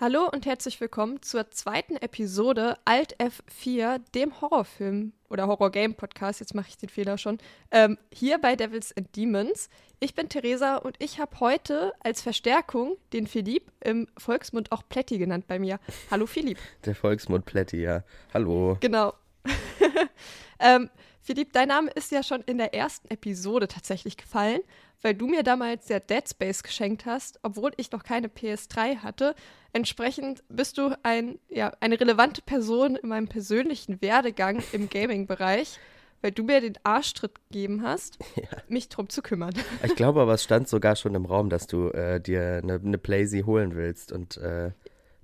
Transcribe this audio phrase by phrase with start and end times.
[0.00, 6.66] Hallo und herzlich willkommen zur zweiten Episode Alt F4, dem Horrorfilm oder Horror-Game-Podcast, jetzt mache
[6.68, 7.38] ich den Fehler schon,
[7.70, 9.68] ähm, hier bei Devils and Demons.
[10.00, 15.16] Ich bin Theresa und ich habe heute als Verstärkung den Philipp, im Volksmund auch Plätti
[15.16, 15.78] genannt bei mir.
[16.10, 16.58] Hallo Philipp.
[16.84, 18.02] Der Volksmund Plätti, ja.
[18.34, 18.76] Hallo.
[18.80, 19.14] Genau.
[20.58, 20.90] ähm,
[21.24, 24.60] Philipp, dein Name ist ja schon in der ersten Episode tatsächlich gefallen,
[25.00, 29.34] weil du mir damals ja Dead Space geschenkt hast, obwohl ich noch keine PS3 hatte.
[29.72, 35.78] Entsprechend bist du ein, ja, eine relevante Person in meinem persönlichen Werdegang im Gaming-Bereich,
[36.20, 38.58] weil du mir den Arschtritt gegeben hast, ja.
[38.68, 39.54] mich drum zu kümmern.
[39.82, 42.98] Ich glaube aber, es stand sogar schon im Raum, dass du äh, dir eine, eine
[42.98, 44.72] Playsee holen willst und äh,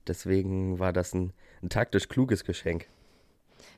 [0.07, 2.87] deswegen war das ein, ein taktisch kluges Geschenk.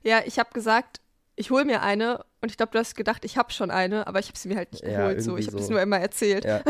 [0.05, 1.01] Ja, ich habe gesagt,
[1.36, 4.19] ich hole mir eine und ich glaube, du hast gedacht, ich habe schon eine, aber
[4.19, 5.16] ich habe sie mir halt nicht geholt.
[5.16, 5.72] Ja, so, ich habe es so.
[5.72, 6.44] nur immer erzählt.
[6.44, 6.62] Ja.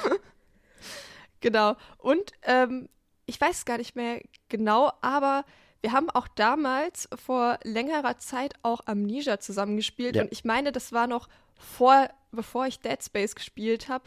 [1.40, 1.76] genau.
[1.98, 2.88] Und ähm,
[3.26, 5.44] ich weiß gar nicht mehr genau, aber
[5.82, 10.22] wir haben auch damals vor längerer Zeit auch Amnesia zusammengespielt ja.
[10.22, 14.04] und ich meine, das war noch vor, bevor ich Dead Space gespielt habe.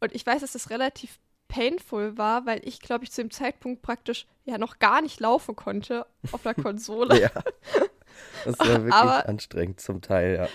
[0.00, 3.82] Und ich weiß, dass das relativ painful war, weil ich, glaube ich, zu dem Zeitpunkt
[3.82, 7.20] praktisch ja noch gar nicht laufen konnte auf der Konsole.
[7.20, 7.30] ja.
[8.44, 10.48] Das war wirklich aber, anstrengend zum Teil, ja.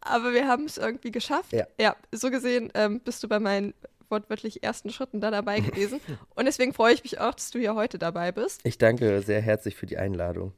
[0.00, 1.52] Aber wir haben es irgendwie geschafft.
[1.52, 1.66] Ja.
[1.78, 3.74] ja so gesehen ähm, bist du bei meinen
[4.10, 6.00] wortwörtlich ersten Schritten da dabei gewesen.
[6.34, 8.60] Und deswegen freue ich mich auch, dass du hier heute dabei bist.
[8.64, 10.52] Ich danke sehr herzlich für die Einladung.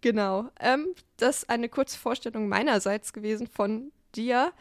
[0.00, 0.48] Genau.
[0.60, 4.52] Ähm, das ist eine kurze Vorstellung meinerseits gewesen von dir.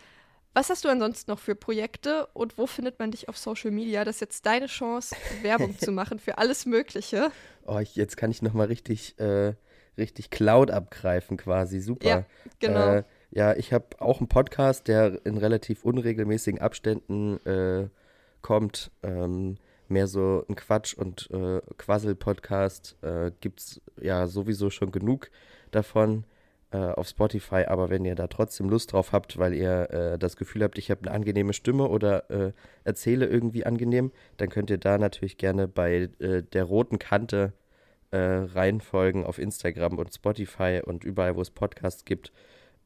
[0.54, 4.04] Was hast du ansonsten noch für Projekte und wo findet man dich auf Social Media?
[4.04, 7.32] Das ist jetzt deine Chance, Werbung zu machen für alles Mögliche.
[7.66, 9.54] Oh, ich, jetzt kann ich noch mal richtig äh,
[9.98, 11.80] richtig Cloud abgreifen quasi.
[11.80, 12.08] Super.
[12.08, 12.26] Ja,
[12.60, 12.96] genau.
[12.96, 17.88] Äh, ja, ich habe auch einen Podcast, der in relativ unregelmäßigen Abständen äh,
[18.42, 18.92] kommt.
[19.04, 19.58] Ähm,
[19.88, 22.98] mehr so ein Quatsch- und äh, Quassel-Podcast.
[23.02, 25.30] Äh, Gibt es ja sowieso schon genug
[25.72, 26.26] davon
[26.72, 27.66] äh, auf Spotify.
[27.68, 30.90] Aber wenn ihr da trotzdem Lust drauf habt, weil ihr äh, das Gefühl habt, ich
[30.90, 32.54] habe eine angenehme Stimme oder äh,
[32.84, 37.54] erzähle irgendwie angenehm, dann könnt ihr da natürlich gerne bei äh, der roten Kante
[38.12, 42.32] äh, reinfolgen auf Instagram und Spotify und überall, wo es Podcasts gibt.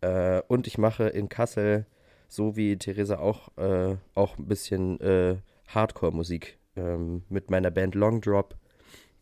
[0.01, 1.85] Äh, und ich mache in Kassel,
[2.27, 5.37] so wie Theresa auch, äh, auch ein bisschen äh,
[5.67, 6.57] Hardcore-Musik.
[6.75, 8.55] Ähm, mit meiner Band Long Drop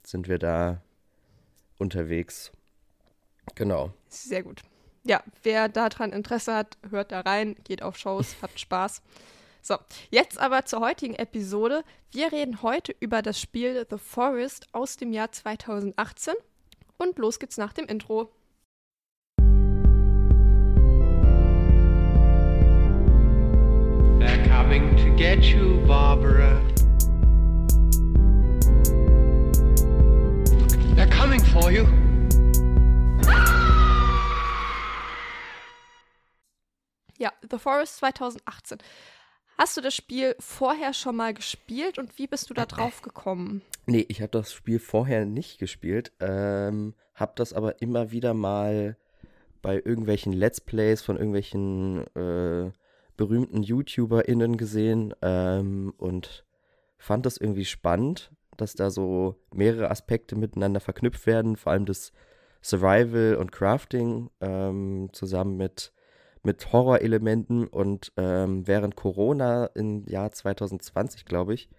[0.03, 0.81] sind wir da
[1.77, 2.51] unterwegs.
[3.55, 3.93] Genau.
[4.07, 4.61] Sehr gut.
[5.05, 9.01] Ja, wer daran Interesse hat, hört da rein, geht auf Shows, habt Spaß.
[9.65, 9.77] So,
[10.11, 11.85] jetzt aber zur heutigen Episode.
[12.11, 16.33] Wir reden heute über das Spiel The Forest aus dem Jahr 2018
[16.97, 18.29] und los geht's nach dem Intro.
[24.19, 26.61] They're coming to get you, Barbara.
[30.97, 31.85] They're coming for you.
[37.17, 38.79] Ja, The Forest 2018.
[39.57, 43.61] Hast du das Spiel vorher schon mal gespielt und wie bist du da drauf gekommen?
[43.85, 48.97] Nee, ich habe das Spiel vorher nicht gespielt, ähm, habe das aber immer wieder mal
[49.61, 52.71] bei irgendwelchen Let's Plays von irgendwelchen äh,
[53.15, 56.45] berühmten YouTuberInnen gesehen ähm, und
[56.97, 62.11] fand das irgendwie spannend, dass da so mehrere Aspekte miteinander verknüpft werden, vor allem das
[62.63, 65.91] Survival und Crafting ähm, zusammen mit
[66.43, 71.69] mit Horrorelementen und ähm, während Corona im Jahr 2020, glaube ich,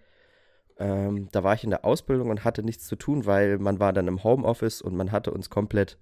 [0.79, 3.93] ähm, da war ich in der Ausbildung und hatte nichts zu tun, weil man war
[3.93, 5.99] dann im Homeoffice und man hatte uns komplett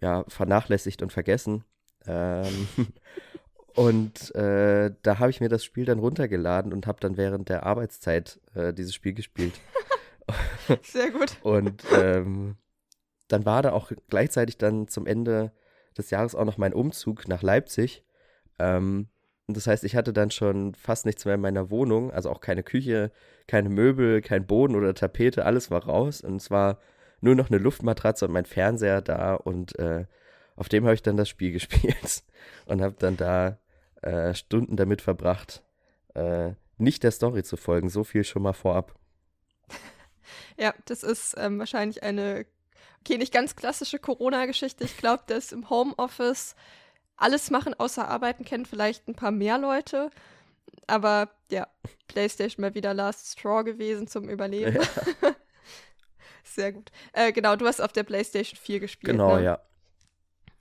[0.00, 1.64] ja, vernachlässigt und vergessen.
[2.06, 2.68] Ähm,
[3.74, 7.64] und äh, da habe ich mir das Spiel dann runtergeladen und habe dann während der
[7.64, 9.54] Arbeitszeit äh, dieses Spiel gespielt.
[10.82, 11.36] Sehr gut.
[11.42, 12.56] und ähm,
[13.28, 15.52] dann war da auch gleichzeitig dann zum Ende
[15.96, 18.04] des Jahres auch noch mein Umzug nach Leipzig.
[18.58, 19.08] Ähm,
[19.48, 22.64] das heißt, ich hatte dann schon fast nichts mehr in meiner Wohnung, also auch keine
[22.64, 23.12] Küche,
[23.46, 26.80] keine Möbel, kein Boden oder Tapete, alles war raus und es war
[27.20, 30.06] nur noch eine Luftmatratze und mein Fernseher da und äh,
[30.56, 32.24] auf dem habe ich dann das Spiel gespielt
[32.66, 33.58] und habe dann da
[34.02, 35.62] äh, Stunden damit verbracht,
[36.14, 38.94] äh, nicht der Story zu folgen, so viel schon mal vorab.
[40.58, 42.46] Ja, das ist ähm, wahrscheinlich eine
[43.00, 44.84] okay, nicht ganz klassische Corona-Geschichte.
[44.84, 46.54] Ich glaube, dass im Homeoffice
[47.16, 50.10] alles machen außer arbeiten kennen vielleicht ein paar mehr Leute.
[50.86, 51.66] Aber ja,
[52.08, 54.76] PlayStation mal wieder Last Straw gewesen zum Überleben.
[55.22, 55.34] Ja.
[56.44, 56.90] Sehr gut.
[57.12, 59.12] Äh, genau, du hast auf der PlayStation 4 gespielt.
[59.12, 59.44] Genau, ne?
[59.44, 59.60] ja.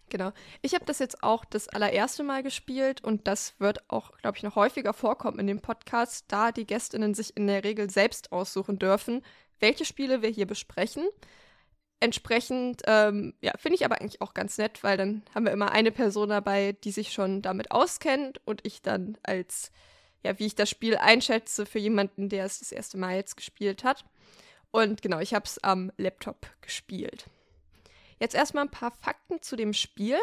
[0.09, 0.31] Genau.
[0.61, 4.43] Ich habe das jetzt auch das allererste Mal gespielt und das wird auch, glaube ich,
[4.43, 8.77] noch häufiger vorkommen in dem Podcast, da die Gästinnen sich in der Regel selbst aussuchen
[8.77, 9.23] dürfen,
[9.59, 11.07] welche Spiele wir hier besprechen.
[11.99, 15.71] Entsprechend, ähm, ja, finde ich aber eigentlich auch ganz nett, weil dann haben wir immer
[15.71, 19.71] eine Person dabei, die sich schon damit auskennt und ich dann als,
[20.23, 23.83] ja, wie ich das Spiel einschätze für jemanden, der es das erste Mal jetzt gespielt
[23.83, 24.05] hat.
[24.71, 27.27] Und genau, ich habe es am Laptop gespielt.
[28.19, 30.17] Jetzt erstmal ein paar Fakten zu dem Spiel.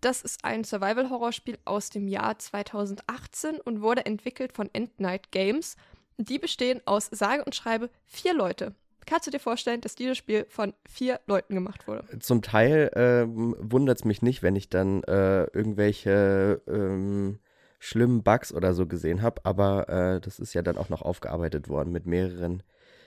[0.00, 5.76] Das ist ein Survival-Horror-Spiel aus dem Jahr 2018 und wurde entwickelt von End Night Games.
[6.18, 8.74] Die bestehen aus sage und schreibe vier Leute.
[9.06, 12.04] Kannst du dir vorstellen, dass dieses Spiel von vier Leuten gemacht wurde?
[12.20, 17.38] Zum Teil ähm, wundert es mich nicht, wenn ich dann äh, irgendwelche ähm,
[17.78, 21.68] schlimmen Bugs oder so gesehen habe, aber äh, das ist ja dann auch noch aufgearbeitet
[21.68, 22.62] worden mit mehreren,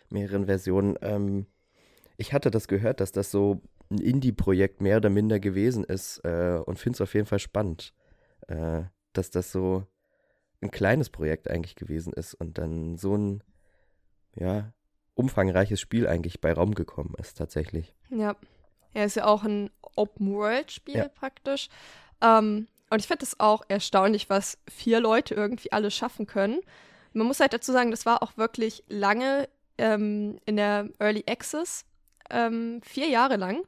[0.09, 0.95] mehreren Versionen.
[1.01, 1.47] Ähm,
[2.17, 6.59] ich hatte das gehört, dass das so ein Indie-Projekt mehr oder minder gewesen ist äh,
[6.65, 7.93] und finde es auf jeden Fall spannend,
[8.47, 8.83] äh,
[9.13, 9.85] dass das so
[10.61, 13.43] ein kleines Projekt eigentlich gewesen ist und dann so ein,
[14.35, 14.73] ja,
[15.17, 17.93] umfangreiches Spiel eigentlich bei Raum gekommen ist, tatsächlich.
[18.09, 18.35] Ja.
[18.93, 21.07] Er ist ja auch ein Open-World-Spiel ja.
[21.07, 21.69] praktisch.
[22.21, 26.61] Ähm, und ich finde es auch erstaunlich, was vier Leute irgendwie alles schaffen können.
[27.13, 31.85] Man muss halt dazu sagen, das war auch wirklich lange ähm, in der Early Access,
[32.29, 33.63] ähm, vier Jahre lang.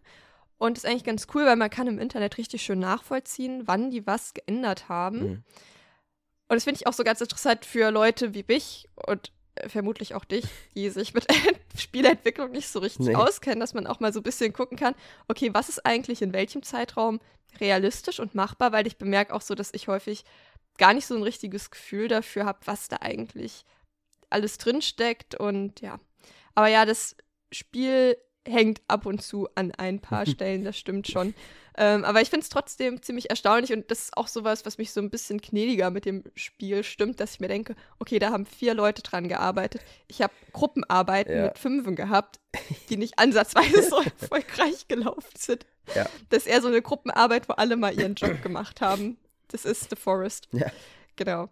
[0.57, 4.05] Und ist eigentlich ganz cool, weil man kann im Internet richtig schön nachvollziehen, wann die
[4.05, 5.19] was geändert haben.
[5.19, 5.43] Mhm.
[6.49, 9.31] Und das finde ich auch so ganz interessant für Leute wie mich und
[9.67, 10.45] vermutlich auch dich,
[10.75, 11.27] die sich mit
[11.77, 13.15] Spielentwicklung nicht so richtig nee.
[13.15, 14.95] auskennen, dass man auch mal so ein bisschen gucken kann,
[15.27, 17.19] okay, was ist eigentlich in welchem Zeitraum
[17.59, 20.23] realistisch und machbar, weil ich bemerke auch so, dass ich häufig
[20.77, 23.65] gar nicht so ein richtiges Gefühl dafür habe, was da eigentlich
[24.29, 25.99] alles drinsteckt und ja.
[26.55, 27.15] Aber ja, das
[27.51, 28.17] Spiel
[28.47, 31.33] hängt ab und zu an ein paar Stellen, das stimmt schon.
[31.81, 34.91] Ähm, aber ich finde es trotzdem ziemlich erstaunlich und das ist auch sowas, was mich
[34.91, 38.45] so ein bisschen gnädiger mit dem Spiel stimmt, dass ich mir denke, okay, da haben
[38.45, 39.81] vier Leute dran gearbeitet.
[40.09, 41.43] Ich habe Gruppenarbeiten ja.
[41.45, 42.41] mit Fünfen gehabt,
[42.89, 45.65] die nicht ansatzweise so erfolgreich gelaufen sind.
[45.95, 46.05] Ja.
[46.27, 49.17] Das ist eher so eine Gruppenarbeit, wo alle mal ihren Job gemacht haben.
[49.47, 50.49] Das ist The Forest.
[50.51, 50.67] Ja.
[51.15, 51.47] Genau.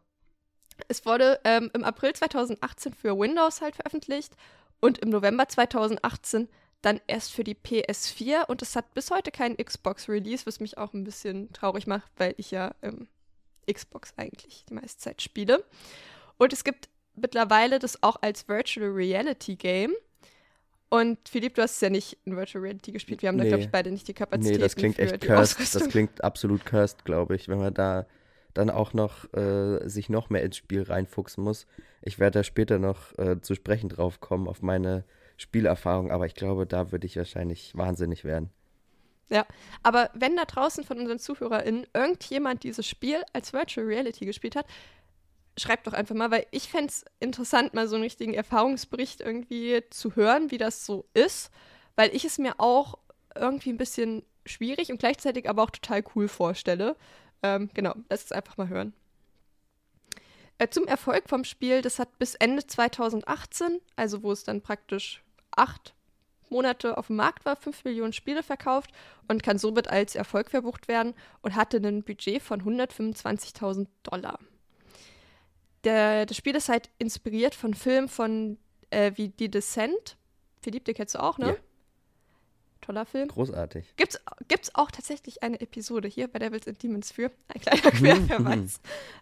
[0.90, 4.34] Es wurde ähm, im April 2018 für Windows halt veröffentlicht
[4.82, 6.50] und im November 2018
[6.88, 10.94] dann erst für die PS4 und es hat bis heute keinen Xbox-Release, was mich auch
[10.94, 13.10] ein bisschen traurig macht, weil ich ja ähm,
[13.70, 15.66] Xbox eigentlich die meiste Zeit spiele.
[16.38, 19.96] Und es gibt mittlerweile das auch als Virtual Reality Game.
[20.88, 23.22] Und Philipp, du hast ja nicht in Virtual Reality gespielt.
[23.22, 23.44] Wir haben nee.
[23.44, 24.54] da, glaube ich, beide nicht die Kapazität.
[24.54, 25.76] Nee, das klingt echt cursed.
[25.76, 28.06] Das klingt absolut cursed, glaube ich, wenn man da
[28.54, 31.68] dann auch noch äh, sich noch mehr ins Spiel reinfuchsen muss.
[32.02, 35.04] Ich werde da später noch äh, zu sprechen drauf kommen auf meine
[35.38, 38.50] Spielerfahrung, aber ich glaube, da würde ich wahrscheinlich wahnsinnig werden.
[39.30, 39.46] Ja,
[39.84, 44.66] aber wenn da draußen von unseren ZuhörerInnen irgendjemand dieses Spiel als Virtual Reality gespielt hat,
[45.58, 49.84] schreibt doch einfach mal, weil ich fände es interessant, mal so einen richtigen Erfahrungsbericht irgendwie
[49.90, 51.52] zu hören, wie das so ist,
[51.96, 52.98] weil ich es mir auch
[53.36, 56.96] irgendwie ein bisschen schwierig und gleichzeitig aber auch total cool vorstelle.
[57.44, 58.94] Ähm, genau, lass es einfach mal hören.
[60.58, 65.24] Äh, zum Erfolg vom Spiel, das hat bis Ende 2018, also wo es dann praktisch
[65.58, 65.94] acht
[66.50, 68.92] Monate auf dem Markt war, 5 Millionen Spiele verkauft
[69.28, 74.40] und kann somit als Erfolg verbucht werden und hatte ein Budget von 125.000 Dollar.
[75.84, 78.58] Der, das Spiel ist halt inspiriert von Filmen von
[78.90, 80.18] äh, wie The Descent.
[80.62, 81.48] Philipp, den kennst du auch, ne?
[81.50, 81.56] Ja.
[82.82, 83.28] Toller Film.
[83.28, 83.86] Großartig.
[83.98, 87.32] Gibt's, gibt's auch tatsächlich eine Episode hier bei Devils and Demons für.
[87.48, 87.92] Ein kleiner
[88.28, 88.80] Querverweis.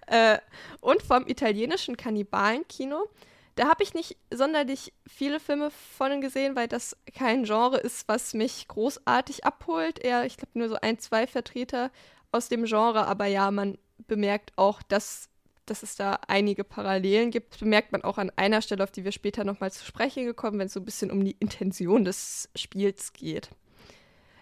[0.08, 0.38] äh,
[0.82, 3.08] und vom italienischen Kannibalenkino.
[3.56, 8.34] Da habe ich nicht sonderlich viele Filme von gesehen, weil das kein Genre ist, was
[8.34, 10.00] mich großartig abholt.
[10.00, 11.90] Eher, ich glaube, nur so ein, zwei Vertreter
[12.34, 13.08] aus dem Genre.
[13.08, 15.30] Aber ja, man bemerkt auch, dass,
[15.66, 17.54] dass es da einige Parallelen gibt.
[17.54, 20.60] Das bemerkt man auch an einer Stelle, auf die wir später nochmal zu sprechen gekommen,
[20.60, 23.50] wenn es so ein bisschen um die Intention des Spiels geht.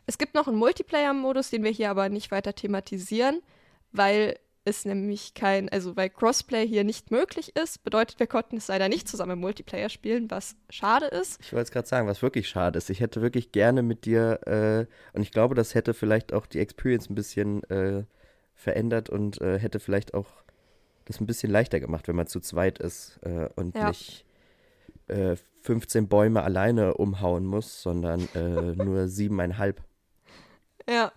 [0.07, 3.41] Es gibt noch einen Multiplayer-Modus, den wir hier aber nicht weiter thematisieren,
[3.91, 8.67] weil ist nämlich kein, also weil Crossplay hier nicht möglich ist, bedeutet, wir konnten es
[8.67, 11.39] leider nicht zusammen im Multiplayer spielen, was schade ist.
[11.41, 12.89] Ich wollte es gerade sagen, was wirklich schade ist.
[12.89, 16.59] Ich hätte wirklich gerne mit dir, äh, und ich glaube, das hätte vielleicht auch die
[16.59, 18.05] Experience ein bisschen äh,
[18.55, 20.27] verändert und äh, hätte vielleicht auch
[21.05, 23.89] das ein bisschen leichter gemacht, wenn man zu zweit ist äh, und ja.
[23.89, 24.25] nicht
[25.07, 28.39] 15 äh, Bäume alleine umhauen muss, sondern äh,
[28.83, 29.81] nur siebeneinhalb.
[30.89, 31.11] Ja,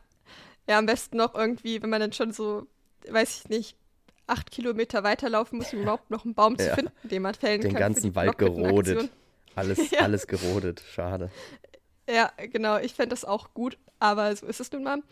[0.68, 2.66] Ja, am besten noch irgendwie, wenn man dann schon so,
[3.10, 3.76] weiß ich nicht,
[4.26, 7.72] acht Kilometer weiterlaufen muss, um überhaupt noch einen Baum zu finden, den man fällen den
[7.72, 7.80] kann.
[7.80, 9.10] Den ganzen Wald gerodet.
[9.54, 11.30] Alles, alles gerodet, schade.
[12.08, 15.02] Ja, genau, ich fände das auch gut, aber so ist es nun mal.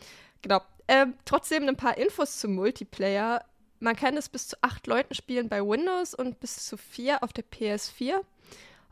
[0.42, 0.60] Genau.
[0.86, 3.44] Ähm, trotzdem ein paar Infos zum Multiplayer.
[3.80, 7.32] Man kann es bis zu acht Leuten spielen bei Windows und bis zu vier auf
[7.32, 8.20] der PS4.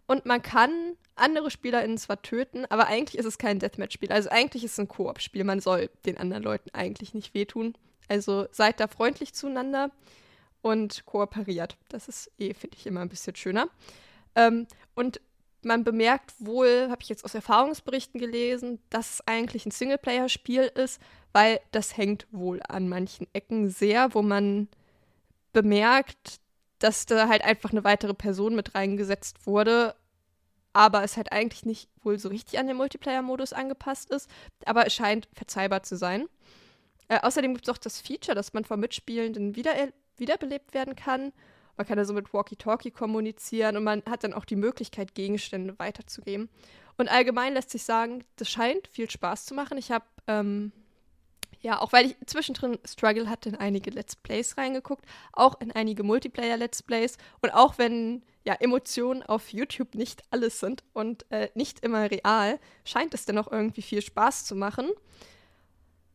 [0.06, 4.10] Und man kann andere SpielerInnen zwar töten, aber eigentlich ist es kein Deathmatch-Spiel.
[4.10, 5.44] Also eigentlich ist es ein Koop-Spiel.
[5.44, 7.74] Man soll den anderen Leuten eigentlich nicht wehtun.
[8.08, 9.90] Also seid da freundlich zueinander
[10.60, 11.76] und kooperiert.
[11.88, 13.68] Das ist eh, finde ich, immer ein bisschen schöner.
[14.34, 15.20] Ähm, und
[15.64, 21.00] man bemerkt wohl, habe ich jetzt aus Erfahrungsberichten gelesen, dass es eigentlich ein Singleplayer-Spiel ist,
[21.32, 24.68] weil das hängt wohl an manchen Ecken sehr, wo man
[25.52, 26.40] bemerkt,
[26.78, 29.94] dass da halt einfach eine weitere Person mit reingesetzt wurde,
[30.72, 34.28] aber es halt eigentlich nicht wohl so richtig an den Multiplayer-Modus angepasst ist,
[34.64, 36.26] aber es scheint verzeihbar zu sein.
[37.12, 39.72] Äh, außerdem gibt es auch das Feature, dass man vom Mitspielenden wieder,
[40.16, 41.32] wiederbelebt werden kann
[41.76, 46.48] man kann also mit Walkie-Talkie kommunizieren und man hat dann auch die Möglichkeit, Gegenstände weiterzugeben.
[46.98, 49.78] Und allgemein lässt sich sagen, das scheint viel Spaß zu machen.
[49.78, 50.72] Ich habe, ähm,
[51.60, 56.02] ja, auch weil ich zwischendrin Struggle hatte, in einige Let's Plays reingeguckt, auch in einige
[56.02, 57.16] Multiplayer-Let's Plays.
[57.40, 62.58] Und auch wenn ja, Emotionen auf YouTube nicht alles sind und äh, nicht immer real,
[62.84, 64.90] scheint es dennoch irgendwie viel Spaß zu machen.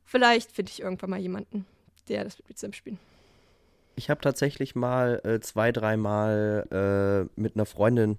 [0.08, 1.66] Vielleicht finde ich irgendwann mal jemanden,
[2.08, 2.98] der das mit mir zusammen spielen.
[3.98, 8.18] Ich habe tatsächlich mal äh, zwei, dreimal äh, mit einer Freundin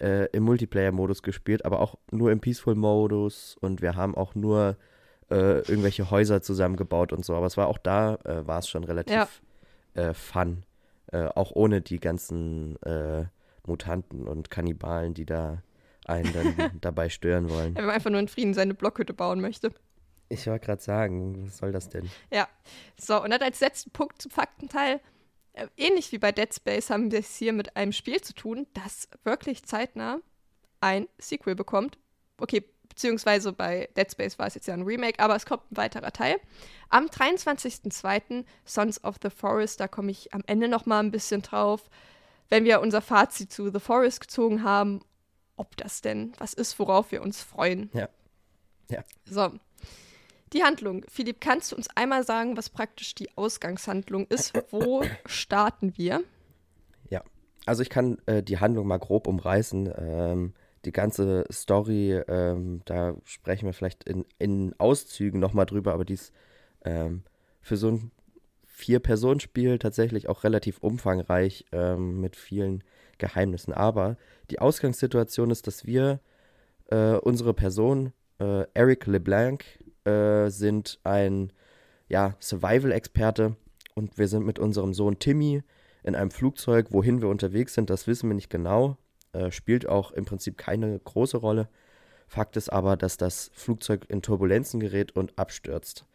[0.00, 4.76] äh, im Multiplayer-Modus gespielt, aber auch nur im Peaceful-Modus und wir haben auch nur
[5.30, 7.34] äh, irgendwelche Häuser zusammengebaut und so.
[7.34, 9.42] Aber es war auch da, äh, war es schon relativ
[9.94, 10.10] ja.
[10.10, 10.64] Äh, fun.
[11.10, 12.78] auch ohne die ganzen
[13.66, 15.62] Mutanten und Kannibalen, die da
[16.04, 17.74] einen dann dabei stören wollen.
[17.74, 19.72] Wenn man einfach nur in Frieden seine Blockhütte bauen möchte.
[20.28, 22.10] Ich wollte gerade sagen, was soll das denn?
[22.30, 22.48] Ja.
[22.98, 25.00] So, und dann als letzten Punkt zum Faktenteil.
[25.54, 28.66] Äh, ähnlich wie bei Dead Space haben wir es hier mit einem Spiel zu tun,
[28.74, 30.20] das wirklich zeitnah
[30.80, 31.98] ein Sequel bekommt.
[32.38, 35.76] Okay, beziehungsweise bei Dead Space war es jetzt ja ein Remake, aber es kommt ein
[35.76, 36.40] weiterer Teil.
[36.88, 38.44] Am 23.02.
[38.64, 41.88] Sons of the Forest, da komme ich am Ende noch mal ein bisschen drauf,
[42.48, 45.00] wenn wir unser Fazit zu The Forest gezogen haben,
[45.56, 47.90] ob das denn was ist, worauf wir uns freuen.
[47.92, 48.08] Ja.
[48.90, 49.04] Ja.
[49.26, 49.52] So,
[50.52, 51.04] die Handlung.
[51.08, 54.52] Philipp, kannst du uns einmal sagen, was praktisch die Ausgangshandlung ist?
[54.70, 56.22] Wo starten wir?
[57.10, 57.22] Ja,
[57.66, 59.92] also ich kann äh, die Handlung mal grob umreißen.
[59.96, 66.04] Ähm, die ganze Story, ähm, da sprechen wir vielleicht in, in Auszügen nochmal drüber, aber
[66.04, 66.32] die ist
[66.84, 67.22] ähm,
[67.60, 68.10] für so ein
[68.64, 72.84] Vier-Personen-Spiel tatsächlich auch relativ umfangreich ähm, mit vielen
[73.18, 73.74] Geheimnissen.
[73.74, 74.16] Aber
[74.50, 76.20] die Ausgangssituation ist, dass wir
[76.90, 79.64] äh, unsere Person, äh, Eric LeBlanc,
[80.04, 81.52] äh, sind ein
[82.08, 83.56] ja, Survival-Experte
[83.94, 85.62] und wir sind mit unserem Sohn Timmy
[86.02, 86.88] in einem Flugzeug.
[86.90, 88.96] Wohin wir unterwegs sind, das wissen wir nicht genau.
[89.32, 91.68] Äh, spielt auch im Prinzip keine große Rolle.
[92.26, 96.06] Fakt ist aber, dass das Flugzeug in Turbulenzen gerät und abstürzt.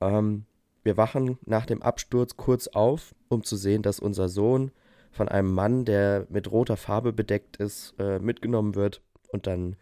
[0.00, 0.44] Ähm,
[0.82, 4.70] wir wachen nach dem Absturz kurz auf, um zu sehen, dass unser Sohn
[5.10, 9.02] von einem Mann, der mit roter Farbe bedeckt ist, äh, mitgenommen wird.
[9.30, 9.76] Und dann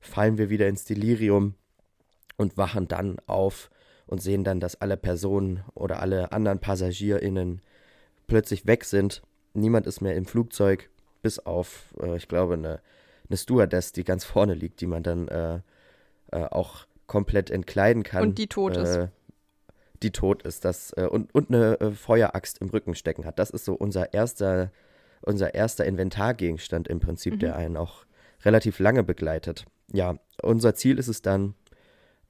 [0.00, 1.54] fallen wir wieder ins Delirium
[2.42, 3.70] und wachen dann auf
[4.06, 7.62] und sehen dann, dass alle Personen oder alle anderen PassagierInnen
[8.26, 9.22] plötzlich weg sind.
[9.54, 10.90] Niemand ist mehr im Flugzeug,
[11.22, 12.80] bis auf, äh, ich glaube, eine,
[13.28, 15.60] eine Stewardess, die ganz vorne liegt, die man dann äh,
[16.32, 18.22] äh, auch komplett entkleiden kann.
[18.22, 18.96] Und die tot ist.
[18.96, 19.08] Äh,
[20.02, 20.64] die tot ist.
[20.64, 23.38] Das, äh, und, und eine äh, Feueraxt im Rücken stecken hat.
[23.38, 24.72] Das ist so unser erster,
[25.20, 27.38] unser erster Inventargegenstand im Prinzip, mhm.
[27.38, 28.04] der einen auch
[28.44, 29.64] relativ lange begleitet.
[29.92, 31.54] Ja, unser Ziel ist es dann,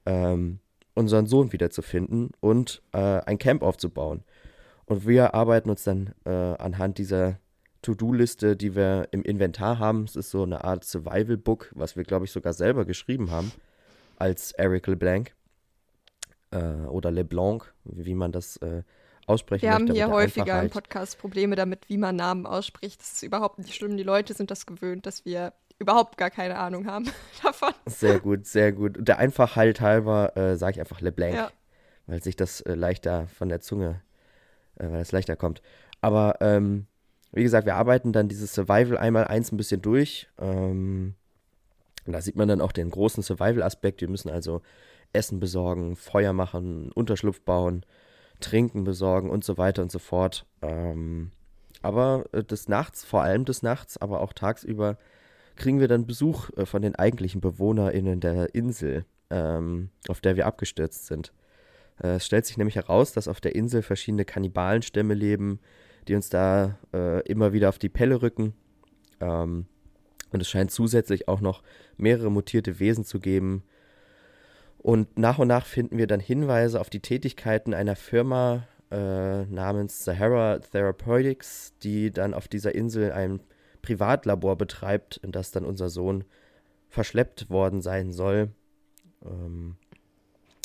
[0.05, 0.59] ähm,
[0.93, 4.23] unseren Sohn wiederzufinden und äh, ein Camp aufzubauen.
[4.85, 7.39] Und wir arbeiten uns dann äh, anhand dieser
[7.81, 10.03] To-Do-Liste, die wir im Inventar haben.
[10.03, 13.51] Es ist so eine Art Survival-Book, was wir, glaube ich, sogar selber geschrieben haben,
[14.17, 15.33] als Eric LeBlanc
[16.51, 18.83] äh, oder LeBlanc, wie man das äh,
[19.25, 22.99] aussprechen Wir möchte, haben hier häufiger im Podcast Probleme damit, wie man Namen ausspricht.
[23.01, 23.97] Das ist überhaupt nicht schlimm.
[23.97, 25.53] Die Leute sind das gewöhnt, dass wir
[25.83, 27.09] überhaupt gar keine Ahnung haben
[27.43, 27.73] davon.
[27.85, 28.97] Sehr gut, sehr gut.
[28.97, 31.51] Und der Einfachheit halber äh, sage ich einfach LeBlanc, ja.
[32.07, 34.01] weil sich das äh, leichter von der Zunge,
[34.79, 35.61] äh, weil es leichter kommt.
[36.01, 36.87] Aber ähm,
[37.31, 40.27] wie gesagt, wir arbeiten dann dieses Survival einmal eins ein bisschen durch.
[40.39, 41.15] Ähm,
[42.05, 44.01] da sieht man dann auch den großen Survival-Aspekt.
[44.01, 44.61] Wir müssen also
[45.13, 47.85] Essen besorgen, Feuer machen, Unterschlupf bauen,
[48.39, 50.45] Trinken besorgen und so weiter und so fort.
[50.61, 51.31] Ähm,
[51.81, 54.97] aber äh, des Nachts, vor allem des Nachts, aber auch tagsüber
[55.55, 60.45] kriegen wir dann Besuch äh, von den eigentlichen BewohnerInnen der Insel, ähm, auf der wir
[60.45, 61.33] abgestürzt sind.
[62.01, 65.59] Äh, es stellt sich nämlich heraus, dass auf der Insel verschiedene Kannibalenstämme leben,
[66.07, 68.53] die uns da äh, immer wieder auf die Pelle rücken.
[69.19, 69.67] Ähm,
[70.31, 71.61] und es scheint zusätzlich auch noch
[71.97, 73.63] mehrere mutierte Wesen zu geben.
[74.79, 80.03] Und nach und nach finden wir dann Hinweise auf die Tätigkeiten einer Firma äh, namens
[80.03, 83.39] Sahara Therapeutics, die dann auf dieser Insel ein
[83.83, 86.23] Privatlabor betreibt, in das dann unser Sohn
[86.89, 88.49] verschleppt worden sein soll.
[89.23, 89.75] Ähm,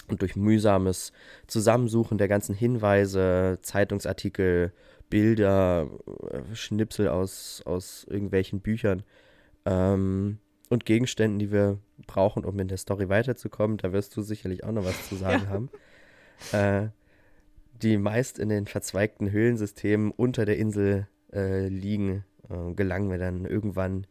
[0.09, 1.13] und durch mühsames
[1.47, 4.73] Zusammensuchen der ganzen Hinweise, Zeitungsartikel,
[5.11, 5.89] Bilder,
[6.31, 9.03] äh, Schnipsel aus, aus irgendwelchen Büchern
[9.67, 10.39] ähm,
[10.71, 14.73] und Gegenständen, die wir brauchen, um in der Story weiterzukommen, da wirst du sicherlich auch
[14.73, 15.51] noch was zu sagen ja.
[15.51, 15.71] haben,
[16.53, 16.89] äh,
[17.83, 23.45] die meist in den verzweigten Höhlensystemen unter der Insel äh, liegen, äh, gelangen wir dann
[23.45, 24.07] irgendwann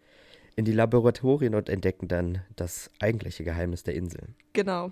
[0.55, 4.29] in die Laboratorien und entdecken dann das eigentliche Geheimnis der Insel.
[4.53, 4.91] Genau.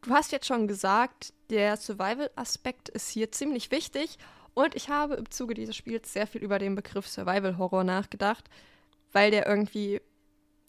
[0.00, 4.16] Du hast jetzt schon gesagt, der Survival-Aspekt ist hier ziemlich wichtig
[4.54, 8.48] und ich habe im Zuge dieses Spiels sehr viel über den Begriff Survival Horror nachgedacht,
[9.12, 10.00] weil der irgendwie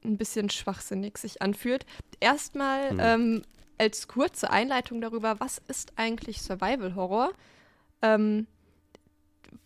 [0.04, 1.86] ein bisschen schwachsinnig sich anfühlt.
[2.20, 3.00] Erstmal hm.
[3.00, 3.42] ähm,
[3.78, 7.32] als kurze Einleitung darüber, was ist eigentlich Survival Horror?
[8.02, 8.48] Ähm,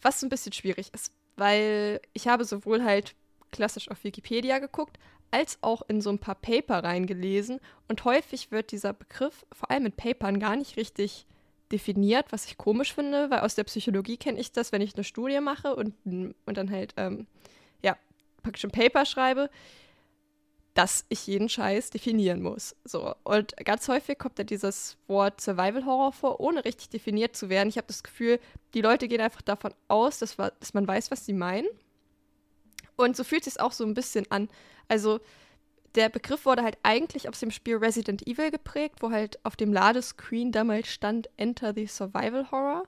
[0.02, 3.16] was ein bisschen schwierig ist, weil ich habe sowohl halt
[3.52, 4.98] klassisch auf Wikipedia geguckt,
[5.32, 7.60] als auch in so ein paar Paper reingelesen.
[7.88, 11.26] Und häufig wird dieser Begriff vor allem in Papern gar nicht richtig
[11.72, 15.04] definiert, was ich komisch finde, weil aus der Psychologie kenne ich das, wenn ich eine
[15.04, 17.28] Studie mache und, und dann halt, ähm,
[17.84, 17.98] ja,
[18.42, 19.50] praktisch ein Paper schreibe,
[20.78, 22.76] dass ich jeden Scheiß definieren muss.
[22.84, 23.16] So.
[23.24, 27.70] Und ganz häufig kommt da dieses Wort Survival Horror vor, ohne richtig definiert zu werden.
[27.70, 28.40] Ich habe das Gefühl,
[28.76, 31.66] die Leute gehen einfach davon aus, dass, dass man weiß, was sie meinen.
[32.96, 34.50] Und so fühlt es auch so ein bisschen an.
[34.88, 35.20] Also,
[35.96, 39.74] der Begriff wurde halt eigentlich aus dem Spiel Resident Evil geprägt, wo halt auf dem
[39.74, 42.84] Ladescreen damals stand Enter the Survival Horror.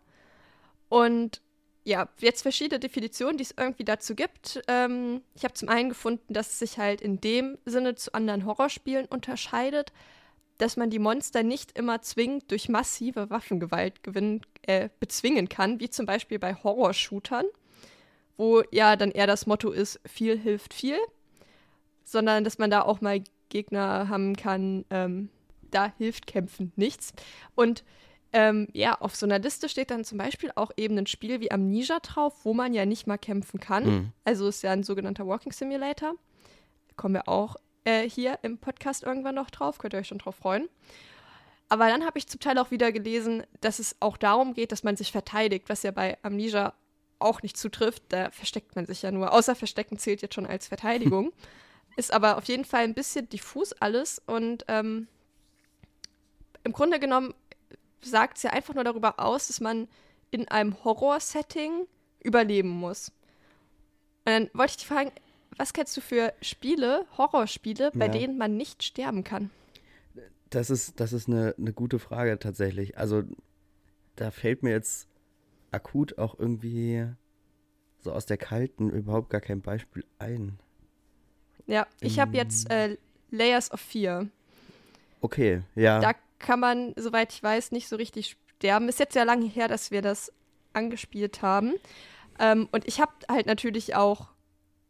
[0.89, 1.41] Und
[1.89, 4.61] ja, jetzt verschiedene Definitionen, die es irgendwie dazu gibt.
[4.67, 8.45] Ähm, ich habe zum einen gefunden, dass es sich halt in dem Sinne zu anderen
[8.45, 9.91] Horrorspielen unterscheidet,
[10.57, 15.89] dass man die Monster nicht immer zwingend durch massive Waffengewalt gewinnen, äh, bezwingen kann, wie
[15.89, 17.45] zum Beispiel bei Horrorshootern,
[18.37, 20.99] wo ja dann eher das Motto ist, viel hilft viel
[22.09, 25.29] sondern dass man da auch mal Gegner haben kann, ähm,
[25.71, 27.13] da hilft Kämpfen nichts.
[27.55, 27.83] Und
[28.31, 31.51] ähm, ja, auf so einer Liste steht dann zum Beispiel auch eben ein Spiel wie
[31.51, 33.85] Amnesia drauf, wo man ja nicht mal kämpfen kann.
[33.85, 34.11] Mhm.
[34.23, 36.13] Also ist ja ein sogenannter Walking Simulator.
[36.95, 40.35] Kommen wir auch äh, hier im Podcast irgendwann noch drauf, könnt ihr euch schon drauf
[40.35, 40.69] freuen.
[41.69, 44.83] Aber dann habe ich zum Teil auch wieder gelesen, dass es auch darum geht, dass
[44.83, 46.73] man sich verteidigt, was ja bei Amnesia
[47.19, 48.03] auch nicht zutrifft.
[48.09, 49.33] Da versteckt man sich ja nur.
[49.33, 51.31] Außer Verstecken zählt jetzt schon als Verteidigung.
[51.95, 55.07] Ist aber auf jeden Fall ein bisschen diffus alles und ähm,
[56.63, 57.33] im Grunde genommen
[58.01, 59.87] sagt es ja einfach nur darüber aus, dass man
[60.31, 61.87] in einem Horror-Setting
[62.23, 63.09] überleben muss.
[64.25, 65.11] Und dann wollte ich dich fragen,
[65.57, 68.11] was kennst du für Spiele, Horrorspiele, bei ja.
[68.11, 69.49] denen man nicht sterben kann?
[70.49, 72.97] Das ist, das ist eine, eine gute Frage tatsächlich.
[72.97, 73.23] Also
[74.15, 75.07] da fällt mir jetzt
[75.71, 77.07] akut auch irgendwie
[77.99, 80.57] so aus der kalten überhaupt gar kein Beispiel ein.
[81.67, 82.97] Ja, ich habe jetzt äh,
[83.29, 84.27] Layers of Fear.
[85.21, 85.99] Okay, ja.
[85.99, 88.89] Da kann man, soweit ich weiß, nicht so richtig sterben.
[88.89, 90.31] Ist jetzt ja lange her, dass wir das
[90.73, 91.73] angespielt haben.
[92.39, 94.29] Ähm, und ich habe halt natürlich auch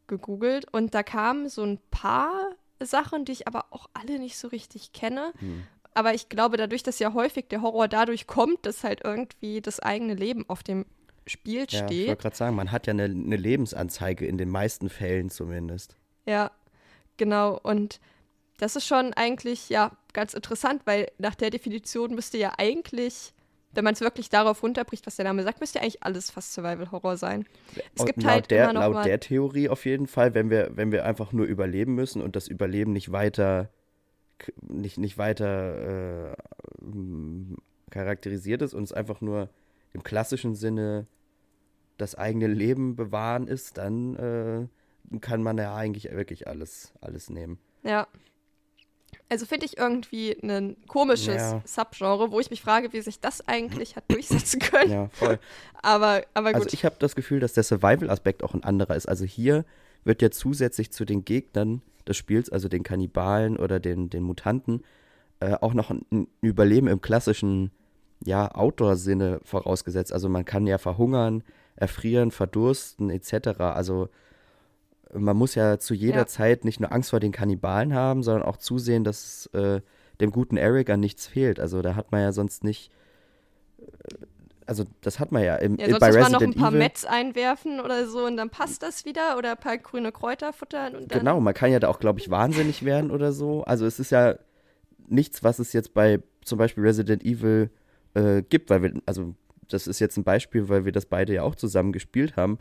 [0.07, 4.47] gegoogelt und da kamen so ein paar Sachen, die ich aber auch alle nicht so
[4.47, 5.33] richtig kenne.
[5.39, 5.63] Hm.
[5.93, 9.79] Aber ich glaube, dadurch, dass ja häufig der Horror dadurch kommt, dass halt irgendwie das
[9.79, 10.85] eigene Leben auf dem
[11.27, 11.91] Spiel ja, steht.
[11.91, 15.95] Ich wollte gerade sagen, man hat ja eine, eine Lebensanzeige in den meisten Fällen zumindest.
[16.25, 16.51] Ja,
[17.19, 17.99] Genau, und
[18.59, 23.33] das ist schon eigentlich ja ganz interessant, weil nach der Definition müsste ja eigentlich,
[23.73, 26.53] wenn man es wirklich darauf runterbricht, was der Name sagt, müsste ja eigentlich alles fast
[26.53, 27.45] Survival Horror sein.
[27.95, 30.71] Es gibt laut halt der, immer noch laut der Theorie auf jeden Fall, wenn wir,
[30.75, 33.69] wenn wir einfach nur überleben müssen und das Überleben nicht weiter
[34.61, 36.35] nicht, nicht weiter äh,
[37.89, 39.49] charakterisiert ist und es einfach nur
[39.93, 41.07] im klassischen Sinne
[41.97, 44.15] das eigene Leben bewahren ist, dann
[45.11, 47.59] äh, kann man ja eigentlich wirklich alles, alles nehmen.
[47.83, 48.07] Ja.
[49.29, 51.61] Also finde ich irgendwie ein komisches ja.
[51.65, 54.91] Subgenre, wo ich mich frage, wie sich das eigentlich hat durchsetzen können.
[54.91, 55.39] Ja, voll.
[55.81, 56.63] aber, aber gut.
[56.63, 59.07] Also ich habe das Gefühl, dass der Survival-Aspekt auch ein anderer ist.
[59.07, 59.65] Also hier
[60.03, 64.83] wird ja zusätzlich zu den Gegnern des Spiels, also den Kannibalen oder den, den Mutanten,
[65.39, 67.71] äh, auch noch ein Überleben im klassischen
[68.25, 70.11] ja, Outdoor-Sinne vorausgesetzt.
[70.11, 71.43] Also man kann ja verhungern,
[71.75, 73.59] erfrieren, verdursten etc.
[73.59, 74.09] Also
[75.13, 76.27] man muss ja zu jeder ja.
[76.27, 79.81] Zeit nicht nur Angst vor den Kannibalen haben, sondern auch zusehen, dass äh,
[80.21, 81.59] dem guten Eric an nichts fehlt.
[81.59, 82.91] Also da hat man ja sonst nicht
[84.69, 86.69] also das hat man ja im ja, sonst bei muss Resident man noch ein paar
[86.69, 86.79] Evil.
[86.79, 90.95] Mets einwerfen oder so und dann passt das wieder oder ein paar grüne Kräuter futtern
[90.95, 93.63] und dann Genau, man kann ja da auch, glaube ich, wahnsinnig werden oder so.
[93.63, 94.35] Also es ist ja
[95.07, 97.71] nichts, was es jetzt bei zum Beispiel Resident Evil
[98.13, 99.33] äh, gibt, weil wir, also
[99.69, 102.59] das ist jetzt ein Beispiel, weil wir das beide ja auch zusammen gespielt haben.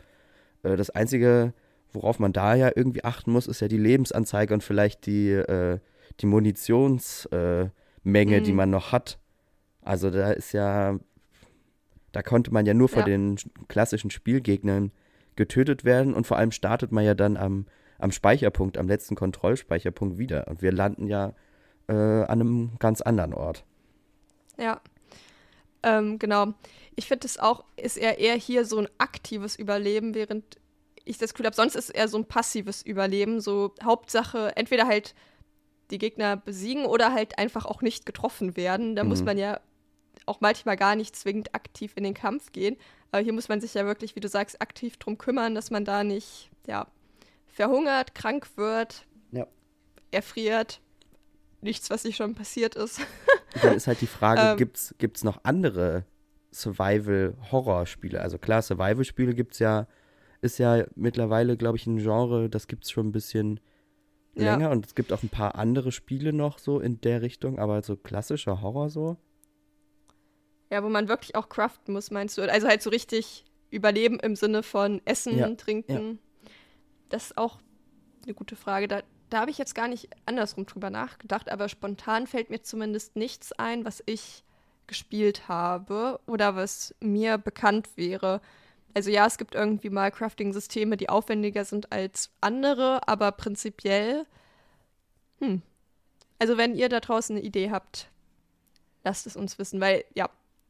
[0.63, 1.53] Äh, das Einzige,
[1.93, 5.79] worauf man da ja irgendwie achten muss, ist ja die Lebensanzeige und vielleicht die, äh,
[6.19, 7.71] die Munitionsmenge,
[8.37, 8.55] äh, die Mhm.
[8.57, 9.19] man noch hat.
[9.81, 10.99] Also da ist ja,
[12.11, 13.05] da konnte man ja nur vor Ja.
[13.05, 14.91] den klassischen Spielgegnern
[15.35, 17.65] getötet werden und vor allem startet man ja dann am,
[17.97, 20.47] am Speicherpunkt, am letzten Kontrollspeicherpunkt wieder.
[20.47, 21.33] Und wir landen ja
[21.87, 23.63] äh, an einem ganz anderen Ort.
[24.59, 24.79] Ja.
[25.81, 26.53] Ähm, genau.
[26.95, 30.57] Ich finde es auch, ist er eher hier so ein aktives Überleben, während
[31.09, 33.39] ich das Gefühl habe, sonst ist es eher so ein passives Überleben.
[33.41, 35.15] So Hauptsache, entweder halt
[35.91, 38.95] die Gegner besiegen oder halt einfach auch nicht getroffen werden.
[38.95, 39.25] Da muss Mhm.
[39.25, 39.59] man ja
[40.25, 42.77] auch manchmal gar nicht zwingend aktiv in den Kampf gehen.
[43.11, 45.85] Aber hier muss man sich ja wirklich, wie du sagst, aktiv drum kümmern, dass man
[45.85, 46.85] da nicht, ja,
[47.47, 49.47] verhungert, krank wird, Ja.
[50.11, 50.79] erfriert.
[51.61, 52.99] Nichts, was nicht schon passiert ist.
[53.63, 54.57] Dann ist halt die Frage, Ähm.
[54.57, 56.05] gibt's gibt's noch andere
[56.53, 58.21] Survival-Horror-Spiele?
[58.21, 59.87] Also klar, Survival-Spiele gibt's ja,
[60.41, 63.59] ist ja mittlerweile, glaube ich, ein Genre, das gibt's schon ein bisschen
[64.35, 64.53] Ja.
[64.53, 67.81] länger und es gibt auch ein paar andere Spiele noch so in der Richtung, aber
[67.81, 69.17] so klassischer Horror so.
[70.71, 72.41] Ja, wo man wirklich auch craften muss, meinst du?
[72.43, 76.19] Also halt so richtig überleben im Sinne von Essen, Ja, Trinken.
[77.09, 77.59] Das ist auch
[78.23, 78.87] eine gute Frage.
[78.87, 83.15] Da, da habe ich jetzt gar nicht andersrum drüber nachgedacht, aber spontan fällt mir zumindest
[83.15, 84.43] nichts ein, was ich
[84.85, 88.41] gespielt habe oder was mir bekannt wäre.
[88.93, 94.25] Also ja, es gibt irgendwie mal Crafting-Systeme, die aufwendiger sind als andere, aber prinzipiell,
[95.39, 95.61] hm.
[96.37, 98.09] Also wenn ihr da draußen eine Idee habt,
[99.03, 100.29] lasst es uns wissen, weil ja,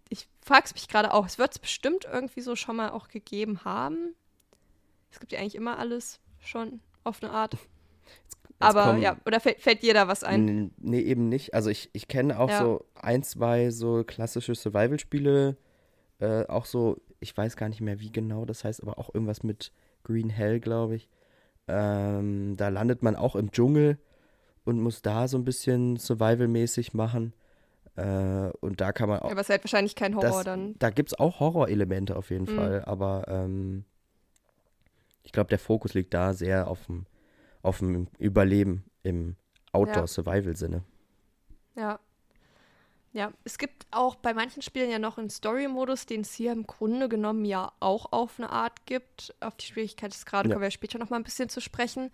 [0.10, 1.26] ich frage es mich gerade auch.
[1.28, 4.16] Es wird es bestimmt irgendwie so schon mal auch gegeben haben.
[5.12, 7.56] Es gibt ja eigentlich immer alles schon auf eine Art.
[8.58, 10.72] Aber kommen- ja, oder fällt, fällt dir da was ein?
[10.78, 11.54] Nee, eben nicht.
[11.54, 12.60] Also ich, ich kenne auch Ja.
[12.60, 15.56] so ein, zwei so klassische Survival-Spiele.
[16.20, 19.44] Äh, auch so, ich weiß gar nicht mehr, wie genau das heißt, aber auch irgendwas
[19.44, 19.72] mit
[20.04, 21.10] Green Hell, glaube ich.
[21.68, 23.98] Ähm, da landet man auch im Dschungel
[24.66, 27.34] und muss da so ein bisschen Survival-mäßig machen.
[27.96, 29.32] Äh, und da kann man auch.
[29.32, 30.76] Aber es halt wahrscheinlich kein Horror das, dann.
[30.80, 32.56] Da gibt es auch Horrorelemente auf jeden Mhm.
[32.56, 33.86] Fall, aber ähm,
[35.24, 37.06] ich glaube, der Fokus liegt da sehr auf dem,
[37.62, 39.36] auf dem Überleben im
[39.74, 40.84] Outdoor-Survival-Sinne.
[41.76, 42.00] Ja.
[43.12, 46.68] Ja, es gibt auch bei manchen Spielen ja noch einen Story-Modus, den es hier im
[46.68, 49.34] Grunde genommen ja auch auf eine Art gibt.
[49.40, 50.54] Auf die Schwierigkeit Grades Ja.
[50.54, 52.12] kommen wir später noch mal ein bisschen zu sprechen.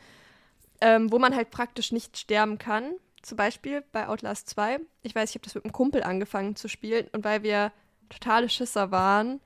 [0.82, 2.94] Ähm, wo man halt praktisch nicht sterben kann.
[3.22, 4.80] Zum Beispiel bei Outlast 2.
[5.04, 7.72] Ich weiß, ich habe das mit einem Kumpel angefangen zu spielen und weil wir
[8.10, 9.40] totale Schisser waren,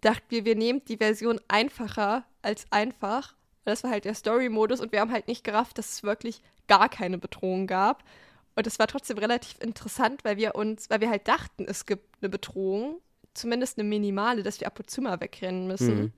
[0.00, 3.32] dachten wir, wir nehmen die Version einfacher als einfach.
[3.32, 6.42] Und das war halt der Story-Modus und wir haben halt nicht gerafft, dass es wirklich
[6.68, 8.04] gar keine Bedrohung gab.
[8.58, 12.16] Und es war trotzdem relativ interessant, weil wir uns, weil wir halt dachten, es gibt
[12.20, 13.00] eine Bedrohung,
[13.32, 15.94] zumindest eine minimale, dass wir ab und zu mal wegrennen müssen.
[15.96, 16.12] Mhm.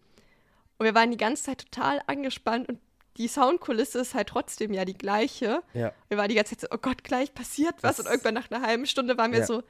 [0.79, 2.79] Und wir waren die ganze Zeit total angespannt und
[3.19, 5.63] die Soundkulisse ist halt trotzdem ja die gleiche.
[5.75, 5.93] Ja.
[6.09, 7.99] Wir waren die ganze Zeit so, oh Gott, gleich passiert was.
[7.99, 9.47] Das- und irgendwann nach einer halben Stunde waren wir Ja.
[9.47, 9.63] so,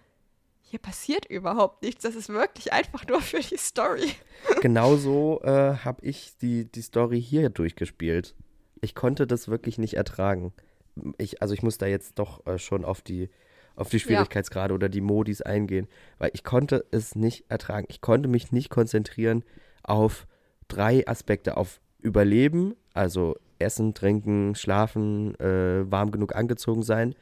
[0.61, 2.05] hier passiert überhaupt nichts.
[2.05, 4.13] Das ist wirklich einfach nur für die Story.
[4.63, 8.37] Genauso äh, habe ich die, die Story hier durchgespielt.
[8.81, 10.53] Ich konnte das wirklich nicht ertragen.
[11.19, 13.31] Ich, also ich muss da jetzt doch äh, schon auf die,
[13.77, 17.87] auf die Schwierigkeitsgrade oder die Modis eingehen, weil ich konnte es nicht ertragen.
[17.89, 19.45] Ich konnte mich nicht konzentrieren
[19.83, 20.27] auf
[20.69, 27.15] drei Aspekte, auf Überleben, also Essen, Trinken, Schlafen, äh, warm genug angezogen sein,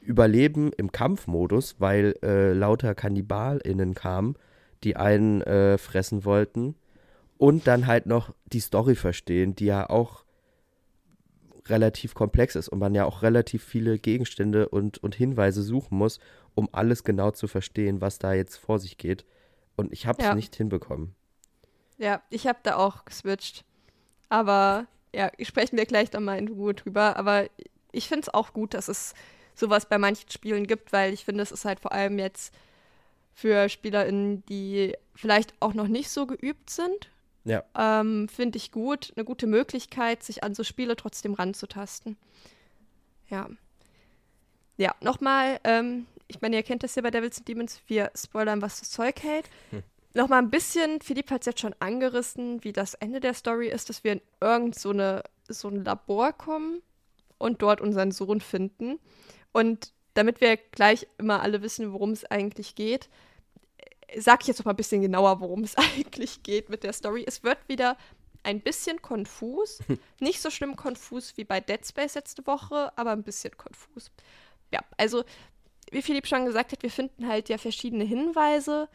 [0.00, 4.34] Überleben im Kampfmodus, weil äh, lauter KannibalInnen kamen,
[4.82, 6.74] die einen äh, fressen wollten.
[7.38, 10.24] Und dann halt noch die Story verstehen, die ja auch
[11.68, 16.18] relativ komplex ist und man ja auch relativ viele Gegenstände und, und Hinweise suchen muss,
[16.54, 19.24] um alles genau zu verstehen, was da jetzt vor sich geht.
[19.76, 20.34] Und ich habe es Ja.
[20.34, 21.14] nicht hinbekommen.
[21.98, 23.64] Ja, ich habe da auch geswitcht.
[24.28, 27.16] Aber ja, sprechen wir gleich dann mal in Ruhe drüber.
[27.16, 27.46] Aber
[27.92, 29.14] ich finde es auch gut, dass es
[29.54, 32.52] sowas bei manchen Spielen gibt, weil ich finde, es ist halt vor allem jetzt
[33.34, 37.10] für SpielerInnen, die vielleicht auch noch nicht so geübt sind,
[37.44, 37.64] Ja.
[37.76, 39.12] ähm, finde ich gut.
[39.16, 42.16] Eine gute Möglichkeit, sich an so Spiele trotzdem ranzutasten.
[43.28, 43.48] Ja.
[44.76, 48.62] Ja, nochmal, ähm, ich meine, ihr kennt das ja bei Devils and Demons, wir spoilern,
[48.62, 49.48] was das Zeug hält.
[50.14, 53.88] Nochmal ein bisschen, Philipp hat es jetzt schon angerissen, wie das Ende der Story ist,
[53.88, 56.82] dass wir in irgend so, eine, so ein Labor kommen
[57.38, 58.98] und dort unseren Sohn finden.
[59.52, 63.08] Und damit wir gleich immer alle wissen, worum es eigentlich geht,
[64.18, 67.24] sage ich jetzt noch mal ein bisschen genauer, worum es eigentlich geht mit der Story.
[67.26, 67.96] Es wird wieder
[68.42, 69.80] ein bisschen konfus.
[70.20, 74.10] Nicht so schlimm konfus wie bei Dead Space letzte Woche, aber ein bisschen konfus.
[74.72, 75.24] Ja, also
[75.90, 78.88] wie Philipp schon gesagt hat, wir finden halt ja verschiedene Hinweise,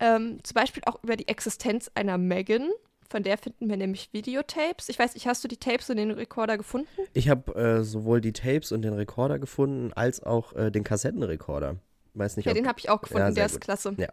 [0.00, 2.70] ähm, zum Beispiel auch über die Existenz einer Megan.
[3.10, 4.88] Von der finden wir nämlich Videotapes.
[4.88, 6.88] Ich weiß nicht, hast du die Tapes und den Rekorder gefunden?
[7.14, 11.76] Ich habe äh, sowohl die Tapes und den Rekorder gefunden, als auch äh, den Kassettenrekorder.
[12.14, 13.60] Weiß nicht, ja, den habe ich auch gefunden, ja, der ist gut.
[13.62, 13.94] klasse.
[13.96, 14.08] Ja.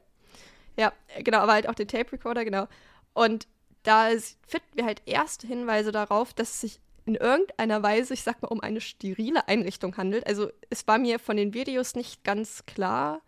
[0.77, 2.67] Ja, genau, aber halt auch den Tape-Recorder, genau.
[3.13, 3.47] Und
[3.83, 4.09] da
[4.47, 8.47] finden wir halt erste Hinweise darauf, dass es sich in irgendeiner Weise, ich sag mal,
[8.47, 10.25] um eine sterile Einrichtung handelt.
[10.25, 13.21] Also es war mir von den Videos nicht ganz klar,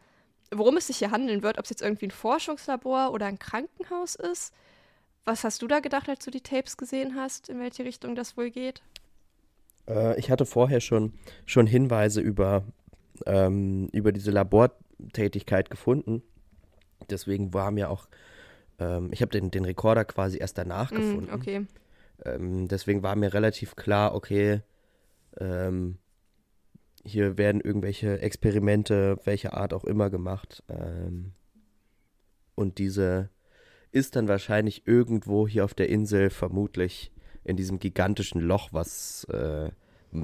[0.51, 4.15] worum es sich hier handeln wird, ob es jetzt irgendwie ein Forschungslabor oder ein Krankenhaus
[4.15, 4.53] ist.
[5.25, 8.35] Was hast du da gedacht, als du die Tapes gesehen hast, in welche Richtung das
[8.35, 8.81] wohl geht?
[9.87, 11.13] Äh, ich hatte vorher schon,
[11.45, 12.63] schon Hinweise über,
[13.25, 16.23] ähm, über diese Labortätigkeit gefunden.
[17.09, 18.07] Deswegen war mir auch,
[18.79, 21.33] ähm, ich habe den, den Rekorder quasi erst danach mm, gefunden.
[21.33, 21.65] Okay.
[22.25, 24.61] Ähm, deswegen war mir relativ klar, okay,
[25.39, 25.97] ähm,
[27.03, 30.63] hier werden irgendwelche Experimente, welche Art auch immer gemacht.
[30.67, 31.33] Ähm,
[32.55, 33.29] und diese
[33.91, 37.11] ist dann wahrscheinlich irgendwo hier auf der Insel, vermutlich
[37.43, 39.69] in diesem gigantischen Loch, was äh,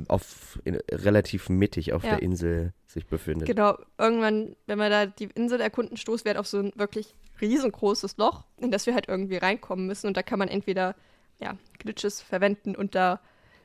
[0.08, 2.12] auf, in, relativ mittig auf ja.
[2.12, 3.48] der Insel sich befindet.
[3.48, 7.15] Genau, irgendwann, wenn wir da die Insel erkunden, stoßen wir halt auf so ein wirklich
[7.41, 10.08] riesengroßes Loch, in das wir halt irgendwie reinkommen müssen.
[10.08, 10.96] Und da kann man entweder
[11.39, 13.19] ja, Glitches verwenden und da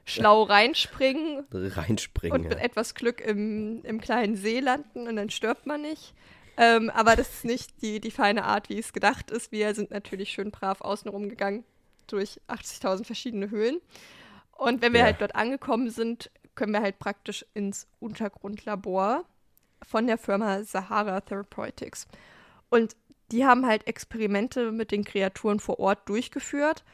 [0.05, 1.45] schlau reinspringen.
[1.53, 2.41] Reinspringen.
[2.41, 6.15] Und mit etwas Glück im, im kleinen See landen und dann stirbt man nicht.
[6.57, 9.53] Ähm, aber das ist nicht die, die feine Art, wie es gedacht ist.
[9.53, 11.65] Wir sind natürlich schön brav außenrum gegangen
[12.09, 13.81] durch 80.000 verschiedene Höhlen.
[14.59, 15.07] Und wenn wir ja.
[15.07, 19.25] halt dort angekommen sind, können wir halt praktisch ins Untergrundlabor
[19.87, 22.07] von der Firma Sahara Therapeutics.
[22.69, 22.97] Und
[23.31, 26.85] die haben halt Experimente mit den Kreaturen vor Ort durchgeführt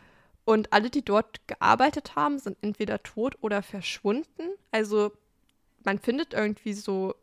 [0.44, 4.50] und alle, die dort gearbeitet haben, sind entweder tot oder verschwunden.
[4.70, 5.12] Also
[5.84, 7.14] man findet irgendwie so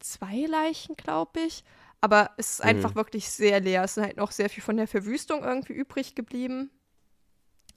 [0.00, 1.62] zwei Leichen, glaube ich.
[2.00, 2.70] Aber es ist mhm.
[2.70, 3.84] einfach wirklich sehr leer.
[3.84, 6.70] Es ist halt noch sehr viel von der Verwüstung irgendwie übrig geblieben.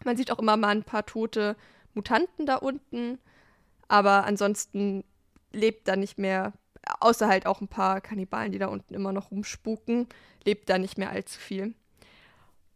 [0.06, 1.56] Man sieht auch immer mal ein paar tote
[1.94, 3.20] Mutanten da unten.
[3.88, 5.04] Aber ansonsten
[5.52, 6.54] lebt da nicht mehr,
[7.00, 10.08] außer halt auch ein paar Kannibalen, die da unten immer noch rumspuken,
[10.44, 11.74] lebt da nicht mehr allzu viel.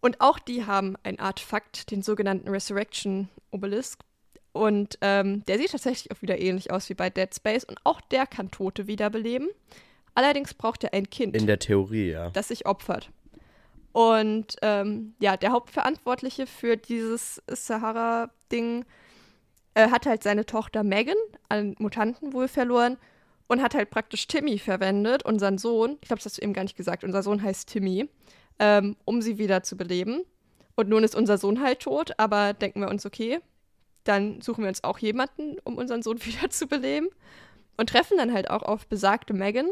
[0.01, 3.99] Und auch die haben ein Artefakt, den sogenannten Resurrection Obelisk.
[4.51, 7.65] Und ähm, der sieht tatsächlich auch wieder ähnlich aus wie bei Dead Space.
[7.65, 9.49] Und auch der kann Tote wiederbeleben.
[10.15, 11.35] Allerdings braucht er ein Kind.
[11.35, 12.29] In der Theorie, ja.
[12.31, 13.11] Das sich opfert.
[13.91, 18.85] Und ähm, ja, der Hauptverantwortliche für dieses Sahara-Ding
[19.73, 21.17] äh, hat halt seine Tochter Megan
[21.49, 22.97] an Mutanten wohl verloren
[23.47, 25.97] und hat halt praktisch Timmy verwendet, unseren Sohn.
[26.01, 27.03] Ich glaube, das hast du eben gar nicht gesagt.
[27.03, 28.07] Unser Sohn heißt Timmy
[28.59, 30.23] ähm, um sie wieder zu beleben.
[30.75, 33.39] Und nun ist unser Sohn halt tot, aber denken wir uns, okay,
[34.03, 37.07] dann suchen wir uns auch jemanden, um unseren Sohn wieder zu beleben.
[37.77, 39.71] Und treffen dann halt auch auf besagte Megan,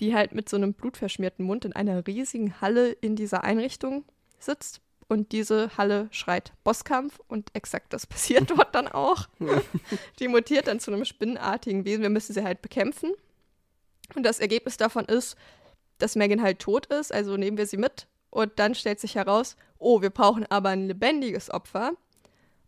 [0.00, 4.04] die halt mit so einem blutverschmierten Mund in einer riesigen Halle in dieser Einrichtung
[4.38, 4.80] sitzt.
[5.08, 9.28] Und diese Halle schreit Bosskampf und exakt das passiert dort dann auch.
[10.18, 12.02] die mutiert dann zu einem spinnenartigen Wesen.
[12.02, 13.12] Wir müssen sie halt bekämpfen.
[14.14, 15.36] Und das Ergebnis davon ist,
[15.98, 17.12] dass Megan halt tot ist.
[17.12, 20.88] Also nehmen wir sie mit und dann stellt sich heraus, oh, wir brauchen aber ein
[20.88, 21.92] lebendiges Opfer.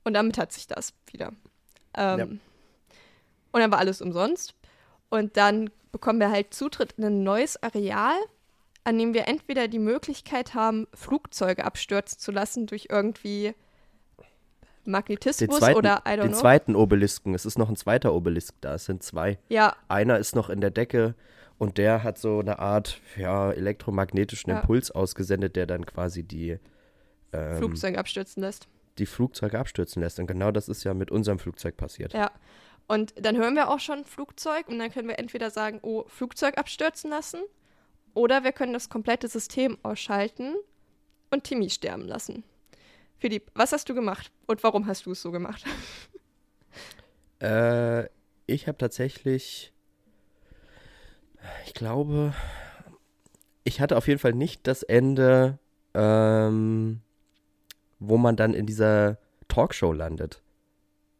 [0.04, 1.32] Und damit hat sich das wieder.
[1.96, 2.24] Ähm, ja.
[2.24, 4.54] Und dann war alles umsonst.
[5.08, 8.16] Und dann bekommen wir halt Zutritt in ein neues Areal,
[8.84, 13.54] an dem wir entweder die Möglichkeit haben, Flugzeuge abstürzen zu lassen durch irgendwie
[14.84, 16.40] Magnetismus zweiten, oder I don't den know.
[16.40, 17.34] zweiten Obelisken.
[17.34, 18.74] Es ist noch ein zweiter Obelisk da.
[18.74, 19.38] Es sind zwei.
[19.48, 19.74] Ja.
[19.88, 21.14] Einer ist noch in der Decke
[21.58, 24.60] und der hat so eine Art ja, elektromagnetischen ja.
[24.60, 26.58] Impuls ausgesendet, der dann quasi die
[27.32, 28.68] ähm, Flugzeuge abstürzen lässt.
[28.98, 30.18] Die Flugzeuge abstürzen lässt.
[30.18, 32.12] Und genau das ist ja mit unserem Flugzeug passiert.
[32.12, 32.30] Ja.
[32.86, 36.58] Und dann hören wir auch schon Flugzeug und dann können wir entweder sagen, oh, Flugzeug
[36.58, 37.40] abstürzen lassen
[38.12, 40.54] oder wir können das komplette System ausschalten
[41.30, 42.44] und Timmy sterben lassen.
[43.18, 45.64] Philipp, was hast du gemacht und warum hast du es so gemacht?
[47.40, 48.04] äh,
[48.46, 49.74] ich habe tatsächlich
[51.66, 52.34] ich glaube,
[53.64, 55.58] ich hatte auf jeden Fall nicht das Ende,
[55.94, 57.00] ähm,
[57.98, 59.18] wo man dann in dieser
[59.48, 60.42] Talkshow landet.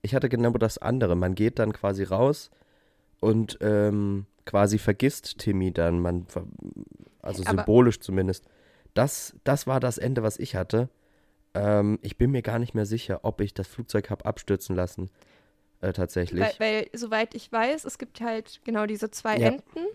[0.04, 1.16] Ich hatte genau das andere.
[1.16, 2.50] Man geht dann quasi raus
[3.20, 6.26] und ähm, quasi vergisst Timmy dann, man,
[7.22, 8.44] also Aber symbolisch zumindest.
[8.92, 10.90] Das, das war das Ende, was ich hatte.
[11.54, 15.08] Ähm, ich bin mir gar nicht mehr sicher, ob ich das Flugzeug habe abstürzen lassen.
[15.80, 16.42] äh, tatsächlich.
[16.42, 19.48] Weil, weil, soweit ich weiß, es gibt halt genau diese zwei Ja.
[19.48, 19.86] Enden.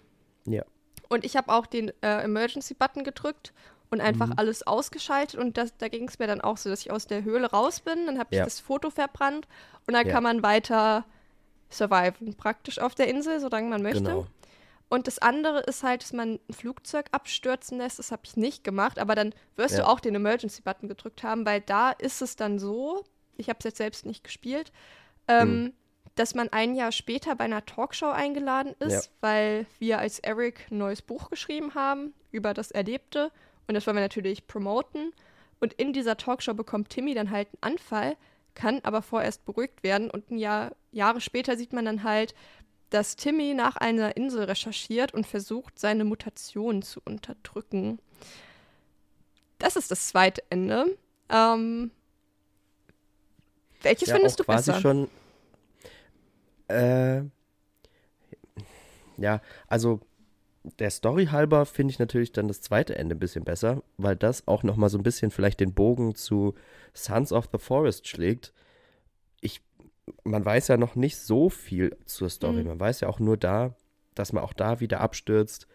[0.46, 0.64] Ja.
[1.08, 3.54] Und ich habe auch den äh, Emergency-Button gedrückt
[3.92, 4.34] und einfach Mhm.
[4.38, 5.40] alles ausgeschaltet.
[5.40, 7.80] Und das, da ging es mir dann auch so, dass ich aus der Höhle raus
[7.80, 8.06] bin.
[8.06, 8.44] Dann habe ich Ja.
[8.46, 9.48] das Foto verbrannt
[9.88, 10.14] und dann Ja.
[10.14, 11.06] kann man weiter
[11.72, 14.04] surviven, praktisch auf der Insel, solange man möchte.
[14.04, 14.28] Genau.
[14.90, 18.00] Und das andere ist halt, dass man ein Flugzeug abstürzen lässt.
[18.00, 19.84] Das habe ich nicht gemacht, aber dann wirst Ja.
[19.84, 23.04] du auch den Emergency-Button gedrückt haben, weil da ist es dann so,
[23.38, 24.72] ich habe es jetzt selbst nicht gespielt,
[25.28, 25.74] ähm, Hm.
[26.16, 29.12] dass man ein Jahr später bei einer Talkshow eingeladen ist, Ja.
[29.22, 33.32] weil wir als Eric ein neues Buch geschrieben haben über das Erlebte.
[33.70, 35.14] Und das wollen wir natürlich promoten.
[35.60, 38.18] Und in dieser Talkshow bekommt Timmy dann halt einen Anfall,
[38.56, 40.10] kann aber vorerst beruhigt werden.
[40.10, 42.34] Und ein Jahr, Jahre später sieht man dann halt,
[42.90, 48.00] dass Timmy nach einer Insel recherchiert und versucht, seine Mutation zu unterdrücken.
[49.60, 50.98] Das ist das zweite Ende.
[51.30, 51.92] Ähm,
[53.84, 54.82] welches ja, findest auch du quasi besser?
[54.82, 55.10] schon.
[56.70, 57.22] Äh,
[59.18, 60.00] ja, also
[60.80, 64.48] der Story halber finde ich natürlich dann das zweite Ende ein bisschen besser, weil das
[64.48, 66.54] auch noch mal so ein bisschen vielleicht den Bogen zu
[66.94, 68.54] Sons of the Forest schlägt.
[69.42, 69.62] Ich,
[70.24, 72.62] man weiß ja noch nicht so viel zur Story.
[72.62, 72.70] Mhm.
[72.70, 73.76] Man weiß ja auch nur da,
[74.16, 75.68] dass man auch da wieder abstürzt,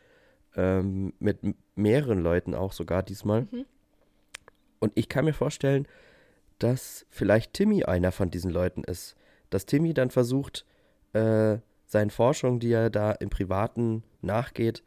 [0.56, 1.38] ähm, mit
[1.74, 3.42] mehreren Leuten auch sogar diesmal.
[3.50, 3.64] Mhm.
[4.78, 5.88] Und ich kann mir vorstellen,
[6.58, 9.16] dass vielleicht Timmy einer von diesen Leuten ist.
[9.50, 10.64] Dass Timmy dann versucht,
[11.12, 11.58] äh,
[11.94, 14.82] seinen Forschungen, die er da im Privaten nachgeht,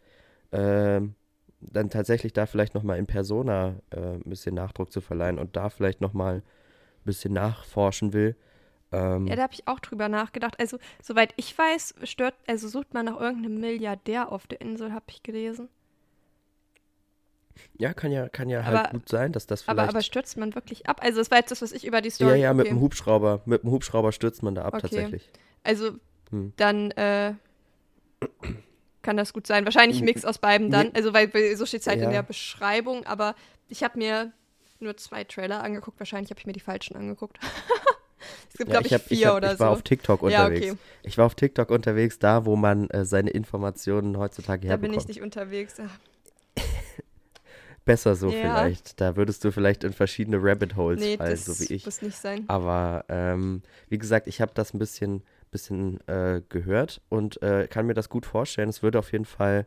[0.51, 1.15] ähm,
[1.61, 5.69] dann tatsächlich da vielleicht nochmal in Persona äh, ein bisschen Nachdruck zu verleihen und da
[5.69, 6.43] vielleicht nochmal ein
[7.05, 8.35] bisschen nachforschen will.
[8.91, 10.59] Ähm, Ja, da habe ich auch drüber nachgedacht.
[10.59, 15.05] Also, soweit ich weiß, stört, also sucht man nach irgendeinem Milliardär auf der Insel, habe
[15.07, 15.69] ich gelesen.
[17.79, 19.89] ja, kann ja, kann ja Aber- halt gut sein, dass das Aber, vielleicht.
[19.95, 20.99] aber stürzt man wirklich ab?
[21.01, 22.39] Also, das war jetzt das, was ich über die ja, Story.
[22.41, 22.75] ja, mit okay.
[22.75, 24.81] dem Hubschrauber, mit dem Hubschrauber stürzt man da ab Okay.
[24.81, 25.29] tatsächlich.
[25.63, 25.91] Also,
[26.31, 26.53] Hm.
[26.57, 27.33] dann äh,
[29.01, 29.65] kann das gut sein.
[29.65, 30.91] Wahrscheinlich ein Mix aus beiden dann.
[30.93, 32.11] Also, weil, so steht es halt in Ja.
[32.11, 33.05] der Beschreibung.
[33.05, 33.35] Aber
[33.69, 34.33] ich habe mir
[34.79, 35.99] nur zwei Trailer angeguckt.
[35.99, 37.37] Wahrscheinlich habe ich mir die falschen angeguckt.
[38.49, 39.73] es gibt, Ja, glaube ich, hab- vier hab, oder ich war so.
[39.73, 40.71] auf TikTok Ja, unterwegs.
[40.71, 40.77] okay.
[41.03, 45.03] Ich war auf TikTok unterwegs, da wo man äh, seine Informationen heutzutage Da bin herbekommt.
[45.03, 45.75] ich nicht unterwegs.
[47.85, 48.41] Besser so Ja.
[48.41, 48.99] vielleicht.
[48.99, 51.85] Da würdest du vielleicht in verschiedene Rabbit Holes nee, fallen, das so wie ich.
[51.85, 52.43] muss nicht sein.
[52.49, 57.85] Aber ähm, wie gesagt, ich habe das ein bisschen, bisschen äh, gehört und äh, kann
[57.85, 58.69] mir das gut vorstellen.
[58.69, 59.65] Es würde auf jeden Fall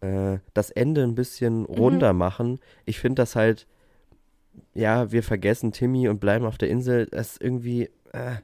[0.00, 1.66] äh, das Ende ein bisschen Mhm.
[1.66, 2.60] runder machen.
[2.84, 3.66] Ich finde das halt,
[4.74, 7.06] ja, wir vergessen Timmy und bleiben auf der Insel.
[7.06, 8.36] Das ist irgendwie äh,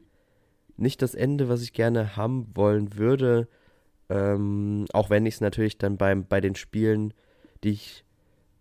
[0.77, 3.49] nicht das Ende, was ich gerne haben wollen würde.
[4.09, 7.15] Ähm, auch wenn ich es natürlich dann beim, bei den Spielen,
[7.63, 8.05] die ich,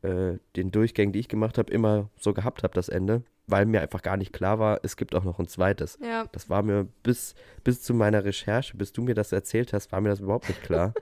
[0.02, 3.82] äh, den Durchgängen, die ich gemacht habe, immer so gehabt habe, das Ende, weil mir
[3.82, 5.98] einfach gar nicht klar war, es gibt auch noch ein zweites.
[6.02, 9.92] Ja, Das war mir bis, bis zu meiner Recherche, bis du mir das erzählt hast,
[9.92, 10.94] war mir das überhaupt nicht klar.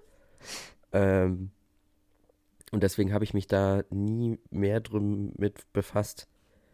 [0.94, 1.52] ähm,
[2.72, 6.28] und deswegen habe ich mich da nie mehr drum mit befasst,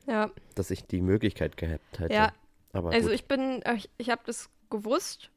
[0.06, 0.30] ja.
[0.56, 2.14] dass ich die Möglichkeit gehabt hätte.
[2.14, 2.32] Ja,
[2.72, 3.16] Aber Also gut.
[3.16, 5.32] ich bin, ich, ich habe das gewusst.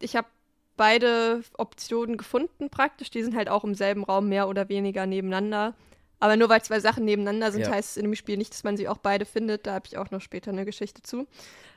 [0.00, 0.28] Ich habe
[0.76, 3.10] beide Optionen gefunden praktisch.
[3.10, 5.74] Die sind halt auch im selben Raum mehr oder weniger nebeneinander.
[6.18, 7.70] Aber nur weil zwei Sachen nebeneinander sind, Ja.
[7.70, 9.66] heißt es in dem Spiel nicht, dass man sie auch beide findet.
[9.66, 11.26] Da habe ich auch noch später eine Geschichte zu.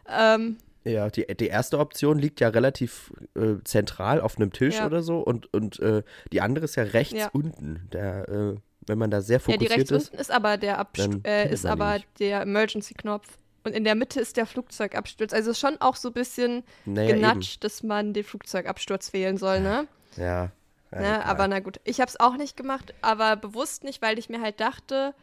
[0.08, 4.86] Ähm, Ja, die, die erste Option liegt ja relativ äh, zentral auf einem Tisch Ja.
[4.86, 7.30] oder so und, und äh, die andere ist ja rechts Ja.
[7.34, 7.88] unten.
[7.91, 8.56] Der, äh,
[8.88, 10.10] wenn man da sehr ja, die fokussiert rechts ist.
[10.12, 13.38] unten ist aber der Abst äh, ist aber der Emergency-Knopf.
[13.65, 15.34] Und in der Mitte ist der Flugzeugabsturz.
[15.34, 17.19] Also ist schon auch so ein bisschen Naja, eben.
[17.19, 19.86] genatscht, dass man den Flugzeugabsturz wählen soll, ne?
[20.15, 20.52] Ja.
[20.91, 24.17] Ja Ne, aber na gut, ich habe es auch nicht gemacht, aber bewusst nicht, weil
[24.19, 25.13] ich mir halt dachte,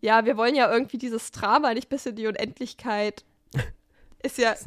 [0.00, 3.24] ja, wir wollen ja irgendwie dieses Drama nicht bis in die Unendlichkeit.
[4.22, 4.66] Ist ja, ist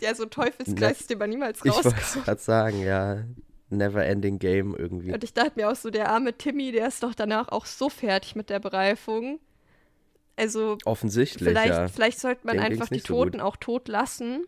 [0.00, 2.24] ja so ein Teufelskreis, aus dem man niemals ich wollte rauskommt.
[2.24, 3.24] gerade sagen, ja,
[3.68, 5.12] never ending game irgendwie.
[5.12, 7.88] Und ich dachte mir auch so, der arme Timmy, der ist doch danach auch so
[7.88, 9.40] fertig mit der Bereifung.
[10.36, 11.88] Also Offensichtlich, vielleicht, ja.
[11.88, 13.14] vielleicht sollte man Dem einfach die nicht so.
[13.24, 14.46] Toten auch tot lassen.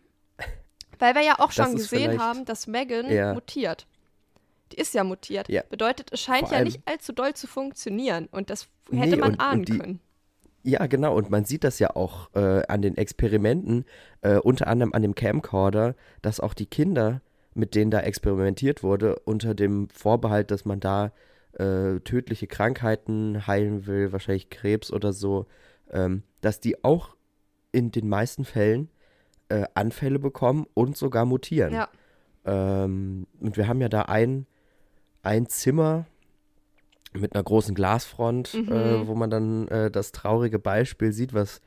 [1.01, 3.35] Weil wir ja auch schon gesehen haben, dass Megan Ja.
[3.35, 3.87] mutiert.
[4.75, 5.49] Die ist ja mutiert.
[5.49, 5.63] Ja.
[5.69, 8.29] Bedeutet, es scheint ja nicht allzu doll zu funktionieren.
[8.33, 10.01] Und das hätte Nee, man und- und ahnen die- können.
[10.65, 11.15] Ja, genau.
[11.15, 13.85] Und man sieht das ja auch äh, an den Experimenten,
[14.23, 17.21] äh, unter anderem an dem Camcorder, dass auch die Kinder,
[17.55, 21.13] mit denen da experimentiert wurde, unter dem Vorbehalt, dass man da
[21.53, 25.47] äh, tödliche Krankheiten heilen will, wahrscheinlich Krebs oder so,
[25.93, 27.15] ähm, dass die auch
[27.71, 28.89] in den meisten Fällen
[29.51, 31.75] äh, Anfälle bekommen und sogar mutieren.
[31.75, 31.89] Ja.
[32.47, 34.47] Ähm, und wir haben ja da ein,
[35.25, 36.07] ein Zimmer
[37.13, 38.73] mit einer großen Glasfront, Mhm.
[38.73, 41.61] äh, wo man dann äh, das traurige Beispiel sieht, was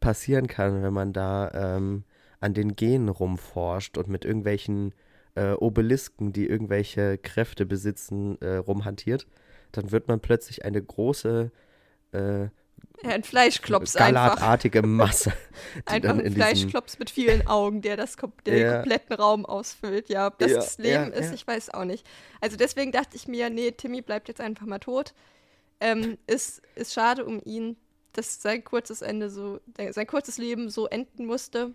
[0.00, 2.04] passieren kann, wenn man da ähm,
[2.40, 4.94] an den Genen rumforscht und mit irgendwelchen
[5.34, 9.26] äh, Obelisken, die irgendwelche Kräfte besitzen, äh, rumhantiert,
[9.72, 11.50] dann wird man plötzlich eine große
[12.12, 12.48] äh,
[13.02, 15.32] ja, ein Fleischklops Galatartige Masse.
[15.84, 18.64] einfach ein Fleischklops mit vielen Augen, der das der ja.
[18.64, 20.08] den kompletten Raum ausfüllt.
[20.08, 22.06] Ja, ob das ja, das Leben ja, ist, ich weiß auch nicht.
[22.40, 25.14] Also deswegen dachte ich mir, nee, Timmy bleibt jetzt einfach mal tot.
[25.80, 27.76] Ähm, ist, ist schade um ihn,
[28.12, 31.72] dass sein kurzes Ende so, sein kurzes Leben so enden musste.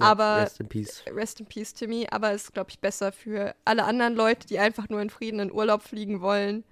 [0.00, 1.04] aber Rest in Peace.
[1.14, 2.08] Rest in Peace, Timmy.
[2.10, 5.38] Aber es ist, glaube ich, besser für alle anderen Leute, die einfach nur in Frieden
[5.38, 6.64] in Urlaub fliegen wollen.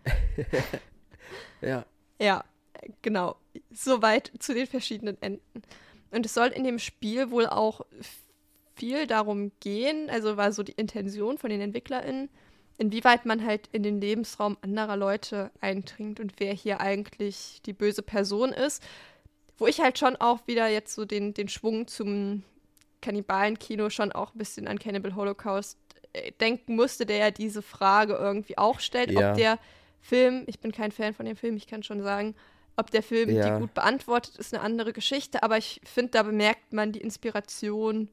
[1.60, 1.84] ja.
[2.20, 2.44] Ja,
[3.02, 3.36] genau.
[3.70, 5.62] Soweit zu den verschiedenen Enden.
[6.10, 7.82] Und es soll in dem Spiel wohl auch
[8.76, 12.30] viel darum gehen, also war so die Intention von den EntwicklerInnen,
[12.78, 18.02] inwieweit man halt in den Lebensraum anderer Leute eindringt und wer hier eigentlich die böse
[18.02, 18.82] Person ist.
[19.56, 22.44] Wo ich halt schon auch wieder jetzt so den, den Schwung zum
[23.00, 25.78] Kannibalenkino schon auch ein bisschen an Cannibal Holocaust
[26.12, 29.30] äh, denken musste, der ja diese Frage irgendwie auch stellt, ja.
[29.30, 29.58] ob der
[30.00, 32.36] Film, ich bin kein Fan von dem Film, ich kann schon sagen,
[32.78, 33.54] ob der Film ja.
[33.54, 38.08] die gut beantwortet, ist eine andere Geschichte, aber ich finde, da bemerkt man die Inspiration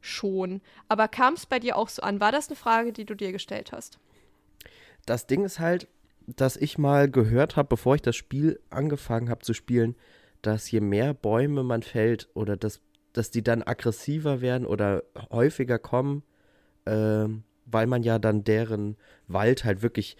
[0.00, 0.60] schon.
[0.88, 2.20] Aber kam es bei dir auch so an?
[2.20, 3.98] War das eine Frage, die du dir gestellt hast?
[5.06, 5.86] Das Ding ist halt,
[6.26, 9.94] dass ich mal gehört habe, bevor ich das Spiel angefangen habe zu spielen,
[10.42, 12.80] dass je mehr Bäume man fällt oder dass,
[13.12, 16.24] dass die dann aggressiver werden oder häufiger kommen,
[16.84, 17.26] äh,
[17.66, 18.96] weil man ja dann deren
[19.28, 20.16] Wald halt wirklich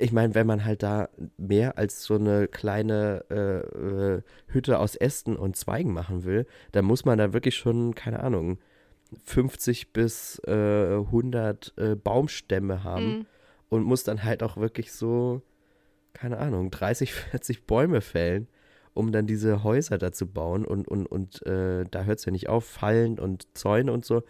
[0.00, 4.96] ich meine, wenn man halt da mehr als so eine kleine äh, äh, Hütte aus
[4.96, 8.58] Ästen und Zweigen machen will, dann muss man da wirklich schon, keine Ahnung,
[9.24, 13.26] 50 bis äh, 100 äh, Baumstämme haben mhm.
[13.68, 15.42] und muss dann halt auch wirklich so,
[16.12, 18.48] keine Ahnung, 30, 40 Bäume fällen,
[18.94, 22.32] um dann diese Häuser da zu bauen und, und, und äh, da hört es ja
[22.32, 24.22] nicht auf, Fallen und Zäune und so.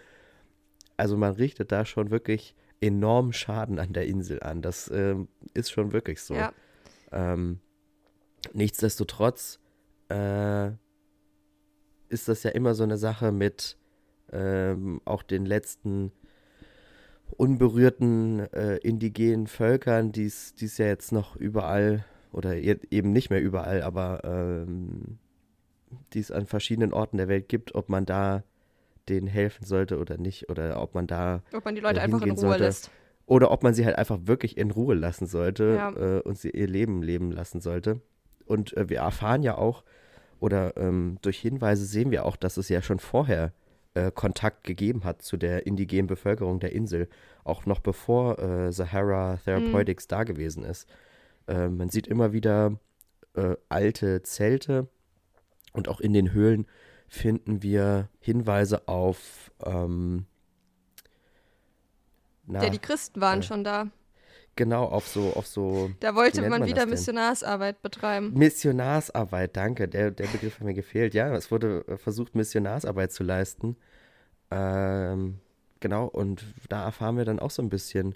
[0.96, 4.62] Also man richtet da schon wirklich enormen Schaden an der Insel an.
[4.62, 6.34] Das ähm, ist schon wirklich so.
[6.34, 6.52] Ja.
[7.12, 7.60] Ähm,
[8.52, 9.58] nichtsdestotrotz
[10.08, 10.68] äh,
[12.08, 13.76] ist das ja immer so eine Sache mit
[14.32, 16.12] ähm, auch den letzten
[17.36, 23.82] unberührten äh, indigenen Völkern, die es ja jetzt noch überall oder eben nicht mehr überall,
[23.82, 25.18] aber ähm,
[26.12, 28.44] die es an verschiedenen Orten der Welt gibt, ob man da
[29.10, 32.22] denen helfen sollte oder nicht oder ob man da ob man die Leute äh, einfach
[32.22, 32.64] in Ruhe sollte.
[32.64, 32.90] lässt
[33.26, 35.90] oder ob man sie halt einfach wirklich in Ruhe lassen sollte ja.
[35.90, 38.00] äh, und sie ihr Leben leben lassen sollte.
[38.44, 39.84] Und äh, wir erfahren ja auch
[40.40, 43.52] oder ähm, durch Hinweise sehen wir auch, dass es ja schon vorher
[43.94, 47.08] äh, Kontakt gegeben hat zu der indigenen Bevölkerung der Insel,
[47.44, 50.08] auch noch bevor äh, Sahara Therapeutics mhm.
[50.08, 50.88] da gewesen ist.
[51.46, 52.78] Äh, man sieht immer wieder
[53.34, 54.88] äh, alte Zelte
[55.72, 56.66] und auch in den Höhlen
[57.10, 59.50] finden wir Hinweise auf.
[59.62, 60.26] Ähm,
[62.46, 63.88] na, ja, die Christen waren äh, schon da.
[64.56, 65.90] Genau, auf so, auf so.
[66.00, 68.32] Da wollte man, man wieder Missionarsarbeit betreiben.
[68.34, 69.88] Missionarsarbeit, danke.
[69.88, 71.14] Der, der Begriff hat mir gefehlt.
[71.14, 73.76] Ja, es wurde äh, versucht, Missionarsarbeit zu leisten.
[74.50, 75.40] Ähm,
[75.80, 78.14] genau, und da erfahren wir dann auch so ein bisschen,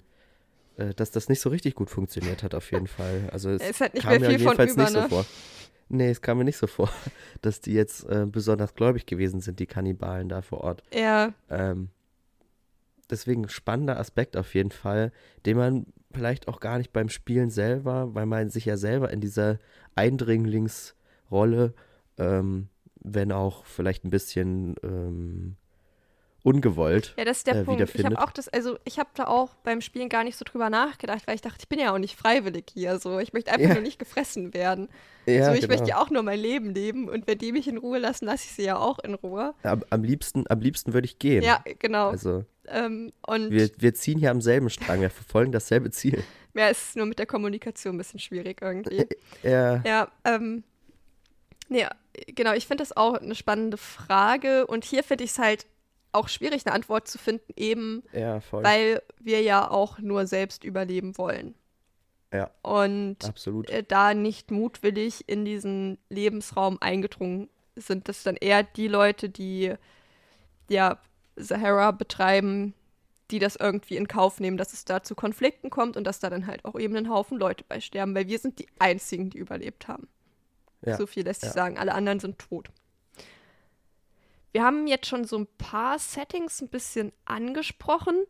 [0.77, 3.29] äh, dass das nicht so richtig gut funktioniert hat, auf jeden Fall.
[3.31, 5.01] Also es, es hat nicht kam mehr viel mir jedenfalls über, nicht ne?
[5.01, 5.25] so vor.
[5.87, 6.89] Nee, es kam mir nicht so vor,
[7.41, 10.83] dass die jetzt äh, besonders gläubig gewesen sind, die Kannibalen da vor Ort.
[10.93, 11.33] Ja.
[11.49, 11.89] Ähm,
[13.09, 15.11] deswegen spannender Aspekt auf jeden Fall,
[15.45, 19.21] den man vielleicht auch gar nicht beim Spielen selber, weil man sich ja selber in
[19.21, 19.59] dieser
[19.95, 21.73] Eindringlingsrolle,
[22.17, 22.69] ähm,
[23.01, 25.57] wenn auch vielleicht ein bisschen ähm,
[26.45, 27.15] ungewollt.
[27.17, 27.95] Ja, das ist der äh, Punkt.
[27.95, 30.69] Ich habe auch das, also ich habe da auch beim Spielen gar nicht so drüber
[30.69, 32.99] nachgedacht, weil ich dachte, ich bin ja auch nicht freiwillig hier.
[32.99, 33.73] So, ich möchte einfach ja.
[33.73, 34.87] nur nicht gefressen werden.
[35.25, 35.73] Ja, so, ich genau.
[35.73, 38.45] möchte ja auch nur mein Leben leben und wenn die mich in Ruhe lassen, lasse
[38.45, 39.55] ich sie ja auch in Ruhe.
[39.63, 41.41] Am, am liebsten, am liebsten würde ich gehen.
[41.41, 42.09] Ja, genau.
[42.09, 46.23] Also ähm, und wir, wir ziehen hier am selben Strang, wir verfolgen dasselbe Ziel.
[46.57, 49.05] Ja, es ist nur mit der Kommunikation ein bisschen schwierig irgendwie.
[49.43, 49.83] Ja.
[49.85, 50.63] Ja, ähm,
[51.67, 51.85] nee,
[52.27, 55.65] genau, ich finde das auch eine spannende Frage und hier finde ich es halt
[56.15, 61.17] auch schwierig, eine Antwort zu finden, eben ja, weil wir ja auch nur selbst überleben
[61.17, 61.55] wollen.
[62.33, 62.51] Ja.
[62.63, 63.69] Und absolut.
[63.69, 69.73] Äh, da nicht mutwillig in diesen Lebensraum eingedrungen sind, das dann eher die Leute, die
[70.69, 70.99] ja
[71.35, 72.73] Sahara betreiben,
[73.31, 76.29] die das irgendwie in Kauf nehmen, dass es da zu Konflikten kommt und dass da
[76.29, 79.37] dann halt auch eben ein Haufen Leute bei sterben, weil wir sind die einzigen, die
[79.37, 80.07] überlebt haben.
[80.85, 80.97] Ja.
[80.97, 81.53] So viel lässt sich ja.
[81.53, 81.77] sagen.
[81.77, 82.69] Alle anderen sind tot.
[84.55, 88.23] Wir haben jetzt schon so ein paar Settings ein bisschen angesprochen.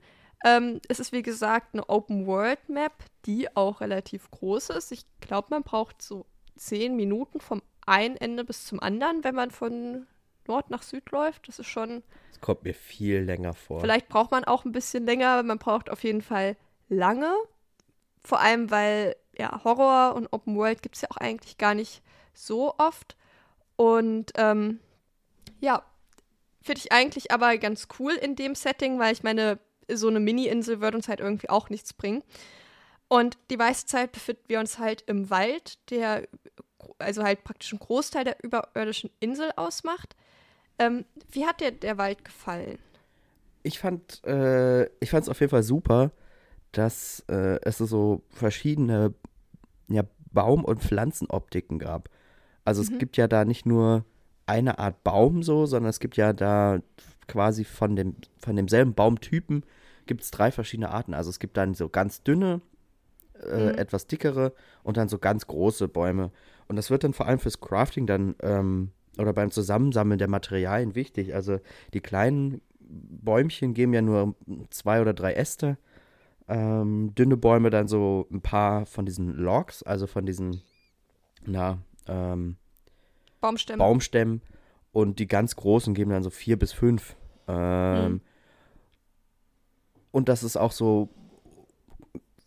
[0.43, 2.93] Ähm, es ist wie gesagt eine Open World Map,
[3.28, 4.91] die auch relativ groß ist.
[4.91, 9.51] Ich glaube, man braucht so zehn Minuten vom einen Ende bis zum anderen, wenn man
[9.51, 10.07] von
[10.47, 11.47] Nord nach Süd läuft.
[11.47, 12.01] Das ist schon.
[12.32, 13.82] Das kommt mir viel länger vor.
[13.82, 15.43] Vielleicht braucht man auch ein bisschen länger.
[15.43, 16.57] Man braucht auf jeden Fall
[16.89, 17.32] lange.
[18.23, 22.01] Vor allem, weil ja, Horror und Open World gibt es ja auch eigentlich gar nicht
[22.34, 23.15] so oft.
[23.76, 24.80] Und ähm,
[25.59, 25.84] ja,
[26.66, 29.59] finde ich eigentlich aber ganz cool in dem Setting, weil ich meine,
[29.91, 32.24] so eine Mini-Insel würde uns halt irgendwie auch nichts bringen.
[33.07, 36.28] Und die meiste Zeit befinden wir uns halt im Wald, der
[36.97, 40.16] also halt praktisch einen Großteil der überirdischen Insel ausmacht.
[40.80, 42.80] Ähm, wie hat dir der Wald gefallen?
[43.61, 46.11] Ich fand äh, ich fand es auf jeden Fall super,
[46.72, 49.13] dass äh, es so verschiedene
[49.88, 52.09] ja, Baum- und Pflanzenoptiken gab.
[52.63, 52.89] Also mhm.
[52.89, 54.03] es gibt ja da nicht nur
[54.46, 56.80] eine Art Baum so, sondern es gibt ja da
[57.28, 59.64] quasi von, dem, von demselben Baumtypen
[60.06, 61.14] gibt es drei verschiedene Arten.
[61.14, 62.62] Also es gibt dann so ganz dünne,
[63.41, 63.78] äh, mhm.
[63.78, 66.32] etwas dickere und dann so ganz große Bäume.
[66.68, 70.96] Und das wird dann vor allem fürs Crafting dann ähm, oder beim Zusammensammeln der Materialien
[70.96, 71.34] wichtig.
[71.34, 71.60] Also
[71.93, 74.36] die kleinen Bäumchen geben ja nur
[74.70, 75.78] zwei oder drei Äste.
[76.48, 80.62] Ähm, dünne Bäume dann so ein paar von diesen Logs, also von diesen,
[81.43, 82.58] na, ähm,
[83.46, 83.80] Baumstämmen.
[83.80, 84.41] Baumstämmen.
[84.91, 87.16] Und die ganz großen geben dann so vier bis fünf.
[87.48, 88.22] Ähm, mhm.
[90.12, 91.10] Und dass es auch so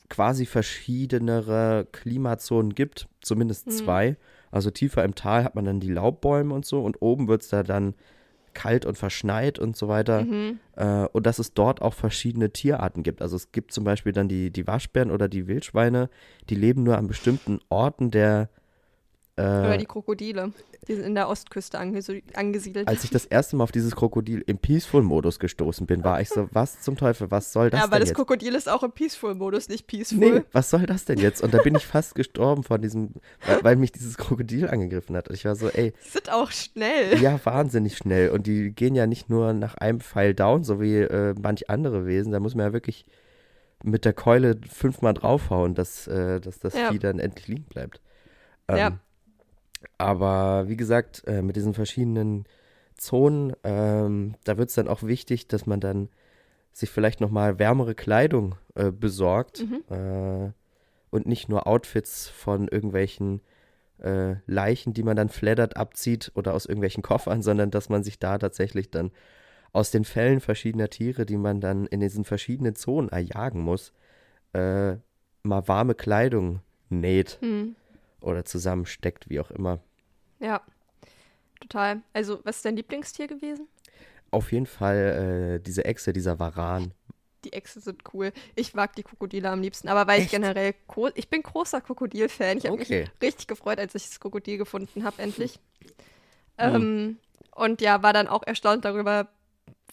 [0.08, 3.70] quasi verschiedenere Klimazonen gibt, zumindest mhm.
[3.72, 4.16] zwei.
[4.50, 7.48] Also tiefer im Tal hat man dann die Laubbäume und so und oben wird es
[7.48, 7.94] da dann
[8.54, 10.24] kalt und verschneit und so weiter.
[10.24, 10.58] Mhm.
[10.74, 13.22] Äh, und dass es dort auch verschiedene Tierarten gibt.
[13.22, 16.08] Also es gibt zum Beispiel dann die, die Waschbären oder die Wildschweine,
[16.48, 18.48] die leben nur an bestimmten Orten der
[19.40, 20.52] Oder die Krokodile.
[20.86, 22.88] Die sind in der Ostküste angesiedelt.
[22.88, 26.48] Als ich das erste Mal auf dieses Krokodil im Peaceful-Modus gestoßen bin, war ich so,
[26.52, 28.16] was zum Teufel, was soll das ja, denn aber das jetzt?
[28.16, 30.18] Krokodil ist auch im Peaceful-Modus, nicht Peaceful.
[30.18, 31.42] Nee, was soll das denn jetzt?
[31.42, 33.12] Und da bin ich fast gestorben von diesem,
[33.46, 35.28] weil, weil mich dieses Krokodil angegriffen hat.
[35.28, 35.92] Und ich war so, ey.
[36.04, 37.20] Die sind auch schnell.
[37.20, 38.30] Ja, wahnsinnig schnell.
[38.30, 42.06] Und die gehen ja nicht nur nach einem Pfeil down, so wie äh, manch andere
[42.06, 42.32] Wesen.
[42.32, 43.04] Da muss man ja wirklich
[43.84, 46.90] mit der Keule fünfmal draufhauen, dass, äh, dass das ja.
[46.90, 48.00] Vieh dann endlich liegen bleibt.
[48.68, 48.98] Ähm, ja.
[49.96, 52.44] Aber wie gesagt, äh, mit diesen verschiedenen
[52.96, 56.08] Zonen, ähm, da wird es dann auch wichtig, dass man dann
[56.72, 59.94] sich vielleicht nochmal wärmere Kleidung äh, besorgt mhm.
[59.94, 60.52] äh,
[61.10, 63.40] und nicht nur Outfits von irgendwelchen
[64.00, 68.18] äh, Leichen, die man dann flattert, abzieht oder aus irgendwelchen Koffern, sondern dass man sich
[68.18, 69.10] da tatsächlich dann
[69.72, 73.92] aus den Fällen verschiedener Tiere, die man dann in diesen verschiedenen Zonen erjagen muss,
[74.54, 74.96] äh,
[75.42, 77.38] mal warme Kleidung näht.
[77.42, 77.76] Mhm
[78.20, 79.80] oder zusammensteckt, wie auch immer.
[80.40, 80.60] Ja,
[81.60, 82.02] total.
[82.12, 83.68] Also, was ist dein Lieblingstier gewesen?
[84.30, 86.92] Auf jeden Fall äh, diese Echse, dieser Varan.
[87.44, 88.32] Die Echse sind cool.
[88.56, 90.26] Ich mag die Krokodile am liebsten, aber weil Echt?
[90.26, 90.74] ich generell,
[91.14, 92.58] ich bin großer Krokodil-Fan.
[92.58, 93.00] Ich habe okay.
[93.00, 95.58] mich richtig gefreut, als ich das Krokodil gefunden habe, endlich.
[96.58, 96.74] Mhm.
[96.74, 97.18] Ähm,
[97.52, 99.28] und ja, war dann auch erstaunt darüber,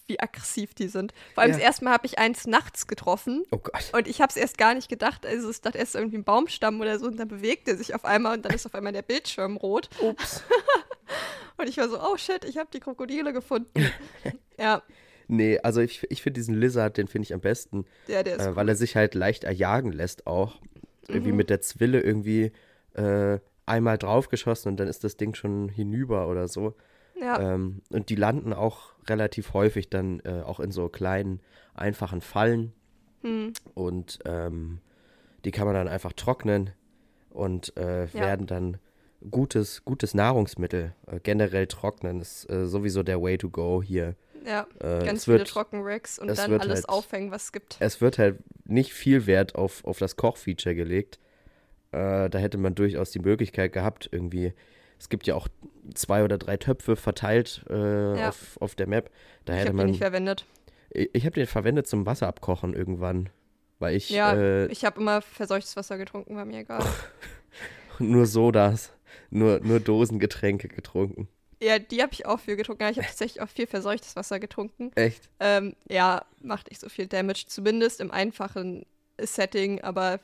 [0.06, 1.12] wie aggressiv die sind.
[1.34, 1.58] Vor allem ja.
[1.58, 3.44] das erste Mal habe ich eins nachts getroffen.
[3.50, 3.92] Oh Gott.
[3.92, 5.26] Und ich habe es erst gar nicht gedacht.
[5.26, 8.04] Also ich dachte erst irgendwie ein Baumstamm oder so und dann bewegt er sich auf
[8.04, 9.88] einmal und dann ist auf einmal der Bildschirm rot.
[10.00, 10.42] Ups.
[11.56, 13.90] und ich war so, oh shit, ich habe die Krokodile gefunden.
[14.58, 14.82] ja.
[15.28, 17.84] Nee, also ich, ich finde diesen Lizard, den finde ich am besten.
[18.06, 18.56] Ja, der ist äh.
[18.56, 20.60] Weil er sich halt leicht erjagen lässt auch.
[21.08, 21.38] Irgendwie mhm.
[21.38, 22.52] mit der Zwille irgendwie
[22.94, 26.74] äh, einmal draufgeschossen und dann ist das Ding schon hinüber oder so.
[27.20, 27.54] Ja.
[27.54, 31.40] Ähm, und die landen auch relativ häufig dann äh, auch in so kleinen,
[31.74, 32.72] einfachen Fallen.
[33.22, 33.52] Hm.
[33.74, 34.80] Und ähm,
[35.44, 36.70] die kann man dann einfach trocknen
[37.30, 38.14] und äh, ja.
[38.14, 38.78] werden dann
[39.30, 40.94] gutes, gutes Nahrungsmittel.
[41.06, 44.14] Äh, generell trocknen ist äh, sowieso der Way to go hier.
[44.44, 47.76] Ja, äh, ganz viele Trockenracks und dann alles halt, aufhängen, was es gibt.
[47.80, 51.18] Es wird halt nicht viel Wert auf, auf das Kochfeature gelegt.
[51.90, 54.52] Äh, da hätte man durchaus die Möglichkeit gehabt, irgendwie
[54.98, 55.48] es gibt ja auch
[55.94, 58.28] zwei oder drei Töpfe verteilt äh, ja.
[58.30, 59.10] auf, auf der Map.
[59.44, 60.46] Da ich habe den nicht verwendet.
[60.90, 63.28] Ich, ich habe den verwendet zum Wasser abkochen irgendwann.
[63.78, 64.10] Weil ich.
[64.10, 66.84] Ja, äh, ich habe immer verseuchtes Wasser getrunken, war mir egal.
[67.98, 68.92] nur Sodas.
[69.30, 71.28] Nur, nur Dosengetränke getrunken.
[71.62, 72.82] Ja, die habe ich auch viel getrunken.
[72.82, 74.92] Ja, ich habe tatsächlich auch viel verseuchtes Wasser getrunken.
[74.94, 75.28] Echt?
[75.40, 78.84] Ähm, ja, macht nicht so viel Damage, zumindest im einfachen
[79.18, 80.20] Setting, aber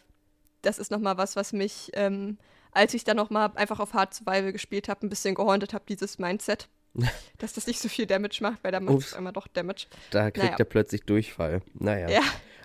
[0.61, 2.39] das ist nochmal was, was mich ähm,
[2.73, 6.19] als ich dann nochmal einfach auf Hard Survival gespielt habe, ein bisschen gehauntet habe, dieses
[6.19, 6.69] Mindset.
[7.39, 9.87] dass das nicht so viel Damage macht, weil da macht es einmal doch Damage.
[10.11, 10.57] Da kriegt naja.
[10.59, 11.63] er plötzlich Durchfall.
[11.73, 12.09] Naja.
[12.11, 12.21] Ja.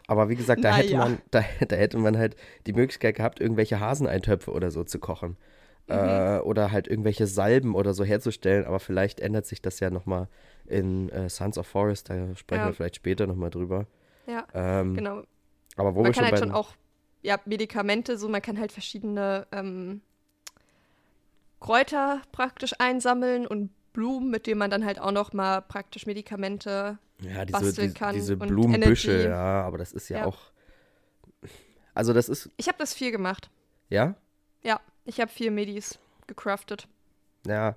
[0.07, 0.83] Aber wie gesagt, da, naja.
[0.83, 2.35] hätte man, da, da, hätte man halt
[2.65, 5.37] die Möglichkeit gehabt, irgendwelche Haseneintöpfe oder so zu kochen.
[5.87, 5.95] Mhm.
[5.95, 8.65] Äh, oder halt irgendwelche Salben oder so herzustellen.
[8.65, 10.27] Aber vielleicht ändert sich das ja nochmal
[10.65, 12.09] in äh, Sons of Forest.
[12.09, 12.67] Da sprechen ja.
[12.67, 13.87] wir vielleicht später nochmal drüber.
[14.27, 15.23] Ja, ähm, genau.
[15.77, 16.73] Aber wo man wir kann schon halt schon auch
[17.27, 19.99] ja, Medikamente, so man kann halt verschiedene ähm,
[21.59, 26.97] Kräuter praktisch einsammeln und Blumen, mit denen man dann halt auch noch mal praktisch Medikamente
[27.21, 29.27] Ja, diese, basteln kann diese und Blumenbüsche, Energy.
[29.29, 30.25] ja, aber das ist ja, Ja.
[30.25, 30.37] auch.
[31.93, 33.49] Also, das ist, Ich habe das viel gemacht.
[33.89, 34.15] ja,
[34.63, 36.87] Ja, ich habe viel Medis gecraftet.
[37.45, 37.75] ja.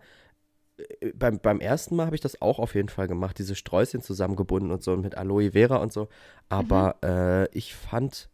[1.00, 4.02] äh, Beim, beim ersten Mal habe ich das auch auf jeden Fall gemacht, diese Sträußchen
[4.02, 6.08] zusammengebunden und so mit Aloe Vera und so.
[6.50, 7.08] Aber Mhm.
[7.08, 8.28] äh, ich fand,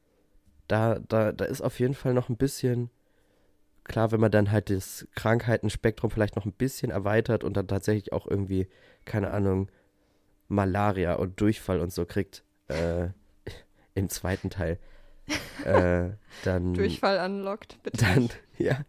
[0.68, 2.90] da, da, da ist auf jeden Fall noch ein bisschen,
[3.84, 8.12] klar, wenn man dann halt das Krankheitenspektrum vielleicht noch ein bisschen erweitert und dann tatsächlich
[8.12, 8.68] auch irgendwie,
[9.04, 9.70] keine Ahnung,
[10.48, 13.08] Malaria und Durchfall und so kriegt, äh,
[13.94, 14.78] im zweiten Teil,
[15.64, 16.10] äh,
[16.42, 18.04] dann, Durchfall unlocked, bitte.
[18.04, 18.84] dann, ja,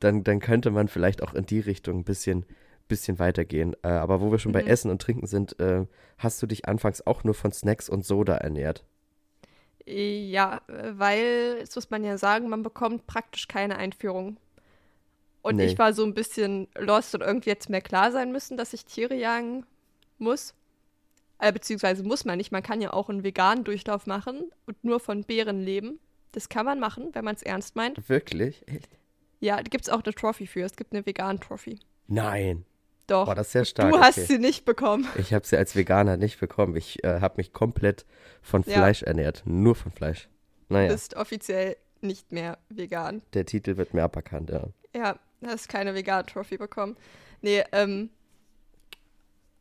[0.00, 2.44] dann, dann könnte man vielleicht auch in die Richtung ein bisschen,
[2.88, 3.74] bisschen weitergehen.
[3.82, 4.68] Äh, aber wo wir schon bei Mhm.
[4.68, 5.86] Essen und Trinken sind, äh,
[6.18, 8.84] hast du dich anfangs auch nur von Snacks und Soda ernährt?
[9.86, 14.36] Ja, weil, das muss man ja sagen, man bekommt praktisch keine Einführung.
[15.42, 15.66] Und Nee.
[15.66, 18.84] ich war so ein bisschen lost und irgendwie jetzt mir klar sein müssen, dass ich
[18.84, 19.66] Tiere jagen
[20.18, 20.54] muss.
[21.38, 22.52] Äh, beziehungsweise muss man nicht.
[22.52, 25.98] Man kann ja auch einen veganen Durchlauf machen und nur von Beeren leben.
[26.30, 28.08] Das kann man machen, wenn man es ernst meint.
[28.08, 28.62] Wirklich?
[28.68, 28.88] Echt?
[29.40, 30.62] Ja, da gibt es auch eine Trophy für.
[30.64, 31.80] Es gibt eine vegan Trophy.
[32.06, 32.64] Nein.
[33.06, 33.26] Doch.
[33.26, 33.92] Boah, das sehr stark.
[33.92, 34.26] du hast okay.
[34.26, 35.06] sie nicht bekommen.
[35.16, 36.76] Ich habe sie als Veganer nicht bekommen.
[36.76, 38.06] Ich äh, habe mich komplett
[38.42, 38.74] von Ja.
[38.74, 39.42] Fleisch ernährt.
[39.44, 40.28] Nur von Fleisch.
[40.68, 43.22] Du Naja, bist offiziell nicht mehr vegan.
[43.34, 44.68] der Titel wird mir aberkannt, ja.
[44.94, 46.96] Ja, hast keine vegan Trophy bekommen.
[47.40, 48.10] Nee, ähm.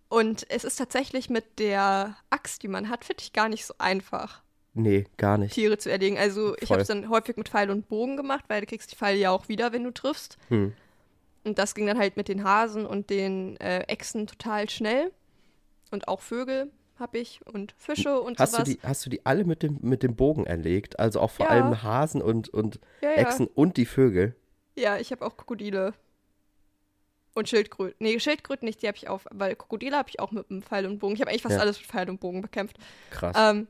[0.10, 3.74] Und es ist tatsächlich mit der Axt, die man hat, finde ich gar nicht so
[3.78, 4.42] einfach,
[4.74, 5.54] Nee, gar nicht.
[5.54, 6.18] Tiere zu erlegen.
[6.18, 6.76] Also ich Voll.
[6.76, 9.30] habe es dann häufig mit Pfeil und Bogen gemacht, weil du kriegst die Pfeile ja
[9.32, 10.38] auch wieder, wenn du triffst.
[10.48, 10.74] Hm.
[11.44, 15.12] Und das ging dann halt mit den Hasen und den äh, Echsen total schnell.
[15.89, 18.70] Und auch Vögel habe ich und Fische und Hast, du sowas.
[18.70, 21.00] die, hast du die alle mit dem, mit dem Bogen erlegt?
[21.00, 21.52] Also auch vor Ja.
[21.54, 23.16] allem Hasen und, und ja, ja.
[23.18, 24.36] Echsen und die Vögel?
[24.76, 25.94] Ja, ich habe auch Krokodile.
[27.34, 27.96] Und Schildkröten.
[28.00, 30.86] Nee, Schildkröten nicht, die habe ich auch, weil Krokodile habe ich auch mit einem Pfeil
[30.86, 31.16] und Bogen.
[31.16, 32.78] Ich habe eigentlich fast alles mit Pfeil und Bogen bekämpft.
[33.10, 33.36] Krass.
[33.39, 33.68] Ähm,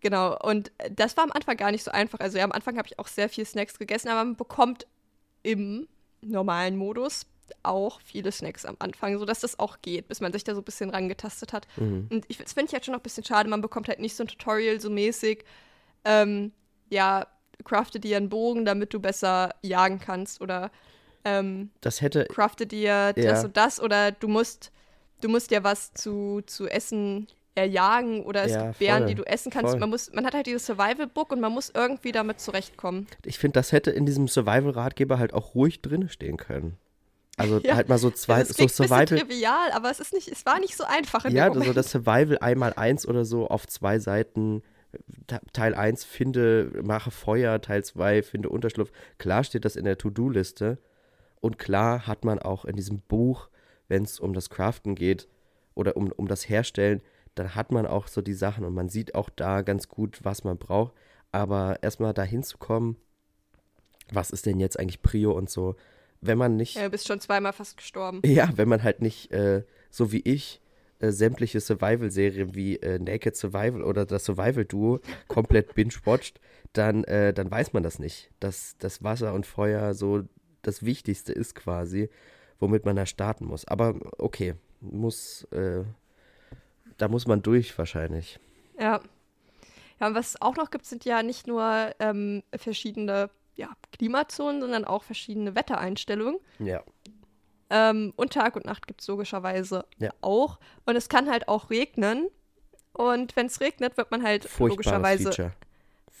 [0.00, 2.20] genau, und äh, das war am Anfang gar nicht so einfach.
[2.20, 4.86] Also ja, am Anfang habe ich auch sehr viel Snacks gegessen, aber man bekommt
[5.42, 5.88] im
[6.20, 7.26] normalen Modus
[7.62, 10.64] auch viele Snacks am Anfang, sodass das auch geht, bis man sich da so ein
[10.64, 11.66] bisschen rangetastet hat.
[11.76, 12.06] Mhm.
[12.10, 14.14] Und ich, das finde ich halt schon noch ein bisschen schade, man bekommt halt nicht
[14.14, 15.44] so ein Tutorial so mäßig,
[16.04, 16.52] ähm,
[16.90, 17.26] ja,
[17.64, 20.70] crafte dir einen Bogen, damit du besser jagen kannst oder
[21.24, 23.44] ähm, Das hätte, crafte dir das Ja.
[23.44, 24.70] und das oder du musst,
[25.20, 27.26] du musst dir was zu, zu essen
[27.58, 29.72] erjagen oder es Ja, gibt Beeren, voll, die du essen kannst.
[29.72, 29.80] voll.
[29.80, 33.06] Man, muss, man hat halt dieses Survival-Book und man muss irgendwie damit zurechtkommen.
[33.24, 36.78] ich finde, das hätte in diesem Survival-Ratgeber halt auch ruhig drin stehen können.
[37.36, 37.76] Also Ja.
[37.76, 39.06] halt mal so zwei, Also es so Survival.
[39.06, 41.76] trivial, aber es ist nicht, es war nicht so einfach in Ja, dem so Moment.
[41.76, 44.62] das Survival einmal eins oder so auf zwei Seiten.
[45.26, 48.90] Te- Teil 1 finde, mache Feuer, Teil 2 finde Unterschlupf.
[49.18, 50.78] Klar steht das in der To-Do-Liste.
[51.40, 53.48] Und klar hat man auch in diesem Buch,
[53.88, 55.28] wenn es um das Craften geht
[55.74, 57.02] oder um, um das Herstellen,
[57.38, 60.44] dann hat man auch so die Sachen und man sieht auch da ganz gut, was
[60.44, 60.92] man braucht.
[61.30, 62.96] Aber erstmal dahin zu kommen,
[64.10, 65.76] was ist denn jetzt eigentlich Prio und so,
[66.20, 68.22] wenn man nicht ja, du bist schon zweimal fast gestorben.
[68.24, 70.60] ja, wenn man halt nicht, äh, so wie ich,
[70.98, 76.40] äh, sämtliche Survival-Serien wie äh, Naked Survival oder das Survival-Duo komplett binge-watcht,
[76.72, 78.30] dann, äh, dann weiß man das nicht.
[78.40, 80.24] Dass das Wasser und Feuer so
[80.62, 82.08] das Wichtigste ist quasi,
[82.58, 83.64] womit man da starten muss.
[83.66, 85.84] Aber okay, muss, äh,
[86.98, 88.38] da muss man durch wahrscheinlich.
[88.78, 89.00] Ja.
[90.00, 94.60] Ja, und was es auch noch gibt, sind ja nicht nur ähm, verschiedene ja, Klimazonen,
[94.60, 96.38] sondern auch verschiedene Wettereinstellungen.
[96.60, 96.82] Ja.
[97.70, 100.10] Ähm, und Tag und Nacht gibt es logischerweise Ja.
[100.20, 100.60] auch.
[100.86, 102.28] Und es kann halt auch regnen.
[102.92, 105.52] Und wenn es regnet, wird man halt logischerweise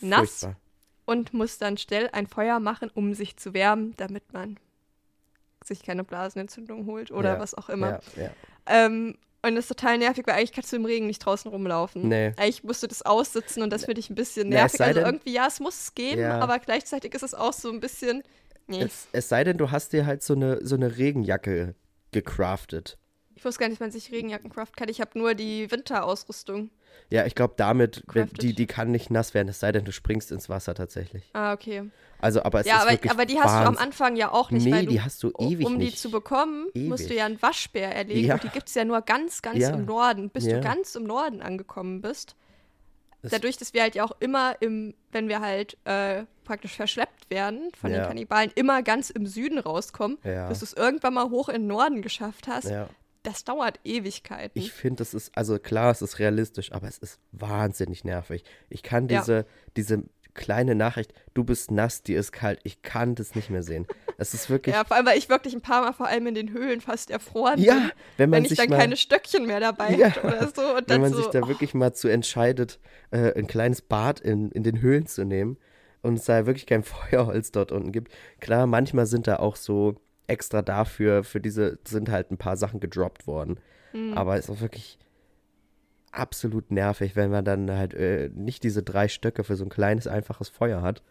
[0.00, 0.40] nass.
[0.40, 0.56] Furchtbar.
[1.06, 4.58] und muss dann schnell ein Feuer machen, um sich zu wärmen, damit man
[5.64, 8.00] sich keine Blasenentzündung holt oder Ja, was auch immer.
[8.16, 8.30] Ja, ja.
[8.66, 12.08] Ähm, und das ist total nervig, weil eigentlich kannst du im Regen nicht draußen rumlaufen.
[12.08, 12.32] Nee.
[12.36, 14.78] Eigentlich musst du das aussitzen und das finde ich ein bisschen Na, nervig.
[14.78, 16.40] sei also irgendwie, ja, es muss es geben, Ja.
[16.40, 18.22] aber gleichzeitig ist es auch so ein bisschen.
[18.66, 18.82] Nee.
[18.82, 21.74] Es, es sei denn, du hast dir halt so eine, so eine Regenjacke
[22.12, 22.98] gecraftet.
[23.38, 24.88] Ich wusste gar nicht, man sich Regenjacken craften kann.
[24.88, 26.70] Ich habe nur die Winterausrüstung.
[27.08, 28.42] Ja, ich glaube, damit, Crafted.
[28.42, 31.22] die, die kann nicht nass werden, es sei denn, du springst ins Wasser tatsächlich.
[31.34, 31.84] Ah, okay.
[32.20, 33.76] Also, aber es ja, ist aber, wirklich aber die hast du am.
[33.78, 34.64] Anfang ja auch nicht.
[34.64, 36.00] Nee, weil du, die hast du ewig Um die nicht.
[36.00, 37.18] zu bekommen, musst du Ewig.
[37.18, 38.26] ja einen Waschbär erlegen.
[38.26, 38.34] Ja.
[38.34, 39.70] Und die gibt es ja nur ganz, ganz Ja.
[39.70, 40.28] im Norden.
[40.30, 40.56] Bis Ja.
[40.56, 42.34] du ganz im Norden angekommen bist.
[43.22, 47.70] Dadurch, dass wir halt ja auch immer im, wenn wir halt äh, praktisch verschleppt werden
[47.80, 47.98] von Ja.
[48.00, 50.48] den Kannibalen, immer ganz im Süden rauskommen, Ja.
[50.48, 52.70] bis du es irgendwann mal hoch in den Norden geschafft hast.
[53.22, 54.58] Das dauert Ewigkeiten.
[54.58, 58.44] ich finde, das ist, also klar, es ist realistisch, aber es ist wahnsinnig nervig.
[58.70, 59.20] Ich kann Ja.
[59.20, 59.46] diese,
[59.76, 60.04] diese
[60.34, 63.86] kleine Nachricht, du bist nass, dir ist kalt, ich kann das nicht mehr sehen.
[64.18, 64.74] Es ist wirklich.
[64.74, 67.10] ja, vor allem, weil ich wirklich ein paar Mal vor allem in den Höhlen fast
[67.10, 70.10] erfroren ja, bin, wenn man wenn ich sich dann mal, keine Stöckchen mehr dabei Ja,
[70.10, 70.62] hatte oder so.
[70.76, 72.78] Wenn dann man so, sich da oh, wirklich mal zu entscheidet,
[73.10, 75.56] äh, ein kleines Bad in, in den Höhlen zu nehmen
[76.02, 78.12] und es da wirklich kein Feuerholz dort unten gibt.
[78.40, 79.96] Klar, manchmal sind da auch so
[80.28, 83.58] extra dafür, für diese sind halt ein paar Sachen gedroppt worden.
[83.92, 84.16] hm.
[84.16, 84.98] Aber es ist auch wirklich
[86.12, 90.06] absolut nervig, wenn man dann halt äh, nicht diese drei Stöcke für so ein kleines,
[90.06, 91.02] einfaches Feuer hat.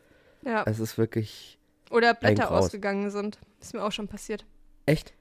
[0.44, 0.64] ja.
[0.66, 1.60] Es ist wirklich
[1.92, 3.40] Oder Blätter ausgegangen sind.
[3.62, 4.46] Ist mir auch schon passiert.
[4.86, 5.14] echt.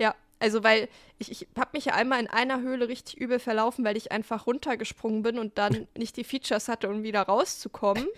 [0.00, 0.88] Ja, also weil
[1.18, 4.46] ich, ich habe mich ja einmal in einer Höhle richtig übel verlaufen, weil ich einfach
[4.46, 8.06] runtergesprungen bin und dann nicht die Features hatte, um wieder rauszukommen.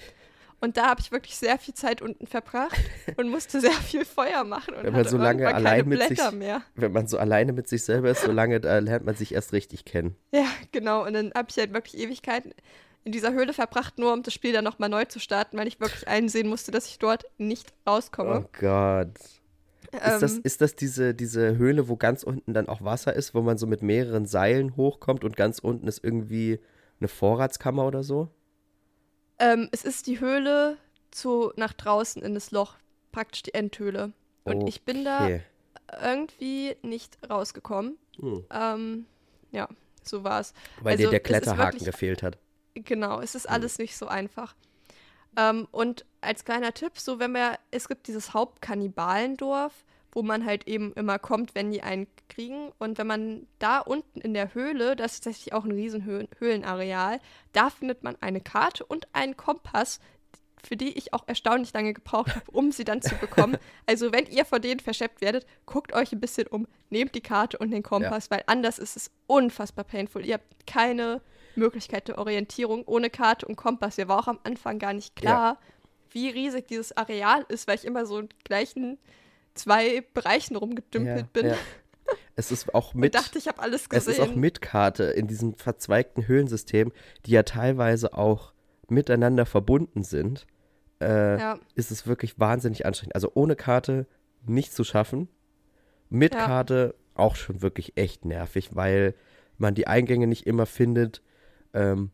[0.60, 2.78] Und da habe ich wirklich sehr viel Zeit unten verbracht
[3.16, 6.62] und musste sehr viel Feuer machen und Wenn man so lange allein mit sich- mehr.
[6.74, 9.52] Wenn man so alleine mit sich selber ist, so lange da lernt man sich erst
[9.52, 10.16] richtig kennen.
[10.32, 11.06] Ja, genau.
[11.06, 12.52] Und dann habe ich halt wirklich Ewigkeiten
[13.04, 15.80] in dieser Höhle verbracht, nur um das Spiel dann nochmal neu zu starten, weil ich
[15.80, 18.44] wirklich einsehen musste, dass ich dort nicht rauskomme.
[18.44, 19.14] Oh Gott.
[19.92, 23.34] Ist, das, Ähm, ist das diese, diese Höhle, wo ganz unten dann auch Wasser ist,
[23.34, 26.60] wo man so mit mehreren Seilen hochkommt und ganz unten ist irgendwie
[27.00, 28.28] eine Vorratskammer oder so?
[29.40, 30.76] Ähm, es ist die Höhle
[31.10, 32.76] zu nach draußen in das Loch,
[33.10, 34.12] praktisch die Endhöhle.
[34.44, 35.42] Und ich bin da Okay.
[36.02, 37.98] irgendwie nicht rausgekommen.
[38.20, 38.44] Hm.
[38.50, 39.06] Ähm,
[39.50, 39.68] ja,
[40.04, 40.54] so war es.
[40.80, 42.38] Weil Also, dir der Kletterhaken wirklich- gefehlt hat.
[42.74, 43.52] Genau, es ist Hm.
[43.54, 44.54] alles nicht so einfach.
[45.36, 49.72] Ähm, und als kleiner Tipp, so wenn wir, es gibt dieses Hauptkannibalendorf,
[50.12, 52.72] wo man halt eben immer kommt, wenn die einen kriegen.
[52.78, 56.28] Und wenn man da unten in der Höhle, das ist tatsächlich auch ein riesen Höhlen
[56.38, 57.20] Höhlenareal,
[57.52, 60.00] da findet man eine Karte und einen Kompass,
[60.62, 63.56] für die ich auch erstaunlich lange gebraucht habe, um sie dann zu bekommen.
[63.86, 67.58] Also wenn ihr von denen verschleppt werdet, guckt euch ein bisschen um, nehmt die Karte
[67.58, 70.24] und den Kompass, weil anders ist es unfassbar painful.
[70.24, 71.22] Ihr habt keine
[71.56, 73.96] Möglichkeit der Orientierung ohne Karte und Kompass.
[73.96, 75.58] Mir war auch am Anfang gar nicht klar,
[76.10, 78.98] wie riesig dieses Areal ist, weil ich immer so in gleichen
[79.54, 81.56] zwei Bereichen rumgedümpelt Ja, bin ja.
[82.36, 83.14] Es ist auch mit.
[83.14, 84.12] dachte, ich habe alles Es gesehen.
[84.14, 86.90] ist auch mit Karte in diesem verzweigten Höhlensystem,
[87.26, 88.52] die ja teilweise auch
[88.88, 90.46] miteinander verbunden sind,
[91.00, 93.14] äh, ja, ist es wirklich wahnsinnig anstrengend.
[93.14, 94.06] Also ohne Karte
[94.46, 95.28] nicht zu schaffen,
[96.08, 96.46] mit Ja.
[96.46, 99.14] Karte auch schon wirklich echt nervig, weil
[99.58, 101.22] man die Eingänge nicht immer findet.
[101.74, 102.10] Ähm,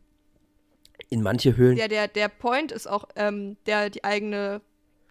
[1.09, 4.61] in manche Höhlen, der, der, der Point ist auch, ähm, der die eigene,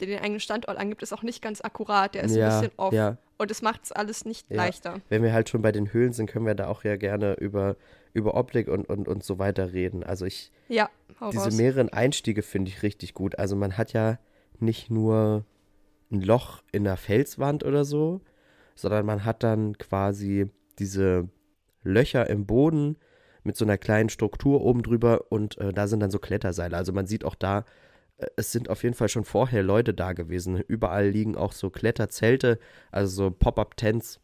[0.01, 2.15] der den eigenen Standort angibt, ist auch nicht ganz akkurat.
[2.15, 2.93] Der ist ja, ein bisschen off.
[2.93, 4.57] ja, Und es macht es alles nicht Ja.
[4.57, 5.01] leichter.
[5.09, 7.77] wenn wir halt schon bei den Höhlen sind, können wir da auch ja gerne über,
[8.13, 10.03] über Optik und, und, und so weiter reden.
[10.05, 10.89] Also ich, Ja,
[11.33, 11.55] Diese raus.
[11.57, 13.39] mehreren Einstiege finde ich richtig gut.
[13.39, 14.19] Also man hat ja
[14.59, 15.45] nicht nur
[16.11, 18.21] ein Loch in der Felswand oder so,
[18.75, 21.29] sondern man hat dann quasi diese
[21.83, 22.97] Löcher im Boden
[23.43, 26.77] mit so einer kleinen Struktur oben drüber und äh, da sind dann so Kletterseile.
[26.77, 27.65] Also man sieht auch da,
[28.37, 30.59] es sind auf jeden Fall schon vorher Leute da gewesen.
[30.61, 32.59] Überall liegen auch so Kletterzelte,
[32.91, 34.21] also so Pop-up-Tents.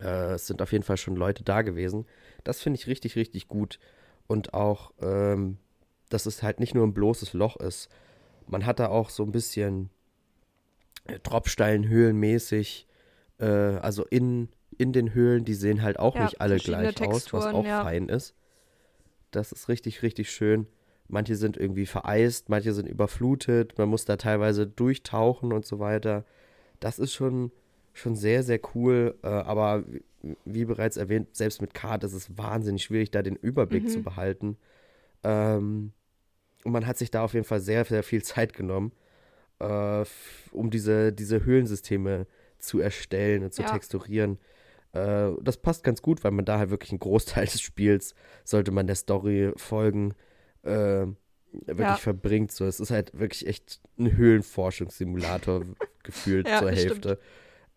[0.00, 2.06] Äh, es sind auf jeden Fall schon Leute da gewesen.
[2.44, 3.78] Das finde ich richtig, richtig gut.
[4.26, 5.58] Und auch, ähm,
[6.08, 7.88] dass es halt nicht nur ein bloßes Loch ist.
[8.46, 9.90] Man hat da auch so ein bisschen
[11.04, 12.86] äh, Tropfsteinhöhlenmäßig,
[13.38, 17.32] äh, also in, in den Höhlen, die sehen halt auch Ja, nicht alle gleich aus,
[17.32, 17.82] was Texturen, auch ja.
[17.84, 18.34] fein ist.
[19.30, 20.66] Das ist richtig, richtig schön.
[21.08, 26.24] Manche sind irgendwie vereist, manche sind überflutet, man muss da teilweise durchtauchen und so weiter.
[26.80, 27.50] Das ist schon,
[27.94, 29.84] schon sehr, sehr cool, äh, aber
[30.44, 33.88] wie- bereits erwähnt, selbst mit Karte ist es wahnsinnig schwierig, da den Überblick Mhm.
[33.88, 34.56] zu behalten.
[35.24, 35.92] Ähm,
[36.64, 38.92] und man hat sich da auf jeden Fall sehr, sehr viel Zeit genommen,
[39.60, 40.04] äh,
[40.52, 42.26] um diese, diese Höhlensysteme
[42.58, 43.68] zu erstellen und zu Ja.
[43.68, 44.38] texturieren.
[44.92, 48.72] Äh, das passt ganz gut, weil man da halt wirklich einen Großteil des Spiels, sollte
[48.72, 50.14] man der Story folgen,
[50.62, 51.06] äh,
[51.52, 51.96] wirklich Ja.
[51.96, 52.52] verbringt.
[52.52, 55.64] So, es ist halt wirklich echt ein Höhlenforschungssimulator
[56.02, 57.18] gefühlt Ja, zur Hälfte.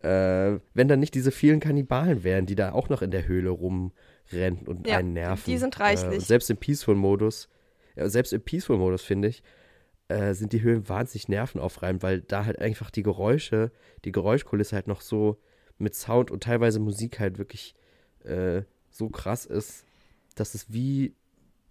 [0.00, 3.50] Äh, wenn dann nicht diese vielen Kannibalen wären, die da auch noch in der Höhle
[3.50, 5.44] rumrennen und Ja, einen nerven.
[5.46, 6.18] die sind Äh, reichlich.
[6.18, 7.48] und selbst im Peaceful-Modus,
[7.96, 9.42] selbst im Peaceful-Modus, finde ich,
[10.08, 13.70] äh, sind die Höhlen wahnsinnig nervenaufreibend, weil da halt einfach die Geräusche,
[14.04, 15.40] die Geräuschkulisse halt noch so
[15.78, 17.74] mit Sound und teilweise Musik halt wirklich
[18.24, 19.84] äh, so krass ist,
[20.34, 21.14] dass es wie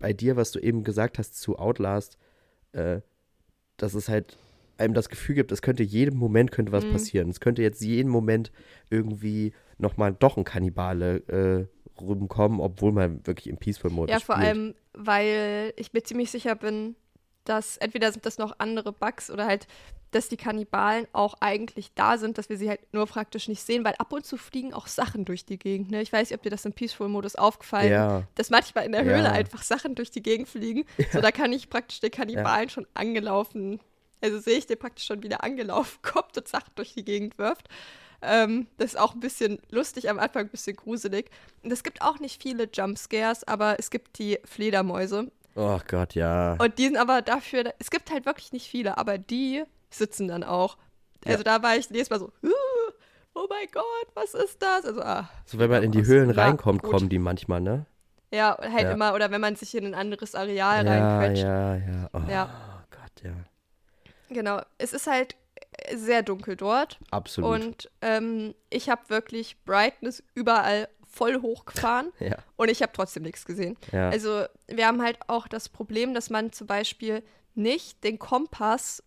[0.02, 2.18] bei dir, was du eben gesagt hast zu Outlast,
[2.74, 3.02] äh,
[3.78, 4.38] dass es halt
[4.78, 6.92] einem das Gefühl gibt, es könnte jeden Moment könnte was Mhm.
[6.92, 7.30] passieren.
[7.30, 8.52] Es könnte jetzt jeden Moment
[8.90, 14.48] irgendwie nochmal doch ein Kannibale äh, rumkommen, obwohl man wirklich im Peaceful-Modus Ja, vor spielt.
[14.48, 16.96] allem, weil ich mir ziemlich sicher bin,
[17.46, 19.68] dass entweder sind das noch andere Bugs oder halt,
[20.12, 23.86] dass die Kannibalen auch eigentlich da sind, dass wir sie halt nur praktisch nicht sehen,
[23.86, 25.90] weil ab und zu fliegen auch Sachen durch die Gegend.
[25.90, 26.02] Ne?
[26.02, 28.24] Ich weiß nicht, ob dir das im Peaceful-Modus aufgefallen Ja.
[28.36, 29.12] dass manchmal in der Ja.
[29.16, 30.86] Höhle einfach Sachen durch die Gegend fliegen.
[31.14, 33.80] So, da kann ich praktisch den Kannibalen schon angelaufen,
[34.20, 37.70] also sehe ich den praktisch schon wieder angelaufen, kommt und Sachen durch die Gegend wirft.
[38.22, 41.32] Ähm, das ist auch ein bisschen lustig, am Anfang ein bisschen gruselig.
[41.64, 45.32] Und es gibt auch nicht viele Jumpscares, aber es gibt die Fledermäuse.
[45.56, 46.54] Oh Gott, ja.
[46.60, 50.44] Und die sind aber dafür, es gibt halt wirklich nicht viele, aber die sitzen dann
[50.44, 50.78] auch.
[51.26, 51.44] Also Ja.
[51.58, 52.50] da war ich jedes Mal so, "Uh,
[53.36, 54.86] oh mein Gott, was ist das?
[54.86, 56.92] Also, ah, So, wenn man in die Höhlen ja, reinkommt, gut.
[56.92, 57.86] kommen die manchmal, ne?
[58.34, 58.92] Ja, halt Ja.
[58.92, 61.44] immer, oder wenn man sich in ein anderes Areal Ja, reinquetscht.
[61.44, 62.10] ja, ja.
[62.14, 62.84] Oh Ja.
[62.90, 63.34] Gott, ja.
[64.30, 64.62] Genau.
[64.78, 65.36] Es ist halt
[65.94, 66.98] sehr dunkel dort.
[67.12, 67.52] Absolut.
[67.62, 73.46] Und ähm, ich habe wirklich Brightness überall voll hochgefahren ja, und ich habe trotzdem nichts
[73.46, 73.78] gesehen.
[73.92, 74.10] ja.
[74.10, 79.04] Also wir haben halt auch das Problem, dass man zum Beispiel nicht den Kompass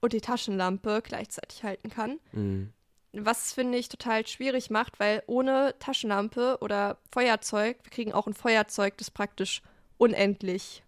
[0.00, 2.20] und die Taschenlampe gleichzeitig halten kann.
[2.32, 2.72] Mhm.
[3.12, 8.34] Was finde ich total schwierig macht, weil ohne Taschenlampe oder Feuerzeug, wir kriegen auch ein
[8.34, 9.62] Feuerzeug, das praktisch
[9.96, 10.84] unendlich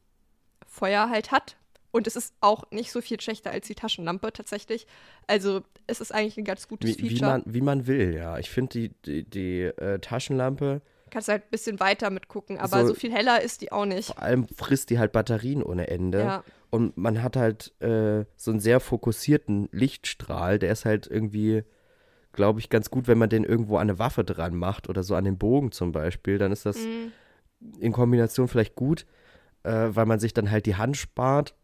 [0.67, 1.57] Feuer halt hat.
[1.93, 4.87] Und es ist auch nicht so viel schlechter als die Taschenlampe tatsächlich.
[5.27, 7.31] Also es ist eigentlich ein ganz gutes Wie, wie, Feature.
[7.33, 8.39] man, wie man will, ja.
[8.39, 10.83] Ich finde die, die, die äh, Taschenlampe,
[11.13, 14.07] Kannst halt ein bisschen weiter mitgucken, aber So- so, viel heller ist die auch nicht.
[14.15, 16.21] vor allem frisst die halt Batterien ohne Ende.
[16.21, 16.45] Ja.
[16.71, 21.65] Und man hat halt äh, so einen sehr fokussierten Lichtstrahl, der ist halt irgendwie,
[22.31, 25.17] glaube ich, ganz gut, wenn man den irgendwo an eine Waffe dran macht oder so
[25.17, 27.11] an den Bogen zum Beispiel, dann ist das Mhm.
[27.81, 29.05] in Kombination vielleicht gut,
[29.65, 31.57] äh, weil man sich dann halt die Hand spart.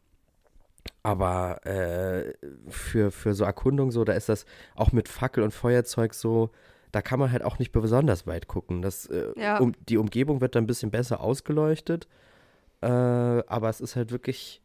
[1.07, 2.35] Aber äh,
[2.69, 4.45] für, für so Erkundung so, da ist das
[4.75, 6.51] auch mit Fackel und Feuerzeug so,
[6.91, 8.83] da kann man halt auch nicht besonders weit gucken.
[8.83, 9.59] Das, äh, Ja.
[9.59, 12.09] um, die Umgebung wird dann ein bisschen besser ausgeleuchtet,
[12.81, 14.61] äh, aber es ist halt wirklich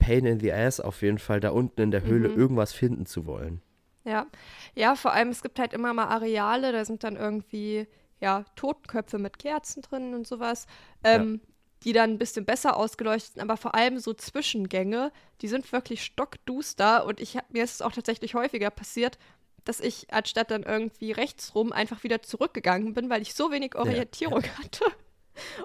[0.00, 2.36] Pain in the Ass auf jeden Fall, da unten in der Höhle Mhm.
[2.36, 3.62] irgendwas finden zu wollen.
[4.02, 4.26] Ja.
[4.74, 7.86] Ja, vor allem, es gibt halt immer mal Areale, da sind dann irgendwie,
[8.18, 10.66] ja, Totenköpfe mit Kerzen drin und sowas,
[11.04, 11.40] ähm,
[11.84, 16.04] die dann ein bisschen besser ausgeleuchtet sind, aber vor allem so Zwischengänge, die sind wirklich
[16.04, 19.18] stockduster und ich hab, mir ist es auch tatsächlich häufiger passiert,
[19.64, 23.74] dass ich anstatt dann irgendwie rechts rum einfach wieder zurückgegangen bin, weil ich so wenig
[23.76, 24.84] Orientierung hatte.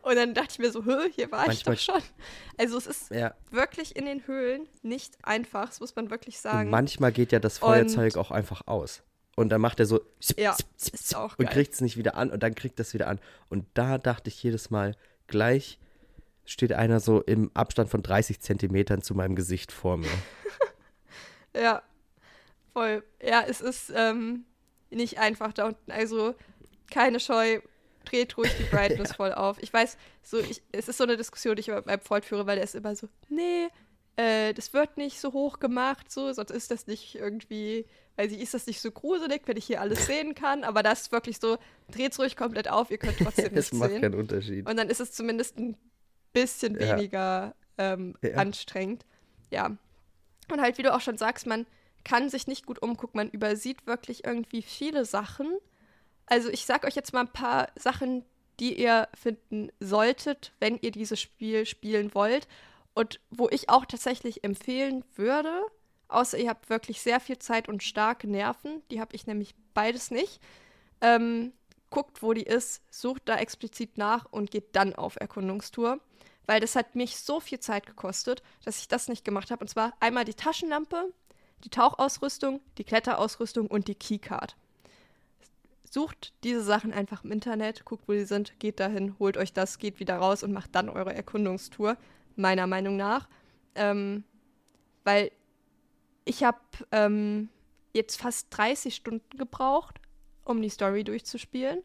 [0.04, 0.84] Und dann dachte ich mir so,
[1.16, 2.02] hier war Manchmal- ich doch schon.
[2.58, 3.34] Also es ist Ja.
[3.52, 6.70] wirklich in den Höhlen nicht einfach, das muss man wirklich Und sagen.
[6.70, 9.02] manchmal geht ja das Und- Feuerzeug auch einfach aus.
[9.36, 10.00] Und dann macht er so
[10.38, 11.54] Ja, ist auch und geil.
[11.54, 13.20] kriegt es nicht wieder an und dann kriegt es wieder an.
[13.50, 14.96] Und da dachte ich jedes Mal,
[15.28, 15.78] gleich
[16.46, 20.10] steht einer so im Abstand von 30 Zentimetern zu meinem Gesicht vor mir.
[21.56, 21.84] Ja,
[22.74, 23.02] voll.
[23.26, 24.44] Ja, es ist ähm,
[24.90, 25.90] nicht einfach da unten.
[25.92, 26.36] Also
[26.92, 27.62] keine Scheu,
[28.04, 29.58] dreht ruhig die Brightness voll auf.
[29.62, 32.46] Ich weiß, so ich, es ist so eine Diskussion, die ich mit meinem Freund führe,
[32.46, 33.68] weil er ist immer so, nee,
[34.18, 37.86] äh, das wird nicht so hoch gemacht, so, sonst ist das nicht irgendwie,
[38.18, 40.64] weiß ich, ist das nicht so gruselig, wenn ich hier alles sehen kann.
[40.66, 41.58] Aber das ist wirklich so,
[41.90, 44.02] dreht's ruhig komplett auf, ihr könnt trotzdem Es nichts macht sehen.
[44.02, 44.70] keinen Unterschied.
[44.70, 45.78] Und dann ist es zumindest ein
[46.36, 46.96] bisschen Ja.
[46.98, 48.36] weniger ähm, Ja.
[48.36, 49.06] anstrengend.
[49.50, 49.76] Ja.
[50.52, 51.66] Und halt, wie du auch schon sagst, man
[52.04, 53.18] kann sich nicht gut umgucken.
[53.18, 55.58] Man übersieht wirklich irgendwie viele Sachen.
[56.28, 58.24] Also ich sag euch jetzt mal ein paar Sachen,
[58.60, 62.48] die ihr finden solltet, wenn ihr dieses Spiel spielen wollt.
[62.94, 65.52] Und wo ich auch tatsächlich empfehlen würde,
[66.08, 70.12] außer ihr habt wirklich sehr viel Zeit und starke Nerven, die habe ich nämlich beides
[70.12, 70.40] nicht.
[71.02, 71.52] Ähm,
[71.90, 76.00] guckt, wo die ist, sucht da explizit nach und geht dann auf Erkundungstour.
[76.46, 79.64] Weil das hat mich so viel Zeit gekostet, dass ich das nicht gemacht habe.
[79.64, 81.12] Und zwar einmal die Taschenlampe,
[81.64, 84.56] die Tauchausrüstung, die Kletterausrüstung und die Keycard.
[85.90, 89.78] Sucht diese Sachen einfach im Internet, guckt, wo die sind, geht dahin, holt euch das,
[89.78, 91.98] geht wieder raus und macht dann eure Erkundungstour,
[92.36, 93.30] meiner Meinung nach.
[93.76, 94.24] Ähm,
[95.04, 95.32] weil
[96.26, 96.60] ich habe
[96.92, 97.50] ähm,
[97.94, 100.00] jetzt fast 30 Stunden gebraucht,
[100.44, 101.82] um die Story durchzuspielen.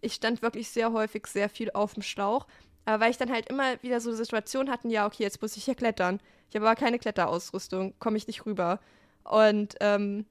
[0.00, 2.46] Ich stand wirklich sehr häufig sehr viel auf dem Schlauch,
[2.84, 5.64] aber weil ich dann halt immer wieder so Situationen hatten, ja, okay, jetzt muss ich
[5.64, 6.20] hier klettern.
[6.48, 8.80] Ich habe aber keine Kletterausrüstung, komme ich nicht rüber.
[9.24, 10.26] Und, ähm,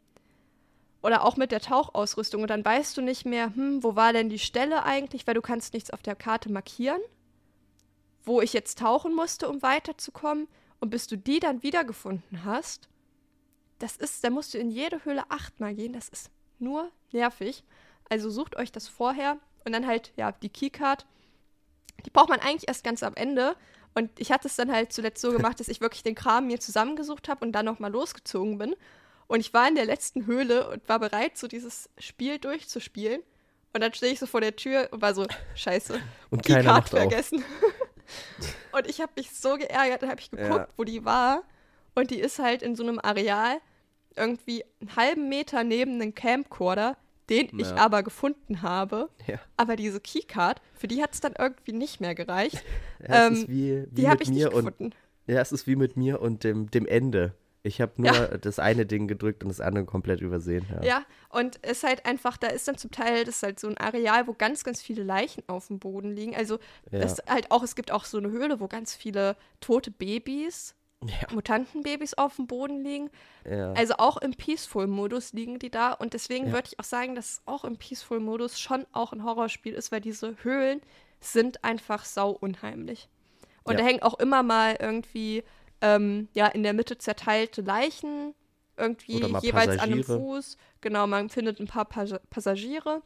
[1.01, 2.41] oder auch mit der Tauchausrüstung.
[2.41, 5.41] Und dann weißt du nicht mehr, hm, wo war denn die Stelle eigentlich, weil du
[5.41, 6.99] kannst nichts auf der Karte markieren,
[8.25, 10.47] wo ich jetzt tauchen musste, um weiterzukommen.
[10.81, 12.89] Und bis du die dann wiedergefunden hast,
[13.79, 15.93] das ist, da musst du in jede Höhle achtmal gehen.
[15.93, 17.63] Das ist nur nervig.
[18.09, 21.05] Also sucht euch das vorher und dann halt, ja, die Keycard.
[22.05, 23.55] Die braucht man eigentlich erst ganz am Ende.
[23.95, 26.59] Und ich hatte es dann halt zuletzt so gemacht, dass ich wirklich den Kram mir
[26.59, 28.75] zusammengesucht habe und dann nochmal losgezogen bin.
[29.27, 33.21] Und ich war in der letzten Höhle und war bereit, so dieses Spiel durchzuspielen.
[33.73, 35.99] Und dann stehe ich so vor der Tür und war so, scheiße,
[36.31, 36.99] Und macht auf.
[36.99, 37.43] vergessen.
[38.71, 40.67] Und ich habe mich so geärgert, dann habe ich geguckt, ja.
[40.77, 41.43] wo die war.
[41.93, 43.59] Und die ist halt in so einem Areal
[44.15, 46.97] irgendwie einen halben Meter neben einem Camcorder,
[47.29, 47.65] den ja.
[47.65, 49.09] ich aber gefunden habe.
[49.27, 49.39] Ja.
[49.57, 52.63] Aber diese Keycard, für die hat es dann irgendwie nicht mehr gereicht.
[53.07, 54.91] Ja, ähm, wie, wie die habe ich nicht gefunden.
[55.25, 57.33] ja, es ist wie mit mir und dem, dem Ende.
[57.61, 58.37] Ich habe nur ja.
[58.37, 60.65] das eine Ding gedrückt und das andere komplett übersehen.
[60.69, 60.83] Ja.
[60.83, 63.67] ja, und es ist halt einfach, da ist dann zum Teil, das ist halt so
[63.67, 66.35] ein Areal, wo ganz, ganz viele Leichen auf dem Boden liegen.
[66.35, 66.59] Also
[66.91, 66.99] ja.
[66.99, 70.75] es halt auch, es gibt auch so eine Höhle, wo ganz viele tote Babys,
[71.05, 71.33] ja.
[71.33, 73.09] Mutantenbabys auf dem Boden liegen.
[73.49, 73.73] Ja.
[73.73, 75.93] Also auch im Peaceful-Modus liegen die da.
[75.93, 76.53] Und deswegen ja.
[76.53, 80.01] würde ich auch sagen, dass es auch im Peaceful-Modus schon auch ein Horrorspiel ist, weil
[80.01, 80.81] diese Höhlen
[81.21, 83.09] sind einfach sau unheimlich.
[83.63, 85.43] Und da hängen auch immer mal irgendwie
[85.81, 88.33] ähm, ja, in der Mitte zerteilte Leichen,
[88.77, 89.81] irgendwie jeweils Passagiere.
[89.81, 90.57] an einem Fuß.
[90.81, 93.01] Genau, man findet ein paar Pas Passagiere.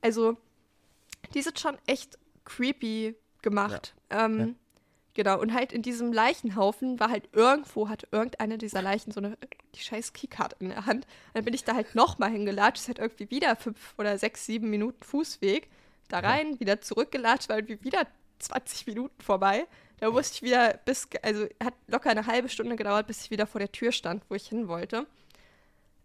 [0.00, 0.36] Also,
[1.34, 3.94] die sind schon echt creepy gemacht.
[4.08, 4.46] Ähm, ja.
[5.14, 9.36] Genau, und halt in diesem Leichenhaufen war halt irgendwo, hatte irgendeine dieser Leichen so eine,
[9.74, 11.06] die scheiß Keycard in der Hand.
[11.34, 14.70] dann bin ich da halt nochmal hingelatscht, ist halt irgendwie wieder fünf oder sechs, sieben
[14.70, 15.68] Minuten Fußweg.
[16.08, 16.60] Da rein, ja.
[16.60, 18.06] wieder zurückgelatscht, weil irgendwie wieder
[18.40, 19.66] 20 Minuten vorbei.
[19.98, 23.46] Da musste ich wieder bis, also hat locker eine halbe Stunde gedauert, bis ich wieder
[23.46, 25.06] vor der Tür stand, wo ich hin wollte.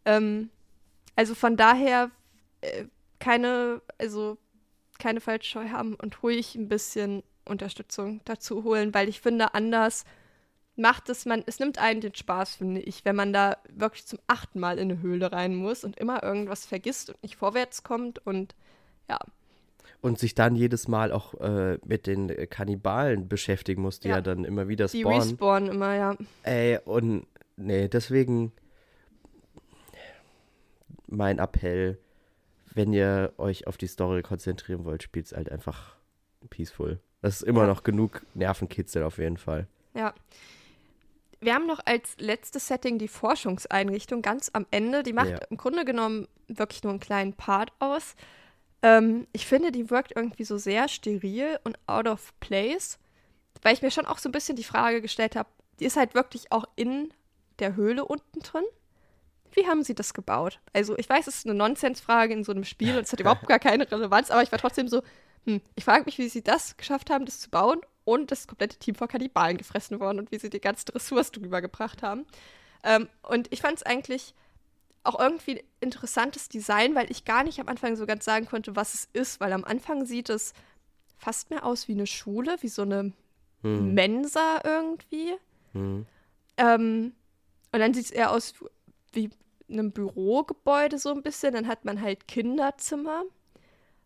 [0.06, 0.50] Ähm,
[1.16, 2.12] also von daher
[2.62, 2.86] äh,
[3.20, 4.38] keine, also
[5.00, 10.06] keine Fallscheu haben und ruhig ein bisschen Unterstützung dazu holen, weil ich finde, anders
[10.76, 14.20] macht es man, es nimmt einen den Spaß, finde ich, wenn man da wirklich zum
[14.28, 18.26] achten Mal in eine Höhle rein muss und immer irgendwas vergisst und nicht vorwärts kommt
[18.26, 18.56] und
[19.10, 19.20] ja.
[20.02, 24.22] Und sich dann jedes Mal auch äh, mit den Kannibalen beschäftigen muss, die ja, ja
[24.22, 25.04] dann immer wieder spawnen.
[25.04, 26.18] Die respawnen immer, ja.
[26.44, 27.26] Ey, und
[27.56, 28.52] nee, deswegen
[31.08, 31.98] mein Appell,
[32.74, 35.96] wenn ihr euch auf die Story konzentrieren wollt, spielt es halt einfach
[36.50, 37.00] peaceful.
[37.26, 37.68] Das ist immer ja.
[37.68, 39.66] noch genug Nervenkitzel auf jeden Fall.
[39.96, 40.14] Ja.
[41.40, 45.02] Wir haben noch als letztes Setting die Forschungseinrichtung ganz am Ende.
[45.02, 45.40] Die macht ja.
[45.50, 48.14] im Grunde genommen wirklich nur einen kleinen Part aus.
[48.84, 53.00] Ähm, ich finde, die wirkt irgendwie so sehr steril und out of place,
[53.64, 55.50] weil ich mir schon auch so ein bisschen die Frage gestellt habe,
[55.80, 57.12] die ist halt wirklich auch in
[57.58, 58.66] der Höhle unten drin.
[59.56, 60.60] Wie haben sie das gebaut?
[60.74, 63.48] Also, ich weiß, es ist eine Nonsensfrage in so einem Spiel und es hat überhaupt
[63.48, 65.02] gar keine Relevanz, aber ich war trotzdem so,
[65.46, 68.78] hm, ich frage mich, wie sie das geschafft haben, das zu bauen und das komplette
[68.78, 72.26] Team von Kannibalen gefressen worden und wie sie die ganzen Ressourcen drüber gebracht haben.
[72.84, 74.34] Ähm, und ich fand es eigentlich
[75.04, 78.94] auch irgendwie interessantes Design, weil ich gar nicht am Anfang so ganz sagen konnte, was
[78.94, 80.54] es ist, weil am Anfang sieht es
[81.18, 83.14] fast mehr aus wie eine Schule, wie so eine
[83.62, 83.94] hm.
[83.94, 85.34] Mensa irgendwie.
[85.74, 86.06] Hm.
[86.58, 87.14] Ähm,
[87.72, 88.54] und dann sieht es eher aus
[89.14, 89.30] wie
[89.70, 91.54] einem Bürogebäude so ein bisschen.
[91.54, 93.24] Dann hat man halt Kinderzimmer,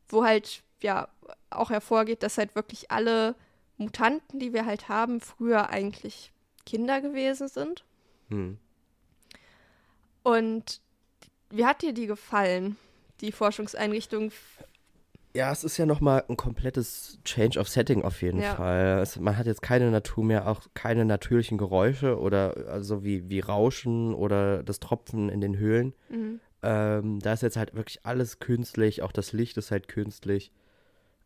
[0.08, 1.08] wo halt ja
[1.50, 3.36] auch hervorgeht, dass halt wirklich alle
[3.78, 6.32] Mutanten, die wir halt haben, früher eigentlich
[6.66, 7.84] Kinder gewesen sind.
[8.30, 8.58] Hm.
[10.24, 10.82] Und
[11.50, 12.78] wie hat dir die gefallen,
[13.22, 14.32] die Forschungseinrichtung?
[15.40, 18.56] Ja, es ist ja nochmal ein komplettes Change of Setting auf jeden ja.
[18.56, 19.00] Fall.
[19.02, 23.40] Es, man hat jetzt keine Natur mehr, auch keine natürlichen Geräusche oder also wie, wie
[23.40, 25.94] Rauschen oder das Tropfen in den Höhlen.
[26.10, 26.42] Mhm.
[26.62, 30.52] Ähm, da ist jetzt halt wirklich alles künstlich, auch das Licht ist halt künstlich.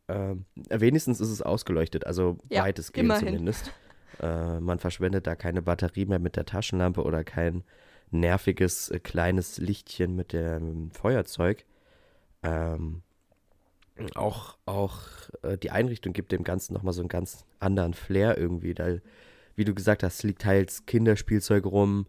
[0.07, 3.28] Ähm, wenigstens ist es ausgeleuchtet, also ja, weitestgehend immerhin.
[3.30, 3.74] zumindest.
[4.22, 7.64] Äh, man verschwendet da keine Batterie mehr mit der Taschenlampe oder kein
[8.11, 11.66] nerviges äh, kleines Lichtchen mit dem Feuerzeug.
[12.43, 13.01] Ähm,
[14.16, 15.02] auch auch
[15.44, 18.74] äh, die Einrichtung gibt dem Ganzen nochmal so einen ganz anderen Flair irgendwie.
[18.74, 18.98] Da,
[19.56, 22.08] wie du gesagt hast, liegt teils Kinderspielzeug rum.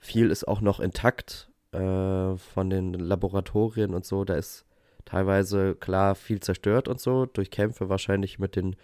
[0.00, 4.24] Viel ist auch noch intakt äh, von den Laboratorien und so.
[4.24, 4.64] Da ist
[5.04, 8.76] teilweise klar viel zerstört und so, durch Kämpfe wahrscheinlich mit den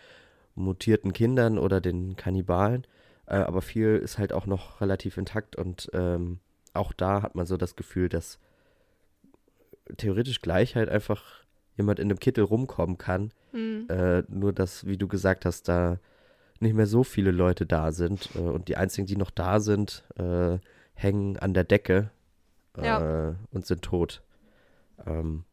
[0.55, 2.87] mutierten Kindern oder den Kannibalen.
[3.27, 6.41] Äh, aber viel ist halt auch noch relativ intakt und ähm,
[6.75, 8.39] auch da hat man so das Gefühl, dass
[9.97, 11.41] theoretisch Gleichheit einfach
[11.77, 13.33] jemand in einem Kittel rumkommen kann.
[13.53, 13.87] Mhm.
[13.89, 15.99] Äh, nur dass, wie du gesagt hast, da
[16.61, 20.05] nicht mehr so viele Leute da sind äh, und die einzigen, die noch da sind,
[20.17, 20.59] äh,
[20.95, 22.11] hängen an der Decke
[22.77, 23.31] ja.
[23.31, 24.23] Äh, und sind tot.
[25.07, 25.45] Ähm,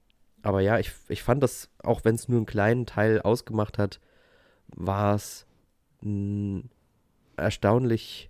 [0.43, 3.99] aber ja, ich, ich fand das, auch wenn es nur einen kleinen Teil ausgemacht hat,
[4.67, 5.45] war es
[6.03, 6.69] ein
[7.37, 8.29] erstaunlich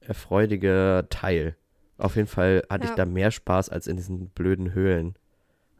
[0.00, 1.56] erfreudiger Teil.
[1.98, 2.90] Auf jeden Fall hatte ja.
[2.90, 5.14] ich da mehr Spaß als in diesen blöden Höhlen.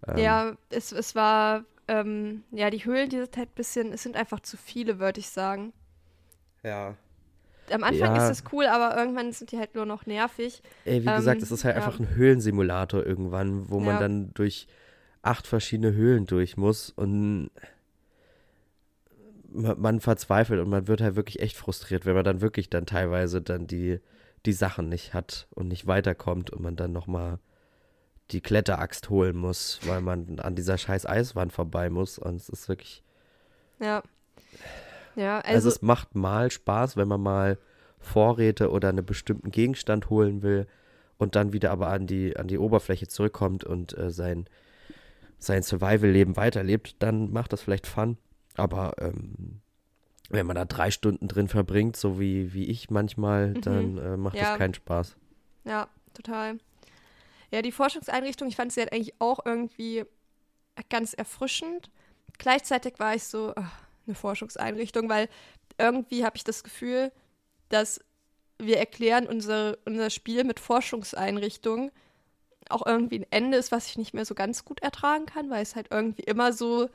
[0.06, 4.02] Ähm, ja, es, es war, ähm, ja, die Höhlen, die sind halt ein bisschen, es
[4.02, 5.72] sind einfach zu viele, würde ich sagen.
[6.62, 6.96] Ja.
[7.70, 8.24] Am Anfang ja.
[8.24, 10.62] ist es cool, aber irgendwann sind die halt nur noch nervig.
[10.84, 11.82] Ey, wie ähm, gesagt, es ist halt ja.
[11.82, 14.68] einfach ein Höhlensimulator irgendwann, wo man dann durch
[15.22, 17.50] acht verschiedene Höhlen durch muss und
[19.52, 23.40] man verzweifelt und man wird halt wirklich echt frustriert, wenn man dann wirklich dann teilweise
[23.40, 23.98] dann die,
[24.44, 27.38] die Sachen nicht hat und nicht weiterkommt und man dann nochmal
[28.30, 32.18] die Kletteraxt holen muss, weil man an dieser scheiß Eiswand vorbei muss.
[32.18, 33.02] Und es ist wirklich.
[33.80, 34.02] Ja.
[35.14, 37.58] Ja, also, also es macht mal Spaß, wenn man mal
[37.98, 40.66] Vorräte oder einen bestimmten Gegenstand holen will
[41.18, 44.46] und dann wieder aber an die, an die Oberfläche zurückkommt und äh, sein,
[45.38, 48.18] sein Survival-Leben weiterlebt, dann macht das vielleicht Fun.
[48.56, 49.60] Aber ähm,
[50.28, 53.60] wenn man da drei Stunden drin verbringt, so wie, wie ich manchmal, mhm.
[53.62, 54.50] dann äh, macht ja.
[54.50, 55.16] das keinen Spaß.
[55.64, 56.58] Ja, total.
[57.50, 60.04] Ja, die Forschungseinrichtung, ich fand sie halt eigentlich auch irgendwie
[60.88, 61.90] ganz erfrischend.
[62.38, 63.72] Gleichzeitig war ich so, ach,
[64.06, 65.28] eine Forschungseinrichtung, weil
[65.78, 67.12] irgendwie habe ich das Gefühl,
[67.68, 68.00] dass
[68.58, 71.90] wir erklären unser, unser Spiel mit Forschungseinrichtungen
[72.68, 75.62] auch irgendwie ein Ende ist, was ich nicht mehr so ganz gut ertragen kann, weil
[75.62, 76.88] es halt irgendwie immer so,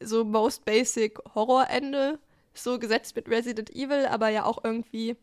[0.00, 2.18] so most basic Horrorende
[2.52, 5.16] so gesetzt mit Resident Evil, aber ja auch irgendwie,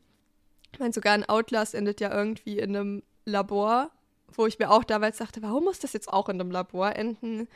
[0.74, 3.92] ich meine, sogar ein Outlast endet ja irgendwie in einem Labor,
[4.36, 7.48] wo ich mir auch damals dachte, warum muss das jetzt auch in einem Labor enden?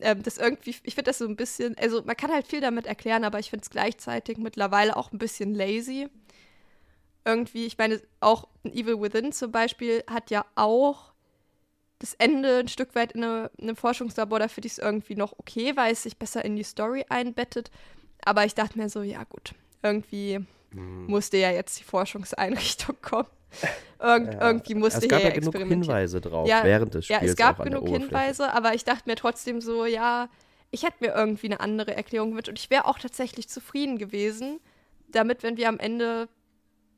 [0.00, 2.86] Ähm, das irgendwie, ich finde das so ein bisschen, also man kann halt viel damit
[2.86, 6.08] erklären, aber ich finde es gleichzeitig mittlerweile auch ein bisschen lazy.
[7.24, 11.12] Irgendwie, ich meine, auch Evil Within zum Beispiel hat ja auch
[12.02, 15.14] das Ende ein Stück weit in, eine, in einem Forschungslabor, da finde ich es irgendwie
[15.14, 17.70] noch okay, weil es sich besser in die Story einbettet.
[18.24, 20.40] Aber ich dachte mir so, ja gut, irgendwie
[20.72, 21.06] mhm.
[21.06, 23.28] musste ja jetzt die Forschungseinrichtung kommen.
[24.00, 24.40] Irgend, ja.
[24.48, 27.22] Irgendwie musste es gab ja genug Hinweise drauf ja, während des Spiels.
[27.22, 30.28] Ja, es gab genug Hinweise, aber ich dachte mir trotzdem so, ja,
[30.72, 34.58] ich hätte mir irgendwie eine andere Erklärung gewünscht und ich wäre auch tatsächlich zufrieden gewesen,
[35.08, 36.28] damit, wenn wir am Ende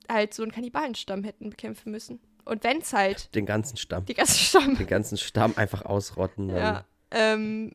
[0.09, 2.21] halt so einen Kannibalenstamm hätten bekämpfen müssen.
[2.45, 3.35] Und wenn es halt.
[3.35, 4.05] Den ganzen Stamm.
[4.05, 4.77] Den ganzen Stamm.
[4.77, 6.49] Den ganzen Stamm einfach ausrotten.
[6.49, 6.57] Dann.
[6.57, 6.85] Ja.
[7.11, 7.73] Ähm,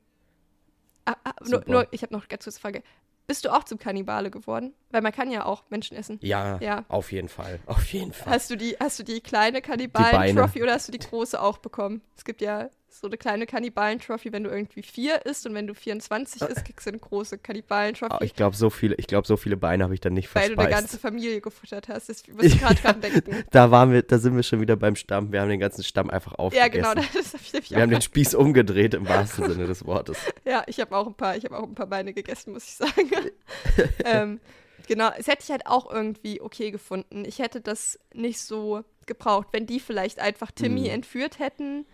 [1.06, 2.84] ah, ah, nur, nur, ich habe noch ganz kurze Frage.
[3.30, 4.74] Bist du auch zum Kannibale geworden?
[4.90, 6.18] Weil man kann ja auch Menschen essen.
[6.24, 6.84] Ja, ja.
[6.88, 7.60] auf jeden Fall.
[7.68, 8.34] Auf jeden Fall.
[8.34, 12.02] Hast du die, hast du die kleine Kannibalen-Trophy oder hast du die große auch bekommen?
[12.18, 15.74] Es gibt ja so eine kleine Kannibalen-Trophy, wenn du irgendwie vier isst und wenn du
[15.74, 18.16] 24 isst, kriegst du eine große Kannibalen-Trophy.
[18.20, 20.58] Oh, ich glaube, so viele, ich so viele Beine habe ich dann nicht verspeist.
[20.58, 22.10] Weil du eine ganze Familie gefuttert hast.
[22.10, 23.44] Das muss ich gerade dran denken.
[23.52, 25.32] da waren wir, da sind wir schon wieder beim Stamm.
[25.32, 26.84] Wir haben den ganzen Stamm einfach aufgegessen.
[26.84, 27.08] Ja, genau.
[27.14, 30.18] Das hab ich nämlich wir haben den Spieß umgedreht im wahrsten Sinne des Wortes.
[30.46, 32.76] Ja, ich habe auch ein paar, ich habe auch ein paar Beine gegessen, muss ich
[32.76, 33.12] sagen.
[34.06, 34.40] ähm,
[34.88, 37.24] genau, es hätte ich halt auch irgendwie okay gefunden.
[37.26, 40.92] Ich hätte das nicht so gebraucht, wenn die vielleicht einfach Timmy hm.
[40.92, 41.86] entführt hätten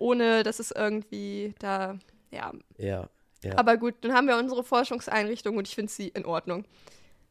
[0.00, 1.98] ohne dass es irgendwie da,
[2.30, 2.52] ja.
[2.78, 3.08] Ja.
[3.44, 3.58] ja.
[3.58, 6.64] Aber gut, dann haben wir unsere Forschungseinrichtung und ich finde sie in Ordnung.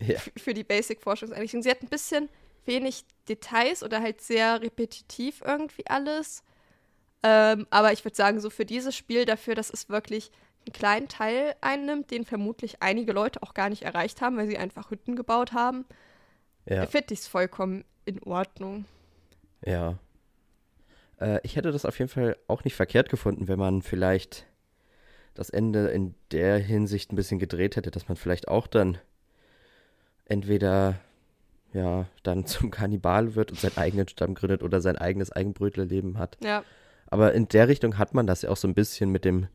[0.01, 0.19] Ja.
[0.37, 1.61] Für die Basic-Forschungseinrichtung.
[1.61, 2.29] Sie hat ein bisschen
[2.65, 6.43] wenig Details oder halt sehr repetitiv irgendwie alles.
[7.21, 10.31] Ähm, aber ich würde sagen, so für dieses Spiel, dafür, dass es wirklich
[10.65, 14.57] einen kleinen Teil einnimmt, den vermutlich einige Leute auch gar nicht erreicht haben, weil sie
[14.57, 15.85] einfach Hütten gebaut haben,
[16.65, 16.85] ja.
[16.85, 18.85] finde ich es vollkommen in Ordnung.
[19.65, 19.97] Ja.
[21.19, 24.45] Äh, ich hätte das auf jeden Fall auch nicht verkehrt gefunden, wenn man vielleicht
[25.33, 28.97] das Ende in der Hinsicht ein bisschen gedreht hätte, dass man vielleicht auch dann
[30.25, 30.99] entweder
[31.73, 36.37] ja dann zum Kannibal wird und seinen eigenen Stamm gründet oder sein eigenes Eigenbrötlerleben hat.
[36.43, 36.63] Ja.
[37.07, 39.47] Aber in der Richtung hat man das ja auch so ein bisschen mit dem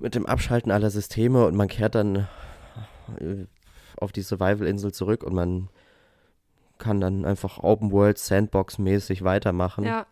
[0.00, 2.28] mit dem Abschalten aller Systeme und man kehrt dann
[3.18, 3.46] äh,
[3.96, 5.70] auf die Survival-Insel zurück und man
[6.78, 9.84] kann dann einfach Open World Sandbox mäßig weitermachen.
[9.84, 10.06] Ja.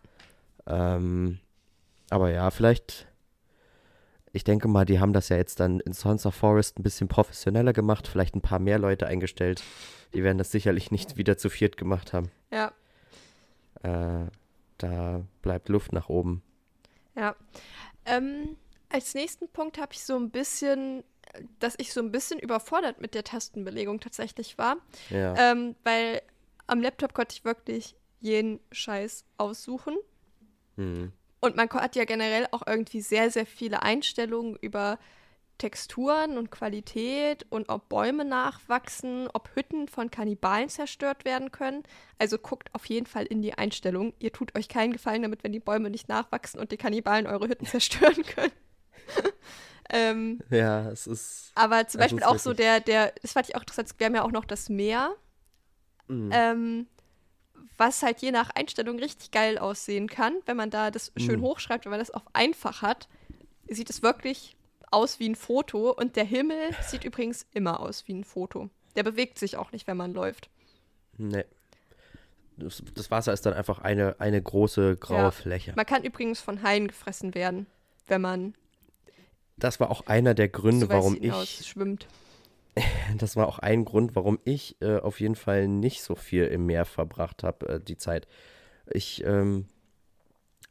[0.67, 1.39] Ähm,
[2.09, 3.07] aber ja, vielleicht,
[4.31, 7.07] ich denke mal, die haben das ja jetzt dann in Sons of Forest ein bisschen
[7.07, 9.63] professioneller gemacht, vielleicht ein paar mehr Leute eingestellt.
[10.13, 12.31] Die werden das sicherlich nicht wieder zu viert gemacht haben.
[12.51, 12.71] Ja.
[13.83, 14.29] Äh,
[14.77, 16.43] da bleibt Luft nach oben.
[17.15, 17.35] Ja.
[18.05, 18.55] Ähm,
[18.89, 21.03] als nächsten Punkt habe ich so ein bisschen,
[21.59, 24.77] dass ich so ein bisschen überfordert mit der Tastenbelegung tatsächlich war.
[25.09, 25.35] Ja.
[25.35, 26.21] Ähm, weil
[26.67, 29.95] am Laptop konnte ich wirklich jeden Scheiß aussuchen.
[30.77, 31.11] Mhm.
[31.39, 34.97] Und man hat ja generell auch irgendwie sehr, sehr viele Einstellungen über
[35.57, 41.83] Texturen und Qualität und ob Bäume nachwachsen, ob Hütten von Kannibalen zerstört werden können.
[42.19, 44.13] Also guckt auf jeden Fall in die Einstellung.
[44.19, 47.47] Ihr tut euch keinen Gefallen damit, wenn die Bäume nicht nachwachsen und die Kannibalen eure
[47.47, 48.53] Hütten zerstören können.
[49.89, 51.51] ähm, ja, es ist.
[51.55, 54.23] Aber zum Beispiel auch so der, der, das fand ich auch interessant, wir haben ja
[54.23, 55.15] auch noch das Meer.
[56.07, 56.29] Mhm.
[56.31, 56.87] Ähm,
[57.77, 61.43] was halt je nach Einstellung richtig geil aussehen kann, wenn man da das schön mhm.
[61.43, 63.07] hochschreibt, wenn man das auf einfach hat,
[63.67, 64.55] sieht es wirklich
[64.91, 68.69] aus wie ein Foto und der Himmel sieht übrigens immer aus wie ein Foto.
[68.95, 70.49] Der bewegt sich auch nicht, wenn man läuft.
[71.17, 71.45] Nee.
[72.57, 75.31] Das, das Wasser ist dann einfach eine, eine große graue ja.
[75.31, 75.73] Fläche.
[75.75, 77.67] Man kann übrigens von Haien gefressen werden,
[78.07, 78.55] wenn man.
[79.57, 81.67] Das war auch einer der Gründe, warum ich.
[81.67, 82.07] Schwimmt.
[83.17, 86.65] Das war auch ein Grund, warum ich äh, auf jeden Fall nicht so viel im
[86.65, 88.27] Meer verbracht habe, äh, die Zeit.
[88.89, 89.67] Ich ähm,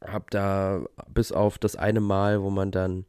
[0.05, 3.05] habe da bis auf das eine Mal, wo man dann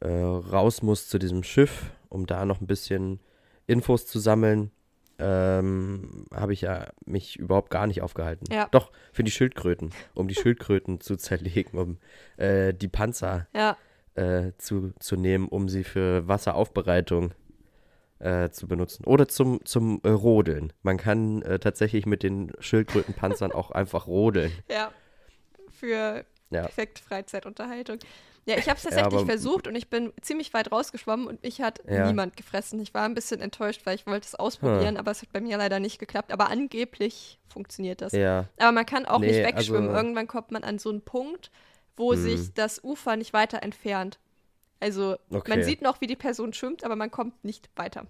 [0.00, 3.20] äh, raus muss zu diesem Schiff, um da noch ein bisschen
[3.66, 4.70] Infos zu sammeln,
[5.18, 8.44] ähm, habe ich ja mich überhaupt gar nicht aufgehalten.
[8.52, 8.68] Ja.
[8.70, 11.98] Doch, für die Schildkröten, um die Schildkröten zu zerlegen, um
[12.36, 13.76] äh, die Panzer Ja,
[14.14, 17.45] äh, zu, zu nehmen, um sie für Wasseraufbereitung äh,
[18.50, 19.04] zu benutzen.
[19.04, 20.72] Oder zum, zum äh, Rodeln.
[20.82, 24.52] Man kann äh, tatsächlich mit den Schildkrötenpanzern auch einfach rodeln.
[24.70, 24.90] ja.
[25.70, 26.62] Für Ja.
[26.62, 27.98] perfekt Freizeitunterhaltung.
[28.46, 31.42] Ja, ich habe es Ja, tatsächlich aber- versucht und ich bin ziemlich weit rausgeschwommen und
[31.42, 32.06] mich hat Ja.
[32.06, 32.78] niemand gefressen.
[32.80, 35.58] Ich war ein bisschen enttäuscht, weil ich wollte es ausprobieren, aber es hat bei mir
[35.58, 36.32] leider nicht geklappt.
[36.32, 38.12] Aber angeblich funktioniert das.
[38.12, 39.88] Ja, Aber man kann auch nicht Nee, wegschwimmen.
[39.88, 41.50] also- Irgendwann kommt man an so einen Punkt,
[41.96, 42.20] wo Hm.
[42.22, 44.20] sich das Ufer nicht weiter entfernt.
[44.80, 45.50] Also Okay.
[45.56, 48.06] man sieht noch, wie die Person schwimmt, aber man kommt nicht weiter.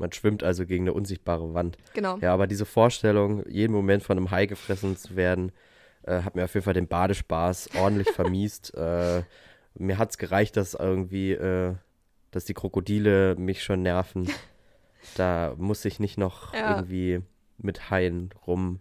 [0.00, 1.76] man schwimmt also gegen eine unsichtbare Wand.
[1.94, 2.18] Genau.
[2.18, 5.50] Ja, aber diese Vorstellung, jeden Moment von einem Hai gefressen zu werden,
[6.04, 8.72] äh, hat mir auf jeden Fall den Badespaß ordentlich vermiest.
[8.74, 9.24] Äh,
[9.74, 11.74] mir hat es gereicht, dass irgendwie, äh,
[12.30, 14.28] dass die Krokodile mich schon nerven.
[15.14, 16.70] Da muss ich nicht noch Ja.
[16.76, 17.22] irgendwie
[17.56, 18.80] mit Haien rum,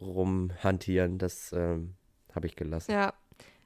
[0.00, 1.18] rumhantieren.
[1.18, 1.94] Das ähm,
[2.34, 2.92] habe ich gelassen.
[2.92, 3.12] Ja.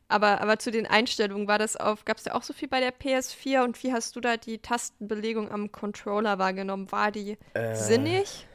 [0.09, 2.81] Aber, aber zu den Einstellungen war das auf, gab es ja auch so viel bei
[2.81, 6.91] der PS4 und wie hast du da die Tastenbelegung am Controller wahrgenommen?
[6.93, 8.47] War die Äh, sinnig?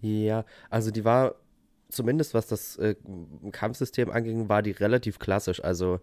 [0.00, 1.36] Ja, also die war,
[1.88, 2.94] zumindest was das äh,
[3.52, 5.62] Kampfsystem anging, war die relativ klassisch.
[5.64, 6.00] Also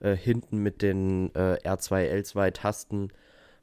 [0.00, 3.12] äh, hinten mit den äh, R2, L2-Tasten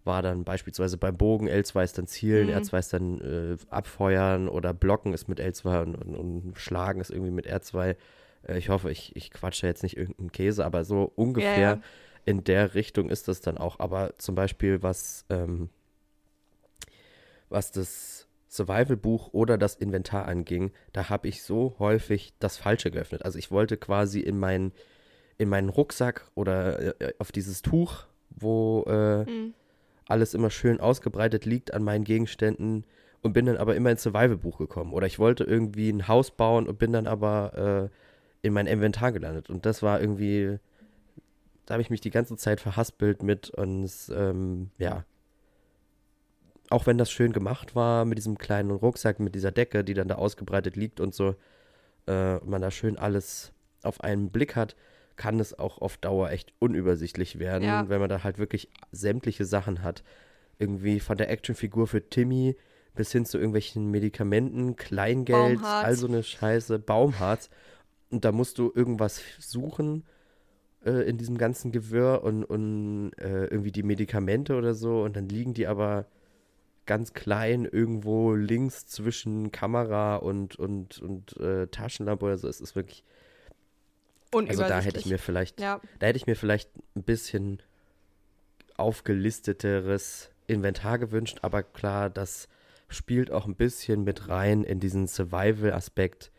[0.06, 2.54] war dann beispielsweise beim Bogen L2 ist dann zielen, Mhm.
[2.54, 7.12] R2 ist dann äh, abfeuern oder blocken ist mit L2 und, und, und schlagen ist
[7.12, 7.96] irgendwie mit R2.
[8.48, 11.82] Äh, ich hoffe, ich, ich quatsche jetzt nicht irgendeinen Käse, aber so ungefähr Ja, ja.
[12.26, 13.80] in der Richtung ist das dann auch.
[13.80, 15.70] Aber zum Beispiel, was, ähm,
[17.50, 23.24] was das Survival-Buch oder das Inventar anging, da habe ich so häufig das Falsche geöffnet.
[23.24, 24.72] Also ich wollte quasi in meinen,
[25.38, 29.54] in meinen Rucksack oder äh, auf dieses Tuch, wo äh, Hm.
[30.08, 32.86] alles immer schön ausgebreitet liegt an meinen Gegenständen
[33.22, 34.94] und bin dann aber immer ins Survival-Buch gekommen.
[34.94, 37.96] Oder ich wollte irgendwie ein Haus bauen und bin dann aber äh,
[38.42, 39.50] in mein Inventar gelandet.
[39.50, 40.60] Und das war irgendwie,
[41.66, 45.04] da habe ich mich die ganze Zeit verhaspelt mit und ähm, ja.
[46.70, 50.08] Auch wenn das schön gemacht war mit diesem kleinen Rucksack, mit dieser Decke, die dann
[50.08, 51.36] da ausgebreitet liegt und so,
[52.06, 53.52] äh, und man da schön alles
[53.82, 54.76] auf einen Blick hat,
[55.16, 57.90] kann es auch auf Dauer echt unübersichtlich werden, Ja.
[57.90, 60.04] wenn man da halt wirklich sämtliche Sachen hat.
[60.60, 62.56] Irgendwie von der Actionfigur für Timmy
[62.94, 65.86] bis hin zu irgendwelchen Medikamenten, Kleingeld, Baumharz.
[65.86, 67.50] all so eine Scheiße, Baumharz.
[68.12, 70.04] Und da musst du irgendwas suchen
[70.86, 75.04] äh, in diesem ganzen Gewirr und, und äh, irgendwie die Medikamente oder so.
[75.04, 76.06] Und dann liegen die aber
[76.86, 82.48] ganz klein irgendwo links zwischen Kamera und, und, und äh, Taschenlampe oder so.
[82.48, 83.04] Es ist wirklich,
[84.34, 87.62] also da hätte ich mir vielleicht Ja, da hätte ich mir vielleicht ein bisschen
[88.76, 92.48] aufgelisteteres Inventar gewünscht, aber klar, das
[92.88, 96.32] spielt auch ein bisschen mit rein in diesen Survival-Aspekt.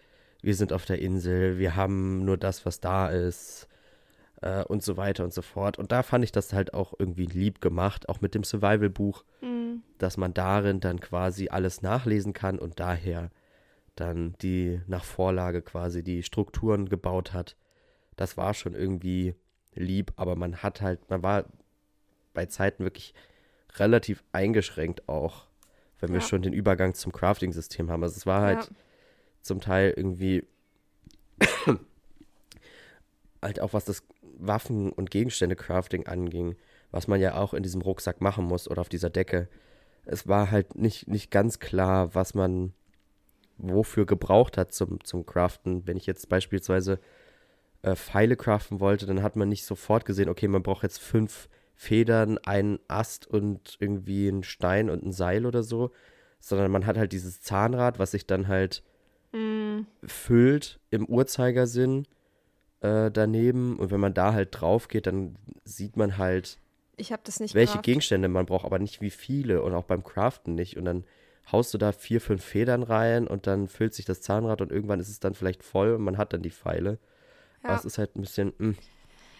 [0.43, 3.69] Wir sind auf der Insel, wir haben nur das, was da ist
[4.41, 5.79] äh, und so weiter und so fort.
[5.79, 9.83] Und da fand ich das halt auch irgendwie lieb gemacht, auch mit dem Survival-Buch, hm.
[9.99, 13.31] dass man darin dann quasi alles nachlesen kann und daher
[13.97, 17.57] dann die nach Vorlage quasi die Strukturen gebaut hat.
[18.17, 19.35] Das war schon irgendwie
[19.75, 21.45] lieb, aber man hat halt, man war
[22.33, 23.15] bei Zeiten wirklich
[23.77, 25.47] relativ eingeschränkt auch,
[26.01, 26.27] wenn wir Ja.
[26.27, 28.03] schon den Übergang zum Crafting-System haben.
[28.03, 28.71] Also es war halt ja.
[29.43, 30.45] Zum Teil irgendwie
[33.43, 34.03] halt auch was das
[34.39, 36.57] Waffen- und Gegenstände-Crafting anging,
[36.91, 39.49] was man ja auch in diesem Rucksack machen muss oder auf dieser Decke.
[40.05, 42.73] Es war halt nicht, nicht ganz klar, was man
[43.59, 45.87] wofür gebraucht hat zum, zum Craften.
[45.87, 46.99] Wenn ich jetzt beispielsweise
[47.83, 51.49] äh, Pfeile craften wollte, dann hat man nicht sofort gesehen, okay, man braucht jetzt fünf
[51.75, 55.91] Federn, einen Ast und irgendwie einen Stein und ein Seil oder so,
[56.39, 58.83] sondern man hat halt dieses Zahnrad, was sich dann halt
[59.32, 59.86] Hm.
[60.05, 62.07] füllt im Uhrzeigersinn
[62.81, 63.78] äh, daneben.
[63.78, 66.59] Und wenn man da halt drauf geht, dann sieht man halt,
[66.97, 67.85] Ich habe das nicht welche gerafft.
[67.85, 70.77] Gegenstände man braucht, aber nicht wie viele und auch beim Craften nicht.
[70.77, 71.05] Und dann
[71.52, 75.01] haust du da vier, fünf Federn rein und dann füllt sich das Zahnrad und irgendwann
[75.01, 76.98] ist es dann vielleicht voll und man hat dann die Pfeile.
[77.62, 77.78] Aber Ja.
[77.78, 78.74] es ist halt ein bisschen, mm,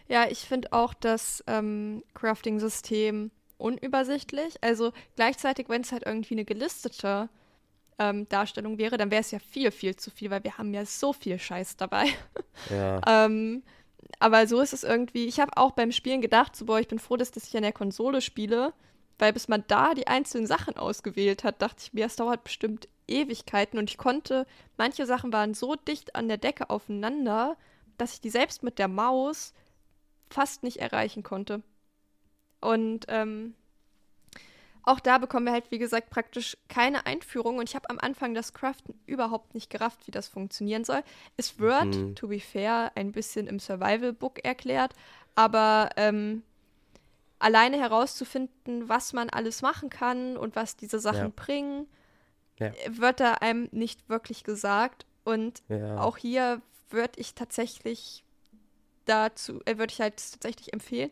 [0.09, 4.57] Ja, ich finde auch das ähm, Crafting-System unübersichtlich.
[4.63, 7.29] Also gleichzeitig, wenn es halt irgendwie eine gelistete
[8.01, 10.87] ähm, Darstellung wäre, dann wäre es ja viel, viel zu viel, weil wir haben ja
[10.87, 12.07] so viel Scheiß dabei.
[12.71, 13.63] ja, ähm,
[14.19, 15.27] aber so ist es irgendwie.
[15.27, 17.63] Ich habe auch beim Spielen gedacht, so, boah, ich bin froh, dass das ich an
[17.63, 18.73] der Konsole spiele,
[19.19, 22.89] weil bis man da die einzelnen Sachen ausgewählt hat, dachte ich mir, es dauert bestimmt
[23.07, 24.47] Ewigkeiten und ich konnte,
[24.79, 27.57] manche Sachen waren so dicht an der Decke aufeinander,
[27.99, 29.53] dass ich die selbst mit der Maus
[30.31, 31.63] fast nicht erreichen konnte.
[32.61, 33.55] Und ähm,
[34.83, 37.59] auch da bekommen wir halt, wie gesagt, praktisch keine Einführung.
[37.59, 41.03] Und ich habe am Anfang das Craften überhaupt nicht gerafft, wie das funktionieren soll.
[41.37, 42.15] Es wird, mhm.
[42.15, 44.95] to be fair, ein bisschen im Survival-Book erklärt.
[45.35, 46.43] Aber ähm,
[47.39, 51.33] alleine herauszufinden, was man alles machen kann und was diese Sachen ja.
[51.35, 51.87] bringen,
[52.59, 52.73] ja.
[52.89, 55.07] wird da einem nicht wirklich gesagt.
[55.25, 55.99] Und ja.
[55.99, 58.25] auch hier würde ich tatsächlich
[59.05, 61.11] dazu, äh, würde ich halt tatsächlich empfehlen,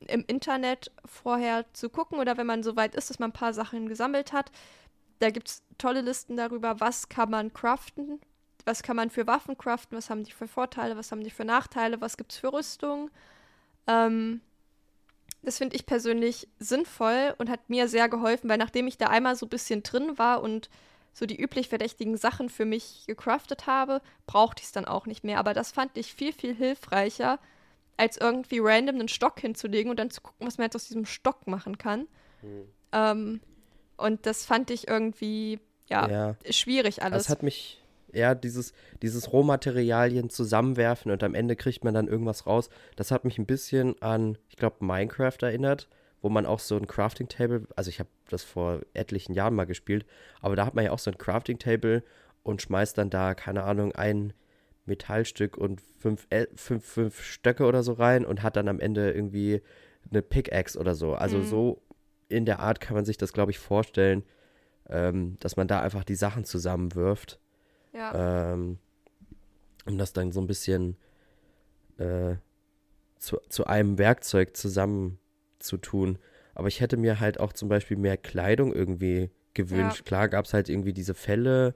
[0.00, 3.54] im Internet vorher zu gucken oder wenn man so weit ist, dass man ein paar
[3.54, 4.50] Sachen gesammelt hat.
[5.18, 8.20] Da gibt es tolle Listen darüber, was kann man craften,
[8.64, 11.44] was kann man für Waffen craften, was haben die für Vorteile, was haben die für
[11.44, 13.10] Nachteile, was gibt es für Rüstung.
[13.86, 14.40] Ähm,
[15.42, 19.36] das finde ich persönlich sinnvoll und hat mir sehr geholfen, weil nachdem ich da einmal
[19.36, 20.68] so ein bisschen drin war und
[21.12, 25.24] so die üblich verdächtigen Sachen für mich gecraftet habe, brauchte ich es dann auch nicht
[25.24, 25.38] mehr.
[25.38, 27.38] Aber das fand ich viel, viel hilfreicher,
[27.96, 31.06] als irgendwie random einen Stock hinzulegen und dann zu gucken, was man jetzt aus diesem
[31.06, 32.06] Stock machen kann.
[32.42, 32.68] Mhm.
[32.92, 33.40] Ähm,
[33.96, 37.24] und das fand ich irgendwie, ja, ja, schwierig alles.
[37.24, 37.82] Das hat mich,
[38.12, 42.68] ja, dieses, dieses Rohmaterialien zusammenwerfen und am Ende kriegt man dann irgendwas raus.
[42.96, 45.88] Das hat mich ein bisschen an, ich glaube, Minecraft erinnert,
[46.20, 49.64] wo man auch so ein Crafting Table, also ich habe das vor etlichen Jahren mal
[49.64, 50.04] gespielt,
[50.40, 52.02] aber da hat man ja auch so ein Crafting Table
[52.42, 54.32] und schmeißt dann da, keine Ahnung, ein
[54.86, 59.62] Metallstück und fünf, fünf, fünf Stöcke oder so rein und hat dann am Ende irgendwie
[60.10, 61.14] eine Pickaxe oder so.
[61.14, 61.44] Also mhm.
[61.44, 61.82] so
[62.28, 64.24] in der Art kann man sich das, glaube ich, vorstellen,
[64.88, 67.40] ähm, dass man da einfach die Sachen zusammenwirft.
[67.92, 68.52] Ja.
[68.52, 68.78] Ähm,
[69.86, 70.96] um das dann so ein bisschen
[71.98, 72.36] äh,
[73.18, 76.18] zu, zu einem Werkzeug zusammenzutun.
[76.54, 79.98] Aber ich hätte mir halt auch zum Beispiel mehr Kleidung irgendwie gewünscht.
[79.98, 80.04] Ja.
[80.04, 81.74] Klar gab es halt irgendwie diese Fälle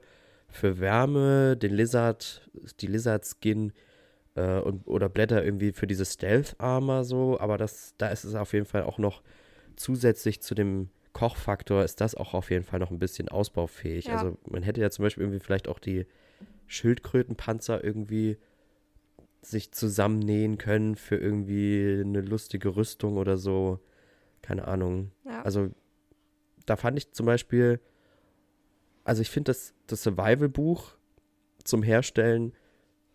[0.51, 2.49] für Wärme, den Lizard,
[2.79, 3.73] die Lizard-Skin
[4.35, 8.53] äh, und, oder Blätter irgendwie für diese Stealth-Armor so, aber das, da ist es auf
[8.53, 9.23] jeden Fall auch noch
[9.75, 14.05] zusätzlich zu dem Kochfaktor ist das auch auf jeden Fall noch ein bisschen ausbaufähig.
[14.05, 14.17] Ja.
[14.17, 16.05] Also man hätte ja zum Beispiel irgendwie vielleicht auch die
[16.67, 18.37] Schildkrötenpanzer irgendwie
[19.41, 23.79] sich zusammennähen können für irgendwie eine lustige Rüstung oder so.
[24.41, 25.11] Keine Ahnung.
[25.25, 25.41] Ja.
[25.41, 25.69] Also
[26.65, 27.81] da fand ich zum Beispiel
[29.03, 30.95] also ich finde das, das Survival-Buch
[31.63, 32.53] zum Herstellen,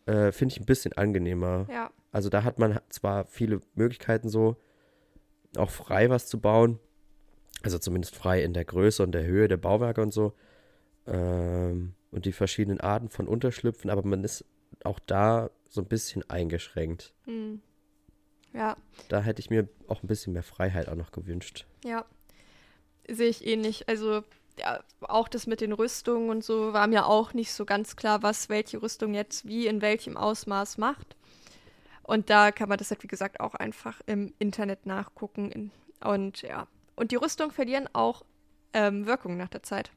[0.07, 1.67] äh, finde ich ein bisschen angenehmer.
[1.71, 1.91] Ja.
[2.13, 4.57] Also da hat man zwar viele Möglichkeiten so,
[5.57, 6.79] auch frei was zu bauen.
[7.63, 10.35] Also zumindest frei in der Größe und der Höhe der Bauwerke und so.
[11.07, 14.45] Ähm, und die verschiedenen Arten von Unterschlüpfen, aber man ist
[14.85, 17.13] auch da so ein bisschen eingeschränkt.
[17.25, 17.61] Hm.
[18.53, 18.77] Ja.
[19.09, 21.67] Da hätte ich mir auch ein bisschen mehr Freiheit auch noch gewünscht.
[21.85, 22.07] Ja.
[23.09, 23.89] Sehe ich ähnlich.
[23.89, 24.23] Also
[24.59, 28.23] ja, auch das mit den Rüstungen und so war mir auch nicht so ganz klar,
[28.23, 31.17] was welche Rüstung jetzt wie in welchem Ausmaß macht.
[32.03, 35.73] Und da kann man das halt, wie gesagt, auch einfach im Internet nachgucken.
[36.03, 36.69] Und ja.
[36.95, 38.25] Und die Rüstungen verlieren auch
[38.73, 39.91] ähm, Wirkung nach der Zeit.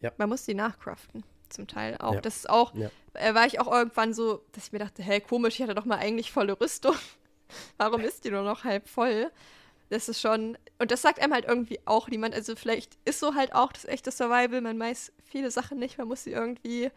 [0.00, 0.12] Ja.
[0.18, 2.14] Man muss die nachcraften, zum Teil auch.
[2.14, 2.20] Ja.
[2.20, 2.90] Das ist auch, ja.
[3.14, 5.86] äh, war ich auch irgendwann so, dass ich mir dachte, hey, komisch, ich hatte doch
[5.86, 6.94] mal eigentlich volle Rüstung.
[7.78, 9.30] Warum ist die nur noch halb voll?
[9.90, 12.34] Das ist schon, und das sagt einem halt irgendwie auch niemand.
[12.34, 14.60] Also vielleicht ist so halt auch das echte Survival.
[14.60, 16.90] Man weiß viele Sachen nicht, man muss sie irgendwie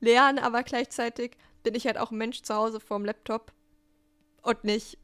[0.00, 3.52] lernen, aber gleichzeitig bin ich halt auch ein Mensch zu Hause vorm Laptop
[4.42, 4.98] und nicht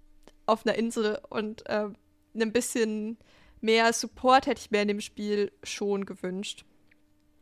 [0.47, 1.89] auf einer Insel und äh,
[2.35, 3.19] ein bisschen
[3.61, 6.65] mehr Support hätte ich mir in dem Spiel schon gewünscht.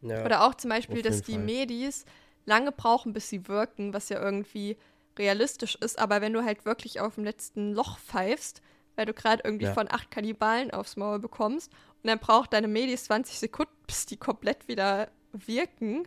[0.02, 1.44] Ja, Oder auch zum Beispiel, dass die Fall.
[1.44, 2.04] Medis
[2.44, 4.76] lange brauchen, bis sie wirken, was ja irgendwie
[5.18, 8.60] realistisch ist, aber wenn du halt wirklich auf dem letzten Loch pfeifst,
[8.96, 9.74] weil du gerade irgendwie ja.
[9.74, 11.72] von acht Kannibalen aufs Maul bekommst.
[12.02, 16.06] Und dann braucht deine Medis 20 Sekunden, bis die komplett wieder wirken.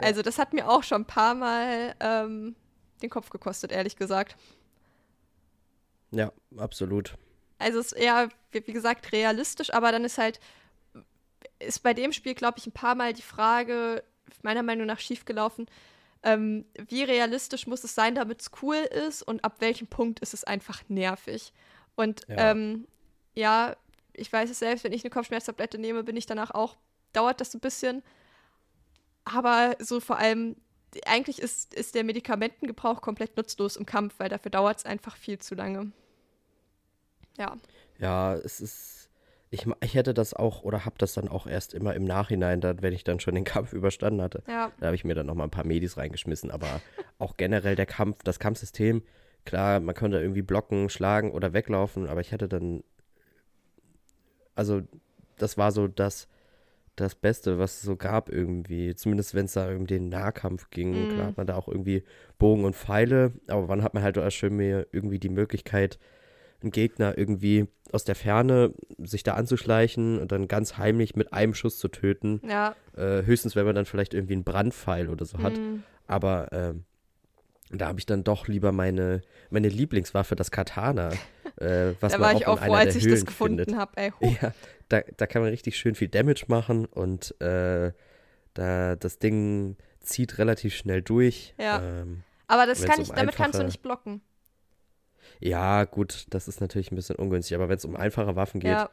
[0.00, 0.06] Ja.
[0.06, 2.56] Also das hat mir auch schon ein paar Mal ähm,
[3.02, 4.36] den Kopf gekostet, ehrlich gesagt.
[6.10, 7.14] Ja, absolut.
[7.58, 10.40] Also es ist eher, wie, wie gesagt, realistisch, aber dann ist halt,
[11.58, 14.02] ist bei dem Spiel, glaube ich, ein paar Mal die Frage,
[14.42, 15.66] meiner Meinung nach schiefgelaufen,
[16.22, 20.34] ähm, wie realistisch muss es sein, damit es cool ist und ab welchem Punkt ist
[20.34, 21.52] es einfach nervig.
[21.98, 22.52] Und ja.
[22.52, 22.86] Ähm,
[23.34, 23.76] ja,
[24.12, 26.76] ich weiß es selbst, wenn ich eine Kopfschmerztablette nehme, bin ich danach auch,
[27.12, 28.04] dauert das ein bisschen.
[29.24, 30.54] Aber so vor allem,
[31.06, 35.40] eigentlich ist, ist der Medikamentengebrauch komplett nutzlos im Kampf, weil dafür dauert es einfach viel
[35.40, 35.90] zu lange.
[37.36, 37.56] Ja.
[37.98, 39.10] Ja, es ist.
[39.50, 42.80] Ich, ich hätte das auch oder habe das dann auch erst immer im Nachhinein, dann,
[42.80, 44.44] wenn ich dann schon den Kampf überstanden hatte.
[44.46, 44.70] Ja.
[44.78, 46.52] Da habe ich mir dann noch mal ein paar Medis reingeschmissen.
[46.52, 46.80] Aber
[47.18, 49.02] auch generell der Kampf, das Kampfsystem,
[49.48, 52.82] Klar, man konnte irgendwie blocken, schlagen oder weglaufen, aber ich hatte dann
[54.58, 54.82] also
[55.38, 56.26] das war so das,
[56.96, 58.94] das Beste, was es so gab irgendwie.
[58.96, 60.90] Zumindest wenn es da um den Nahkampf ging.
[60.90, 61.08] Mhm.
[61.14, 62.02] Klar hat man da auch irgendwie
[62.38, 66.00] Bogen und Pfeile, aber wann hat man halt auch schön mehr irgendwie die Möglichkeit,
[66.60, 71.54] einen Gegner irgendwie aus der Ferne sich da anzuschleichen und dann ganz heimlich mit einem
[71.54, 72.42] Schuss zu töten.
[72.44, 72.74] Ja.
[72.96, 75.56] Äh, höchstens, wenn man dann vielleicht irgendwie einen Brandpfeil oder so hat.
[75.56, 75.84] Mhm.
[76.08, 76.84] Aber ähm,
[77.70, 79.20] da habe ich dann doch lieber meine,
[79.50, 81.10] meine Lieblingswaffe, das Katana.
[81.60, 83.76] Äh, was da man war auch ich auch froh, als ich das Höhlen gefunden findet.
[83.76, 84.12] habe.
[84.40, 84.52] Ja,
[84.88, 87.90] da, da kann man richtig schön viel Damage machen und äh,
[88.54, 91.54] da das Ding zieht relativ schnell durch.
[91.58, 91.82] Ja.
[91.82, 94.20] Ähm, Aber das kann um ich, damit kannst du nicht blocken.
[95.40, 98.70] ja, gut, das ist natürlich ein bisschen ungünstig, aber wenn es um einfache Waffen geht,
[98.70, 98.90] Ja.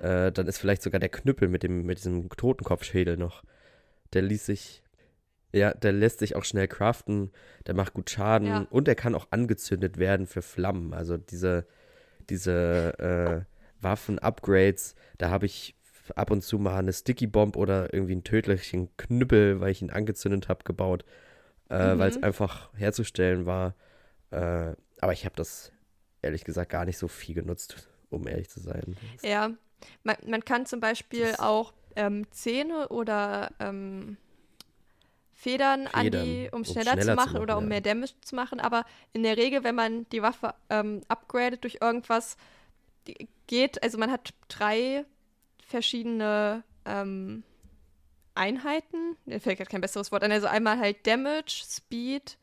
[0.00, 3.44] äh, dann ist vielleicht sogar der Knüppel mit dem mit diesem Totenkopfschädel noch.
[4.14, 4.82] Der ließ sich,
[5.52, 7.30] ja, der lässt sich auch schnell craften,
[7.66, 8.66] der macht gut Schaden Ja.
[8.70, 10.94] und der kann auch angezündet werden für Flammen.
[10.94, 11.66] Also diese,
[12.28, 15.74] diese äh, Waffen-Upgrades, da habe ich
[16.16, 19.90] ab und zu mal eine Sticky Bomb oder irgendwie einen tödlichen Knüppel, weil ich ihn
[19.90, 21.04] angezündet habe, gebaut,
[21.68, 22.24] äh, weil es Mhm.
[22.24, 23.74] einfach herzustellen war.
[24.30, 25.72] Äh, aber ich habe das
[26.22, 28.96] ehrlich gesagt gar nicht so viel genutzt, um ehrlich zu sein.
[29.22, 29.50] Ja,
[30.02, 34.16] man, man kann zum Beispiel Das- auch ähm, Zähne oder ähm,
[35.40, 37.68] Federn, an Federn, die, um um schneller, schneller zu zu machen machen, oder um ja.
[37.70, 38.60] mehr Damage zu machen.
[38.60, 38.84] Aber
[39.14, 42.36] in der Regel, wenn man die Waffe ähm, upgradet durch irgendwas,
[43.46, 45.06] geht, also man hat drei
[45.66, 47.42] verschiedene ähm,
[48.34, 49.16] Einheiten.
[49.24, 50.30] Mir fällt gerade kein besseres Wort an.
[50.30, 52.36] Also einmal halt Damage, Speed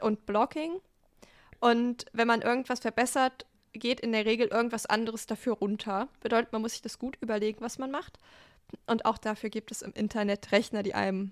[0.00, 0.80] und Blocking.
[1.60, 6.08] Und wenn man irgendwas verbessert, geht in der Regel irgendwas anderes dafür runter.
[6.18, 8.18] Bedeutet, man muss sich das gut überlegen, was man macht.
[8.86, 11.30] Und auch dafür gibt es im Internet Rechner, die einem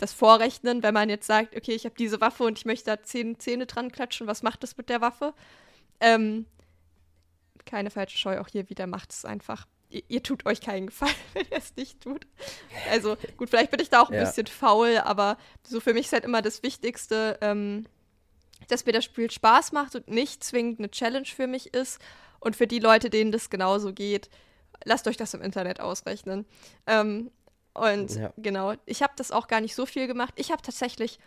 [0.00, 3.02] das vorrechnen, wenn man jetzt sagt, okay, ich habe diese Waffe und ich möchte da
[3.02, 5.34] zehn Zähne dran klatschen, was macht das mit der Waffe?
[6.00, 6.46] Ähm,
[7.66, 9.66] keine falsche Scheu, auch hier wieder macht es einfach.
[9.90, 12.26] Ihr, ihr tut euch keinen Gefallen, wenn ihr es nicht tut.
[12.90, 14.24] Also gut, vielleicht bin ich da auch ein Ja.
[14.24, 15.36] bisschen faul, aber
[15.66, 17.86] so für mich ist halt immer das Wichtigste, ähm,
[18.68, 22.00] dass mir das Spiel Spaß macht und nicht zwingend eine Challenge für mich ist.
[22.38, 24.30] Und für die Leute, denen das genauso geht,
[24.84, 26.46] lasst euch das im Internet ausrechnen.
[26.86, 27.30] Ähm,
[27.80, 28.32] und Ja.
[28.36, 30.34] genau, ich habe das auch gar nicht so viel gemacht.
[30.36, 31.18] Ich habe tatsächlich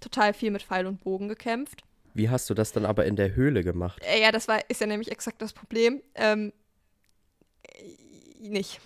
[0.00, 1.82] total viel mit Pfeil und Bogen gekämpft.
[2.14, 4.02] Wie hast du das dann aber in der Höhle gemacht?
[4.04, 6.02] Äh, ja, das war, ist ja nämlich exakt das Problem.
[6.14, 6.52] Ähm,
[7.62, 8.80] äh, nicht.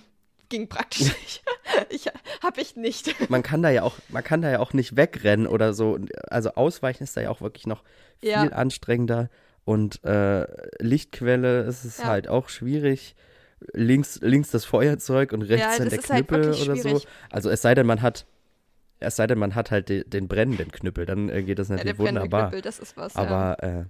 [0.49, 1.43] Ging praktisch nicht.
[1.89, 2.07] ich,
[2.43, 3.15] habe ich nicht.
[3.31, 5.99] Man kann da ja auch, man kann da ja auch nicht wegrennen oder so.
[6.29, 7.83] Also ausweichen ist da ja auch wirklich noch
[8.21, 8.43] viel Ja.
[8.49, 9.31] anstrengender.
[9.65, 10.47] Und äh,
[10.83, 12.05] Lichtquelle ist es Ja.
[12.05, 13.17] halt auch schwierig.
[13.73, 17.01] Links, links das Feuerzeug und rechts Ja, dann das der halt Knüppel wirklich oder so.
[17.31, 18.27] Also es sei denn, man hat,
[19.01, 21.77] es sei denn, man hat halt de, den brennenden Knüppel, dann äh, geht das Ja,
[21.77, 22.51] der natürlich brennende wunderbar.
[22.51, 23.15] Knüppel, das ist was.
[23.15, 23.21] ja.
[23.21, 23.85] Aber, äh,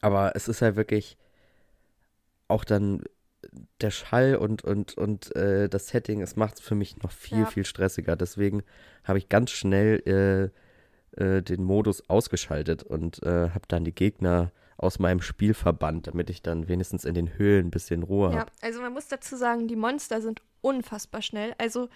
[0.00, 1.16] aber es ist halt wirklich
[2.46, 3.02] auch dann
[3.80, 7.40] der Schall und, und, und äh, das Setting, es macht es für mich noch viel,
[7.40, 7.46] Ja.
[7.46, 8.16] viel stressiger.
[8.16, 8.62] Deswegen
[9.04, 10.52] habe ich ganz schnell
[11.16, 16.06] äh, äh, den Modus ausgeschaltet und äh, habe dann die Gegner aus meinem Spiel verbannt,
[16.06, 18.52] damit ich dann wenigstens in den Höhlen ein bisschen Ruhe Ja, habe.
[18.62, 21.54] also man muss dazu sagen, die Monster sind unfassbar schnell.
[21.58, 21.88] Also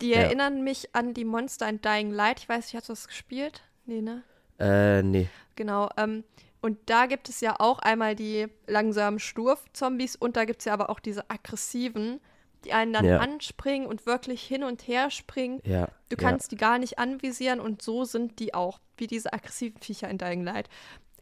[0.00, 0.18] die Ja.
[0.18, 2.38] erinnern mich an die Monster in Dying Light.
[2.40, 3.62] Ich weiß nicht, hast du das gespielt?
[3.86, 4.22] Nee, ne?
[4.58, 5.28] Äh, nee.
[5.56, 5.88] Genau.
[5.96, 6.22] Ähm,
[6.60, 10.72] und da gibt es ja auch einmal die langsamen Sturf-Zombies und da gibt es ja
[10.74, 12.20] aber auch diese aggressiven,
[12.64, 13.18] die einen dann Ja.
[13.18, 15.60] anspringen und wirklich hin und her springen.
[15.64, 15.86] Ja.
[16.08, 16.28] Du ja.
[16.28, 20.18] kannst die gar nicht anvisieren und so sind die auch, wie diese aggressiven Viecher in
[20.18, 20.68] Dying Light.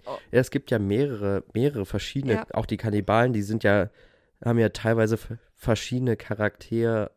[0.07, 2.47] Ja, es gibt ja mehrere, mehrere verschiedene, Ja.
[2.53, 3.91] auch die Kannibalen, die sind ja,
[4.45, 5.19] haben ja teilweise
[5.55, 7.11] verschiedene Charakter,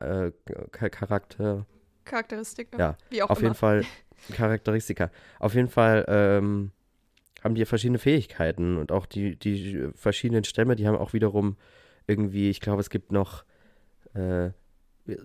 [0.00, 0.30] äh,
[0.76, 1.66] Cha- Charakter,
[2.04, 3.48] Charakteristik, ja, wie auch auf immer.
[3.48, 3.84] jeden Fall
[4.32, 5.10] Charakteristika.
[5.38, 6.70] Auf jeden Fall ähm,
[7.42, 11.56] haben die ja verschiedene Fähigkeiten und auch die, die verschiedenen Stämme, die haben auch wiederum
[12.06, 13.44] irgendwie, ich glaube, es gibt noch,
[14.14, 14.50] äh,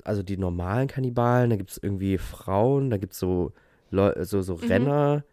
[0.03, 3.53] also die normalen Kannibalen, da gibt es irgendwie Frauen, da gibt es so,
[3.91, 4.59] Leu- so, so Mhm.
[4.67, 5.23] Renner,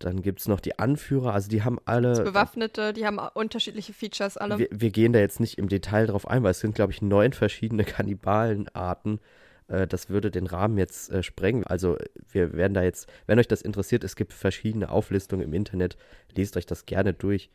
[0.00, 2.24] dann gibt es noch die Anführer, also die haben alle.
[2.24, 4.58] Bewaffnete, die haben unterschiedliche Features alle.
[4.58, 7.02] Wir, wir gehen da jetzt nicht im Detail drauf ein, weil es sind, glaube ich,
[7.02, 9.20] neun verschiedene Kannibalenarten.
[9.68, 11.64] Äh, das würde den Rahmen jetzt äh, sprengen.
[11.64, 11.98] Also
[12.30, 15.98] wir werden da jetzt, wenn euch das interessiert, es gibt verschiedene Auflistungen im Internet,
[16.34, 17.50] lest euch das gerne durch.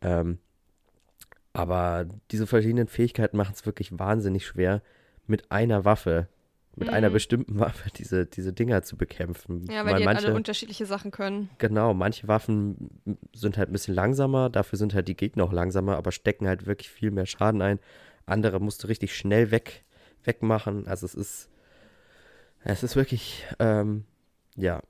[0.00, 0.38] Ähm,
[1.52, 4.82] aber diese verschiedenen Fähigkeiten machen es wirklich wahnsinnig schwer,
[5.26, 6.28] mit einer Waffe,
[6.78, 7.12] mit einer Mhm.
[7.14, 9.66] bestimmten Waffe diese, diese Dinger zu bekämpfen.
[9.70, 11.50] ja, weil, die halt manche, alle unterschiedliche Sachen können.
[11.58, 12.90] Genau, manche Waffen
[13.34, 16.66] sind halt ein bisschen langsamer, dafür sind halt die Gegner auch langsamer, aber stecken halt
[16.66, 17.78] wirklich viel mehr Schaden ein.
[18.26, 19.84] Andere musst du richtig schnell weg,
[20.24, 20.86] wegmachen.
[20.86, 21.48] Also es ist,
[22.64, 24.04] es ist wirklich, ähm,
[24.56, 24.82] ja,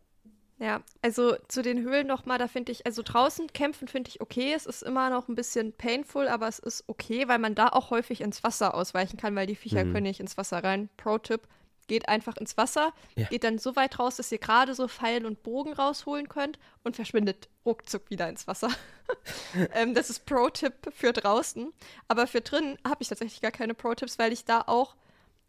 [0.61, 4.53] Ja, also zu den Höhlen nochmal, da finde ich, also draußen kämpfen finde ich okay.
[4.57, 7.91] Es ist immer noch ein bisschen painful, aber es ist okay, weil man da auch
[7.91, 9.93] häufig ins Wasser ausweichen kann, weil die Viecher Mhm.
[9.93, 10.89] können nicht ins Wasser rein.
[10.97, 11.43] Pro-Tipp,
[11.89, 13.27] geht einfach ins Wasser, Ja.
[13.27, 16.95] geht dann so weit raus, dass ihr gerade so Pfeil und Bogen rausholen könnt und
[16.95, 18.71] verschwindet ruckzuck wieder ins Wasser.
[19.75, 21.73] ähm, das ist Pro-Tipp für draußen.
[22.07, 24.95] Aber für drinnen habe ich tatsächlich gar keine Pro-Tipps, weil ich da auch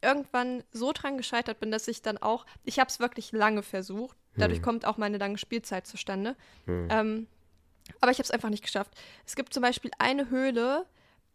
[0.02, 4.18] irgendwann so dran gescheitert bin, dass ich dann auch, ich habe es wirklich lange versucht.
[4.38, 4.64] Dadurch Hm.
[4.66, 6.36] kommt auch meine lange Spielzeit zustande.
[6.66, 6.88] Hm.
[6.90, 7.28] Ähm,
[8.00, 8.92] aber ich habe es einfach nicht geschafft.
[9.26, 10.86] Es gibt zum Beispiel eine Höhle,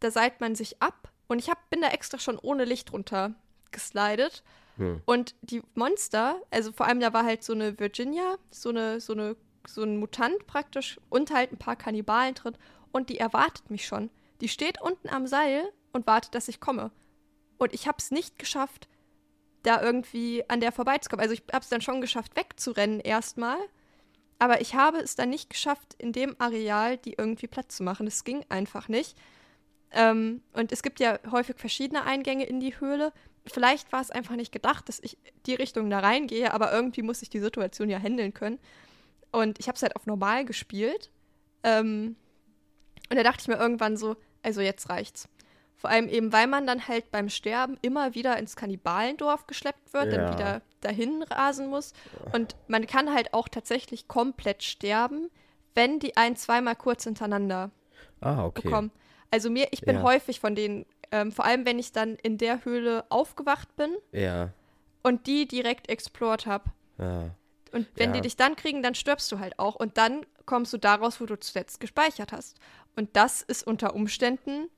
[0.00, 3.34] da seilt man sich ab und ich hab, bin da extra schon ohne Licht runter
[3.70, 4.42] geslidet.
[4.76, 5.02] Hm.
[5.04, 9.12] Und die Monster, also vor allem da war halt so eine Virginia, so eine, so
[9.12, 9.36] eine,
[9.66, 12.56] so ein Mutant praktisch und halt ein paar Kannibalen drin
[12.92, 14.10] und die erwartet mich schon.
[14.40, 16.90] Die steht unten am Seil und wartet, dass ich komme.
[17.58, 18.88] Und ich habe es nicht geschafft,
[19.62, 21.22] da irgendwie an der vorbeizukommen.
[21.22, 23.58] Also ich habe es dann schon geschafft, wegzurennen erstmal.
[24.38, 28.06] Aber ich habe es dann nicht geschafft, in dem Areal die irgendwie Platz zu machen.
[28.06, 29.16] Es ging einfach nicht.
[29.90, 33.12] Ähm, und es gibt ja häufig verschiedene Eingänge in die Höhle.
[33.46, 37.22] Vielleicht war es einfach nicht gedacht, dass ich die Richtung da reingehe, aber irgendwie muss
[37.22, 38.58] ich die Situation ja handeln können.
[39.32, 41.10] Und ich habe es halt auf normal gespielt.
[41.62, 42.16] Ähm,
[43.10, 45.28] und da dachte ich mir irgendwann so, also jetzt reicht's.
[45.76, 50.12] Vor allem eben, weil man dann halt beim Sterben immer wieder ins Kannibalendorf geschleppt wird,
[50.12, 50.16] Ja.
[50.18, 51.92] dann wieder dahin rasen muss.
[52.32, 55.28] Und man kann halt auch tatsächlich komplett sterben,
[55.74, 57.70] wenn die ein, zweimal kurz hintereinander
[58.20, 58.62] Ah, okay.
[58.62, 58.90] bekommen.
[59.30, 60.02] Also mir, ich bin Ja.
[60.02, 64.50] häufig von denen, ähm, vor allem wenn ich dann in der Höhle aufgewacht bin Ja.
[65.02, 66.64] und die direkt explored habe.
[66.98, 67.30] ja.
[67.72, 68.14] Und wenn Ja.
[68.16, 69.74] die dich dann kriegen, dann stirbst du halt auch.
[69.74, 72.58] Und dann kommst du daraus, wo du zuletzt gespeichert hast.
[72.94, 74.68] Und das ist unter Umständen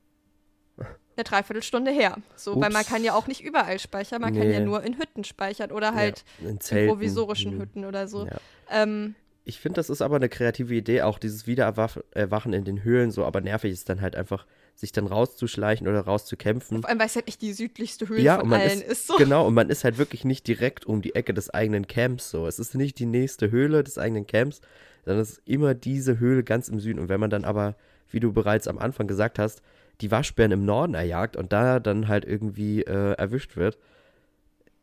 [0.79, 2.17] eine Dreiviertelstunde her.
[2.35, 2.89] So, weil man Ups.
[2.89, 4.21] kann ja auch nicht überall speichern.
[4.21, 4.65] Man kann ja Nee.
[4.65, 6.89] nur in Hütten speichern oder halt in in Zelten.
[6.89, 7.59] provisorischen Hm.
[7.61, 8.25] Hütten oder so.
[8.25, 8.37] Ja.
[8.71, 9.13] Ähm,
[9.45, 13.25] Ich finde, das ist aber eine kreative Idee, auch dieses Wiedererwachen in den Höhlen, so,
[13.25, 14.45] aber nervig ist dann halt einfach,
[14.79, 16.81] sich dann rauszuschleichen oder rauszukämpfen.
[16.81, 19.07] vor allem, weil es halt nicht die südlichste Höhle Ja, von allen ist, ist.
[19.07, 19.15] so.
[19.17, 22.45] genau, und man ist halt wirklich nicht direkt um die Ecke des eigenen Camps so.
[22.45, 24.61] Es ist nicht die nächste Höhle des eigenen Camps,
[25.03, 26.99] sondern es ist immer diese Höhle ganz im Süden.
[26.99, 27.75] Und wenn man dann aber,
[28.11, 29.63] wie du bereits am Anfang gesagt hast,
[30.01, 33.79] die Waschbären im Norden erjagt und da dann halt irgendwie äh, erwischt wird,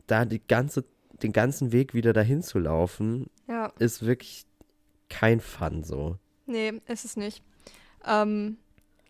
[0.09, 0.85] da die ganze,
[1.23, 3.73] den ganzen Weg wieder dahin zu laufen, Ja.
[3.79, 4.45] ist wirklich
[5.09, 6.19] kein Fun so.
[6.47, 7.45] Nee, ist es nicht.
[8.05, 8.57] Ähm,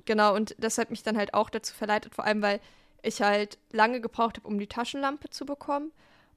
[0.04, 2.60] genau, und das hat mich dann halt auch dazu verleitet, vor allem weil
[3.02, 5.92] ich halt lange gebraucht habe, um die Taschenlampe zu bekommen.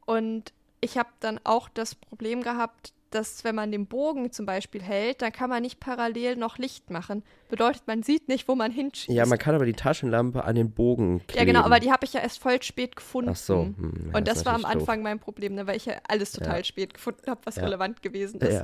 [0.05, 4.81] Und ich habe dann auch das Problem gehabt, dass wenn man den Bogen zum Beispiel
[4.81, 7.23] hält, dann kann man nicht parallel noch Licht machen.
[7.47, 9.07] Bedeutet, man sieht nicht, wo man hinschießt.
[9.15, 11.39] Ja, man kann aber die Taschenlampe an den Bogen kleben.
[11.39, 13.29] ja, genau, aber die habe ich ja erst voll spät gefunden.
[13.31, 13.61] Ach so.
[13.63, 14.89] hm, ja, und das war am natürlich doof.
[14.89, 16.63] Anfang mein Problem, ne, weil ich ja alles total Ja.
[16.65, 17.63] spät gefunden habe, was Ja.
[17.63, 18.61] relevant gewesen ist.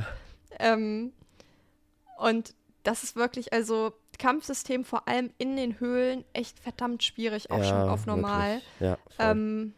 [0.60, 1.14] Ähm,
[2.18, 2.54] und
[2.84, 7.64] das ist wirklich, also Kampfsystem vor allem in den Höhlen echt verdammt schwierig, auch ja,
[7.66, 8.62] schon auf normal.
[8.80, 8.98] Ja.
[9.20, 9.74] Ähm,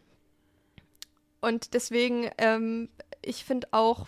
[1.40, 2.88] und deswegen, ähm,
[3.22, 4.06] ich finde auch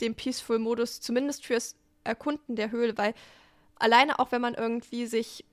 [0.00, 3.14] den Peaceful-Modus, zumindest fürs Erkunden der Höhle, weil
[3.76, 5.44] alleine auch wenn man irgendwie sich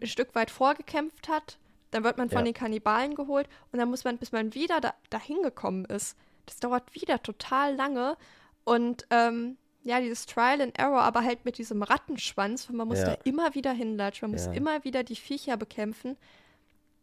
[0.00, 1.58] ein Stück weit vorgekämpft hat,
[1.90, 2.44] dann wird man von Ja.
[2.44, 6.16] den Kannibalen geholt und dann muss man, bis man wieder da, dahin gekommen ist.
[6.46, 8.16] Das dauert wieder total lange.
[8.64, 9.56] Und ähm,
[9.86, 13.14] ja, dieses Trial and Error, aber halt mit diesem Rattenschwanz, man muss Ja.
[13.14, 14.52] da immer wieder hinlatschen, man muss Ja.
[14.52, 16.16] immer wieder die Viecher bekämpfen.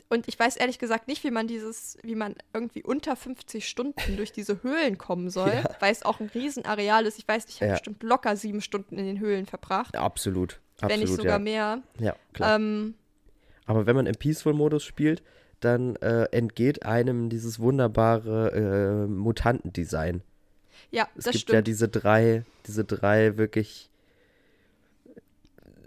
[0.09, 4.17] Und ich weiß ehrlich gesagt nicht, wie man dieses, wie man irgendwie unter 50 Stunden
[4.17, 5.63] durch diese Höhlen kommen soll, Ja.
[5.79, 7.17] weil es auch ein Riesenareal ist.
[7.17, 7.73] Ich weiß nicht, ich habe Ja.
[7.75, 10.59] bestimmt locker sieben Stunden in den Höhlen verbracht, Absolut.
[10.81, 11.39] Absolut, wenn nicht sogar ja.
[11.39, 11.83] mehr.
[11.99, 12.55] Ja, klar.
[12.57, 12.95] Ähm,
[13.65, 15.23] Aber wenn man im Peaceful-Modus spielt,
[15.61, 20.21] dann äh, entgeht einem dieses wunderbare äh, Mutantendesign.
[20.93, 21.55] Ja, Es das gibt stimmt.
[21.55, 23.89] ja diese drei, diese drei wirklich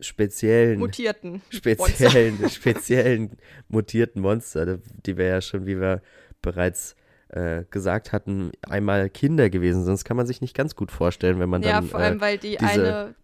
[0.01, 1.41] speziellen, Mutierten.
[1.51, 3.31] speziellen, speziellen
[3.69, 6.03] mutierten Monster, die wir ja schon, wie wir
[6.43, 6.97] bereits
[7.29, 9.93] äh, gesagt hatten, einmal Kinder gewesen sind.
[9.95, 12.21] Das kann man sich nicht ganz gut vorstellen, wenn man ja, dann vor allem, äh,
[12.21, 13.15] weil die diese- eine,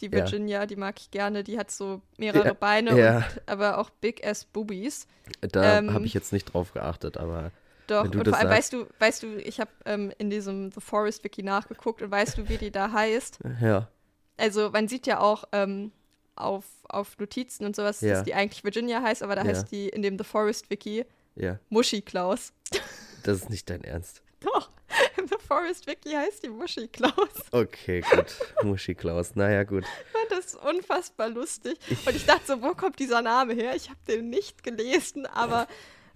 [0.00, 0.12] die Ja.
[0.12, 3.16] Virginia, die mag ich gerne, die hat so mehrere Ja, Beine, ja.
[3.18, 5.06] Und, aber auch Big Ass Boobies.
[5.40, 7.52] da ähm, habe ich jetzt nicht drauf geachtet, aber
[7.86, 11.22] Doch, und vor allem weißt du, weißt du, ich habe ähm, in diesem The Forest
[11.24, 13.38] Wiki nachgeguckt und weißt du, wie die da heißt?
[13.60, 13.88] ja.
[14.36, 15.92] Also man sieht ja auch ähm,
[16.34, 18.14] auf, auf Notizen und sowas, Ja.
[18.14, 19.48] dass die eigentlich Virginia heißt, aber da Ja.
[19.48, 21.04] heißt die in dem The Forest Wiki
[21.36, 22.52] Ja, Muschi Klaus.
[23.22, 24.22] das ist nicht dein Ernst.
[24.40, 24.70] Doch,
[25.16, 27.14] im The Forest Wiki heißt die Muschi Klaus.
[27.52, 28.26] Okay, gut.
[28.64, 29.34] Muschi Klaus.
[29.36, 29.84] Naja, gut.
[29.84, 31.78] Ich fand das unfassbar lustig.
[32.04, 33.74] Und ich dachte so, wo kommt dieser Name her?
[33.76, 35.66] Ich habe den nicht gelesen, aber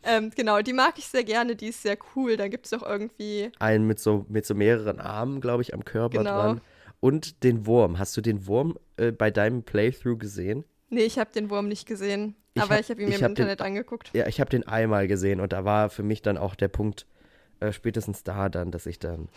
[0.05, 2.37] ähm, genau, die mag ich sehr gerne, die ist sehr cool.
[2.37, 3.51] Da gibt es auch irgendwie.
[3.59, 6.31] Einen mit so, mit so mehreren Armen, glaube ich, am Körper Genau.
[6.31, 6.61] dran.
[7.01, 7.99] Und den Wurm.
[7.99, 10.65] Hast du den Wurm äh, bei deinem Playthrough gesehen?
[10.91, 12.35] Nee, ich habe den Wurm nicht gesehen.
[12.55, 14.11] Ich aber hab- ich habe ihn mir im hab den- Internet angeguckt.
[14.15, 17.07] Ja, ich habe den einmal gesehen und da war für mich dann auch der Punkt
[17.61, 19.29] äh, spätestens da dann, dass ich dann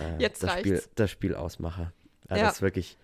[0.00, 1.92] äh, Jetzt das, Spiel, das Spiel ausmache.
[2.30, 2.42] Ja, Ja.
[2.44, 2.96] Das ist wirklich.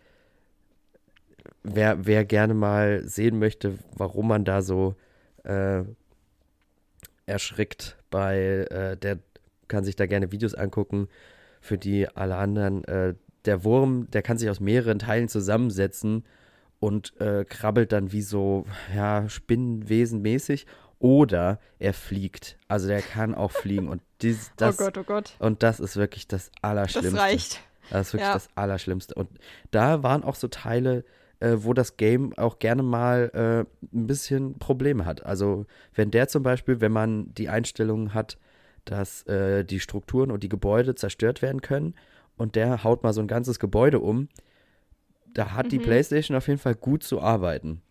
[1.62, 4.94] Wer, wer gerne mal sehen möchte, warum man da so
[5.44, 5.82] äh,
[7.30, 9.18] erschrickt bei, äh, der
[9.68, 11.08] kann sich da gerne Videos angucken.
[11.60, 16.24] Für die alle anderen, äh, der Wurm, der kann sich aus mehreren Teilen zusammensetzen
[16.80, 20.66] und äh, krabbelt dann wie so, ja, Spinnenwesen mäßig.
[20.98, 22.58] Oder er fliegt.
[22.68, 23.88] Also der kann auch fliegen.
[23.88, 25.34] Und dies, das, oh Gott, oh Gott.
[25.38, 27.12] und das ist wirklich das Allerschlimmste.
[27.12, 27.60] Das reicht.
[27.90, 28.34] Das ist wirklich Ja.
[28.34, 29.14] das Allerschlimmste.
[29.14, 29.30] Und
[29.70, 31.04] da waren auch so Teile,
[31.40, 35.24] äh, wo das Game auch gerne mal äh, ein bisschen Probleme hat.
[35.24, 38.38] Also wenn der zum Beispiel, wenn man die Einstellungen hat,
[38.84, 41.94] dass äh, die Strukturen und die Gebäude zerstört werden können
[42.36, 44.28] und der haut mal so ein ganzes Gebäude um,
[45.34, 45.82] da hat die Mhm.
[45.82, 47.82] PlayStation auf jeden Fall gut zu arbeiten.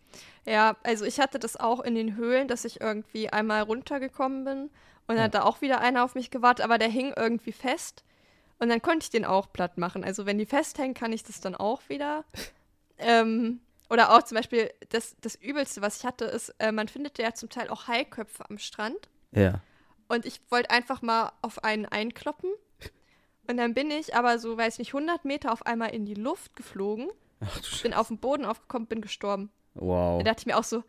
[0.46, 4.58] Ja, also ich hatte das auch in den Höhlen, dass ich irgendwie einmal runtergekommen bin
[4.62, 4.70] und
[5.08, 5.24] dann Ja.
[5.24, 8.04] hat da auch wieder einer auf mich gewartet, aber der hing irgendwie fest
[8.58, 10.04] und dann konnte ich den auch platt machen.
[10.04, 12.24] Also wenn die festhängen, kann ich das dann auch wieder.
[13.00, 17.18] ähm, oder auch zum Beispiel das, das Übelste, was ich hatte, ist, äh, man findet
[17.18, 19.60] ja zum Teil auch Haiköpfe am Strand Ja.
[20.08, 22.50] und ich wollte einfach mal auf einen einkloppen
[23.48, 26.54] und dann bin ich aber so, weiß nicht, 100 Meter auf einmal in die Luft
[26.54, 27.08] geflogen,
[27.40, 29.50] Ach du Sch bin auf den Boden aufgekommen, bin gestorben.
[29.74, 30.22] Wow.
[30.22, 30.84] Da dachte ich mir auch so,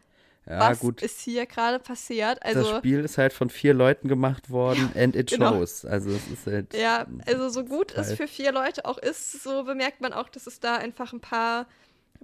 [0.45, 1.01] Ja, was gut.
[1.01, 2.38] ist hier gerade passiert?
[2.43, 5.53] das Also, Spiel ist halt von vier Leuten gemacht worden and it genau.
[5.53, 5.85] shows.
[5.85, 6.73] Also es ist halt.
[6.75, 8.17] ja, also so gut es Teil.
[8.17, 11.67] für vier Leute auch ist, so bemerkt man auch, dass es da einfach ein paar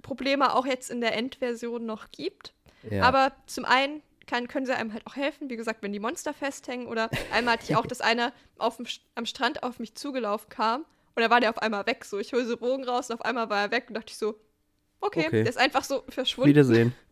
[0.02, 2.52] Probleme auch jetzt in der Endversion noch gibt.
[2.90, 3.02] ja.
[3.02, 6.34] Aber zum einen kann, können sie einem halt auch helfen, wie gesagt, wenn die Monster
[6.34, 8.78] festhängen oder einmal hatte ich auch, dass einer auf
[9.14, 10.84] am Strand auf mich zugelaufen kam
[11.14, 12.04] und da war der auf einmal weg.
[12.04, 14.18] So, ich hole so Bogen raus und auf einmal war er weg und dachte ich
[14.18, 14.38] so,
[15.00, 15.42] okay, Okay.
[15.42, 16.50] der ist einfach so verschwunden.
[16.50, 16.94] Wiedersehen.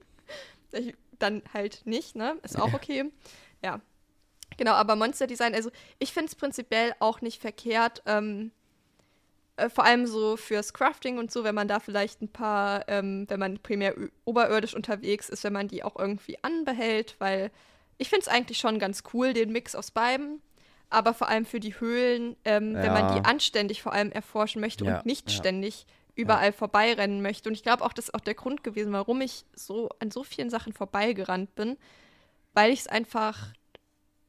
[0.73, 2.37] Ich, dann halt nicht, ne?
[2.43, 3.11] Ist auch okay.
[3.63, 3.81] Ja.
[4.59, 8.51] Genau, aber Monster Design, also ich finde es prinzipiell auch nicht verkehrt, ähm,
[9.57, 13.25] äh, vor allem so fürs Crafting und so, wenn man da vielleicht ein paar, ähm,
[13.29, 17.51] wenn man primär oberirdisch unterwegs ist, wenn man die auch irgendwie anbehält, weil
[17.99, 20.43] ich finde es eigentlich schon ganz cool, den Mix aus beiden.
[20.89, 23.15] Aber vor allem für die Höhlen, ähm, wenn man Ja.
[23.15, 25.37] die anständig vor allem erforschen möchte Ja, und nicht ja.
[25.37, 27.49] ständig überall vorbeirennen möchte.
[27.49, 30.23] Und ich glaube auch, das ist auch der Grund gewesen, warum ich so an so
[30.23, 31.77] vielen Sachen vorbeigerannt bin,
[32.55, 33.49] weil ich es einfach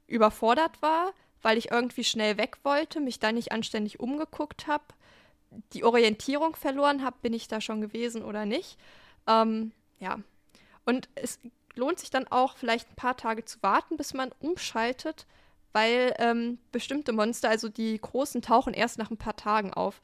[0.08, 4.84] überfordert war, weil ich irgendwie schnell weg wollte, mich da nicht anständig umgeguckt habe,
[5.74, 8.78] die Orientierung verloren habe, bin ich da schon gewesen oder nicht.
[9.28, 10.20] Ähm, ja.
[10.86, 11.40] Und es
[11.76, 15.26] lohnt sich dann auch vielleicht ein paar Tage zu warten, bis man umschaltet,
[15.74, 20.02] weil ähm, bestimmte Monster, also die großen, tauchen erst nach ein paar Tagen auf.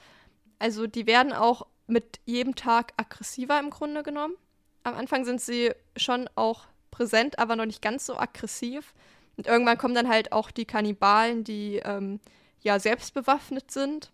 [0.59, 4.35] Also die werden auch mit jedem Tag aggressiver im Grunde genommen.
[4.83, 8.93] Am Anfang sind sie schon auch präsent, aber noch nicht ganz so aggressiv.
[9.35, 12.19] Und irgendwann kommen dann halt auch die Kannibalen, die ähm,
[12.61, 14.11] ja selbst bewaffnet sind.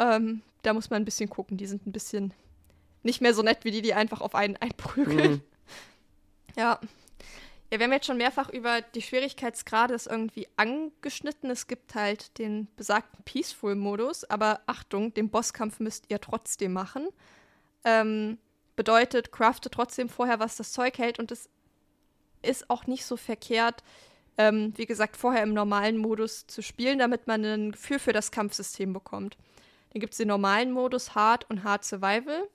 [0.00, 1.56] Ähm, da muss man ein bisschen gucken.
[1.56, 2.34] Die sind ein bisschen
[3.02, 5.32] nicht mehr so nett wie die, die einfach auf einen einprügeln.
[5.32, 5.42] Mhm.
[6.56, 6.80] Ja.
[7.72, 11.48] Ja, wir haben jetzt schon mehrfach über die Schwierigkeitsgrade irgendwie angeschnitten.
[11.48, 17.06] Es gibt halt den besagten Peaceful-Modus, aber Achtung, den Bosskampf müsst ihr trotzdem machen.
[17.84, 18.38] Ähm,
[18.74, 21.48] bedeutet, craftet trotzdem vorher, was das Zeug hält und es
[22.42, 23.84] ist auch nicht so verkehrt,
[24.36, 28.32] ähm, wie gesagt, vorher im normalen Modus zu spielen, damit man ein Gefühl für das
[28.32, 29.36] Kampfsystem bekommt.
[29.92, 32.48] Dann gibt es den normalen Modus Hard und Hard Survival.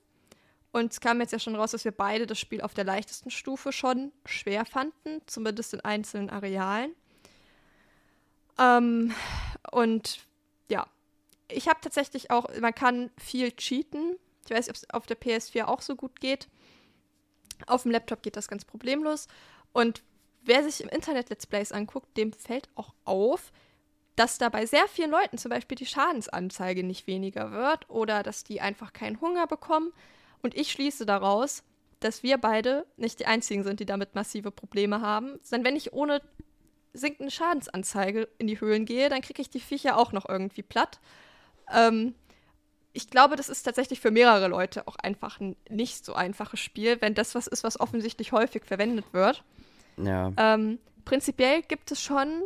[0.72, 3.30] Und es kam jetzt ja schon raus, dass wir beide das Spiel auf der leichtesten
[3.30, 6.94] Stufe schon schwer fanden, zumindest in einzelnen Arealen.
[8.58, 9.14] Ähm,
[9.70, 10.20] und
[10.70, 10.86] ja,
[11.48, 14.16] ich habe tatsächlich auch, man kann viel cheaten.
[14.44, 16.48] Ich weiß nicht, ob es auf der PS4 auch so gut geht.
[17.66, 19.28] Auf dem Laptop geht das ganz problemlos.
[19.72, 20.02] Und
[20.42, 23.52] wer sich im Internet Let's Plays anguckt, dem fällt auch auf,
[24.16, 28.44] dass da bei sehr vielen Leuten zum Beispiel die Schadensanzeige nicht weniger wird oder dass
[28.44, 29.92] die einfach keinen Hunger bekommen.
[30.42, 31.62] Und ich schließe daraus,
[32.00, 35.38] dass wir beide nicht die einzigen sind, die damit massive Probleme haben.
[35.50, 36.22] Denn wenn ich ohne
[36.92, 40.98] sinkende Schadensanzeige in die Höhlen gehe, dann kriege ich die Viecher auch noch irgendwie platt.
[41.72, 42.14] Ähm,
[42.92, 47.00] ich glaube, das ist tatsächlich für mehrere Leute auch einfach ein nicht so einfaches Spiel,
[47.02, 49.44] wenn das was ist, was offensichtlich häufig verwendet wird.
[49.98, 50.32] Ja.
[50.38, 52.42] Ähm, prinzipiell gibt es schon,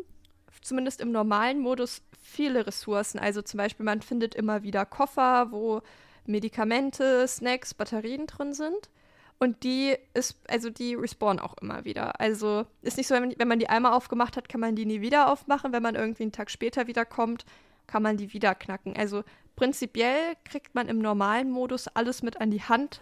[0.62, 3.18] zumindest im normalen Modus, viele Ressourcen.
[3.18, 5.82] Also zum Beispiel, man findet immer wieder Koffer, wo
[6.26, 8.90] Medikamente, Snacks, Batterien drin sind.
[9.38, 12.20] Und die ist, also die respawnen auch immer wieder.
[12.20, 14.84] Also ist nicht so, wenn man, wenn man die einmal aufgemacht hat, kann man die
[14.84, 15.72] nie wieder aufmachen.
[15.72, 17.46] Wenn man irgendwie einen Tag später wiederkommt,
[17.86, 18.94] kann man die wieder knacken.
[18.96, 19.24] Also
[19.56, 23.00] prinzipiell kriegt man im normalen Modus alles mit an die Hand,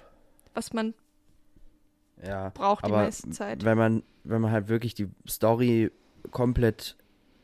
[0.55, 0.95] was man
[2.25, 3.65] ja, braucht die aber meiste Zeit.
[3.65, 5.91] Wenn man, wenn man halt wirklich die Story
[6.31, 6.97] komplett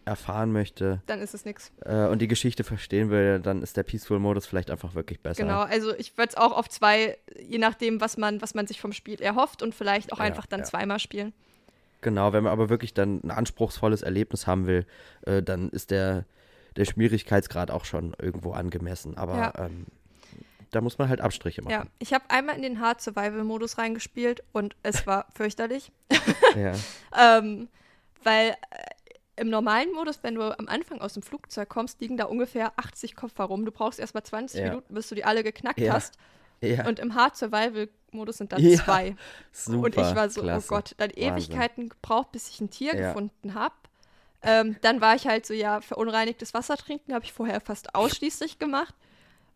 [0.05, 1.72] erfahren möchte Dann ist es nichts.
[1.85, 5.43] äh, und die Geschichte verstehen will, dann ist der Peaceful-Modus vielleicht einfach wirklich besser.
[5.43, 8.81] Genau, also ich würde es auch auf zwei, je nachdem, was man, was man sich
[8.81, 10.66] vom Spiel erhofft und vielleicht auch Ja, einfach dann ja.
[10.66, 11.32] zweimal spielen.
[12.02, 14.86] Genau, wenn man aber wirklich dann ein anspruchsvolles Erlebnis haben will,
[15.22, 16.26] äh, dann ist der,
[16.76, 19.16] der Schwierigkeitsgrad auch schon irgendwo angemessen.
[19.16, 19.52] Aber Ja.
[19.56, 19.86] ähm,
[20.70, 21.72] da muss man halt Abstriche machen.
[21.72, 25.93] Ja, ich habe einmal in den Hard Survival Modus reingespielt und es war fürchterlich.
[26.56, 26.72] Ja.
[27.16, 27.68] Ähm,
[28.24, 28.55] weil äh,
[29.36, 33.16] im normalen Modus, wenn du am Anfang aus dem Flugzeug kommst, liegen da ungefähr 80
[33.16, 33.65] Kopf herum.
[33.65, 34.66] Du brauchst erstmal 20 Ja.
[34.69, 35.94] Minuten, bis du die alle geknackt Ja.
[35.94, 36.16] hast.
[36.61, 36.86] ja.
[36.86, 39.16] Und im Hard Survival Modus sind dann zwei.
[39.51, 39.78] Super.
[39.86, 40.66] und ich war so, klasse.
[40.66, 41.11] oh Gott, dann.
[41.11, 43.74] Ewigkeiten gebraucht, bis ich ein Tier gefunden habe.
[44.43, 48.59] Ähm, dann war ich halt so, ja, verunreinigtes Wasser trinken habe ich vorher fast ausschließlich
[48.59, 48.94] gemacht.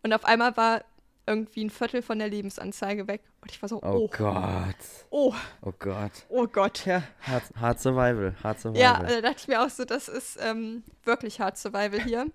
[0.02, 0.82] Und auf einmal war
[1.28, 3.22] irgendwie ein Viertel von der Lebensanzeige weg.
[3.42, 4.74] Und ich war so, Oh oh, Gott.
[5.10, 6.12] oh, Oh Gott.
[6.28, 6.74] oh Gott.
[6.74, 8.34] Tja, Hard, hard Survival.
[8.42, 8.80] Hard Survival.
[8.82, 12.26] Ja, da dachte ich mir auch so, das ist ähm, wirklich Hard Survival hier.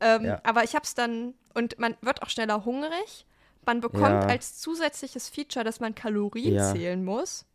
[0.00, 0.40] Ähm, Ja.
[0.44, 3.24] Aber ich habe es dann, und man wird auch schneller hungrig.
[3.64, 4.20] Man bekommt Ja.
[4.26, 6.72] als zusätzliches Feature, dass man Kalorien Ja.
[6.72, 7.46] zählen muss.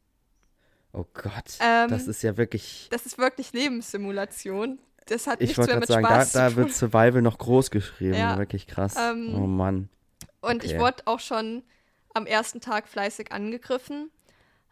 [0.94, 1.58] Oh Gott.
[1.62, 2.88] Ähm, das ist ja wirklich.
[2.92, 4.80] Das ist wirklich Lebenssimulation.
[5.08, 6.58] Das hat Ich nichts mehr mit sagen, da, Spaß da tun.
[6.58, 8.16] wird Survival noch groß geschrieben.
[8.16, 8.38] Ja.
[8.38, 8.96] Wirklich krass.
[8.98, 9.90] Ähm, oh Mann.
[10.42, 10.80] Und ich okay.
[10.80, 11.64] wurde auch schon
[12.14, 14.12] am ersten Tag fleißig angegriffen.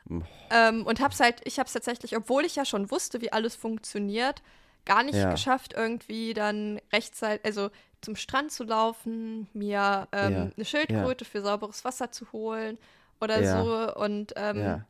[0.09, 0.21] Oh.
[0.49, 4.41] Ähm, und hab's halt, ich hab's tatsächlich, obwohl ich ja schon wusste, wie alles funktioniert,
[4.85, 5.29] gar nicht Ja.
[5.31, 7.69] geschafft, irgendwie dann rechtzeitig, also
[8.01, 10.49] zum Strand zu laufen, mir ähm, Ja.
[10.55, 12.77] eine Schildkröte für sauberes Wasser zu holen
[13.21, 13.61] oder Ja.
[13.63, 14.85] so und ähm, ja.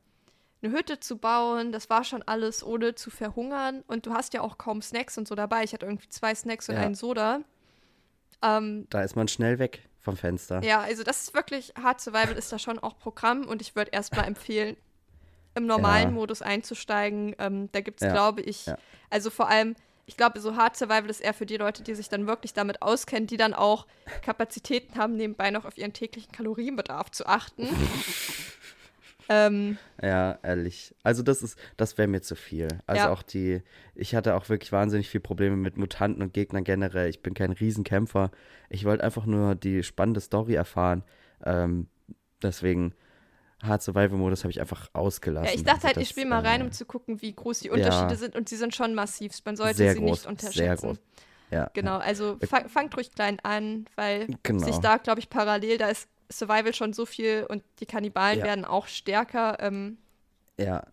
[0.62, 1.72] eine Hütte zu bauen.
[1.74, 3.84] Das war schon alles, ohne zu verhungern.
[3.88, 5.64] Und du hast ja auch kaum Snacks und so dabei.
[5.64, 6.82] Ich hatte irgendwie zwei Snacks und Ja.
[6.82, 7.42] einen Soda.
[8.42, 10.64] Ähm, Da ist man schnell weg vom Fenster.
[10.64, 13.92] ja, also das ist wirklich, Hard Survival ist da schon auch Programm und ich würde
[13.92, 14.76] erstmal empfehlen,
[15.56, 16.16] im normalen Ja.
[16.16, 17.36] Modus einzusteigen.
[17.40, 18.14] Ähm, da gibt es, Ja.
[18.14, 18.78] glaube ich, Ja.
[19.10, 19.76] also vor allem,
[20.06, 22.82] ich glaube, so Hard Survival ist eher für die Leute, die sich dann wirklich damit
[22.82, 23.86] auskennen, die dann auch
[24.22, 27.68] Kapazitäten haben, nebenbei noch auf ihren täglichen Kalorienbedarf zu achten.
[29.30, 30.96] ähm, Ja, ehrlich.
[31.04, 32.68] Also das ist, das wäre mir zu viel.
[32.88, 33.12] Also Ja.
[33.14, 33.62] auch die,
[33.96, 37.10] ich hatte auch wirklich wahnsinnig viel Probleme mit Mutanten und Gegnern generell.
[37.10, 38.32] Ich bin kein Riesenkämpfer.
[38.70, 41.04] Ich wollte einfach nur die spannende Story erfahren.
[41.46, 41.88] Ähm,
[42.42, 42.94] deswegen
[43.62, 45.48] Hard Survival Modus habe ich einfach ausgelassen.
[45.48, 47.60] ja, ich dachte Also halt, ich spiele mal rein, äh, um zu gucken, wie groß
[47.60, 48.16] die Unterschiede ja.
[48.16, 49.34] sind und sie sind schon massiv.
[49.46, 50.88] Man sollte Sehr sie groß, nicht sehr unterschätzen.
[50.88, 50.98] groß.
[51.52, 54.64] Ja, Genau, also fang, fangt ruhig klein an, weil Genau.
[54.64, 58.46] sich da, glaube ich, parallel, da ist Survival schon so viel und die Kannibalen Ja.
[58.46, 59.58] werden auch stärker.
[59.60, 59.98] Ähm,
[60.58, 60.84] ja.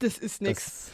[0.00, 0.64] das ist nix.
[0.64, 0.90] Das,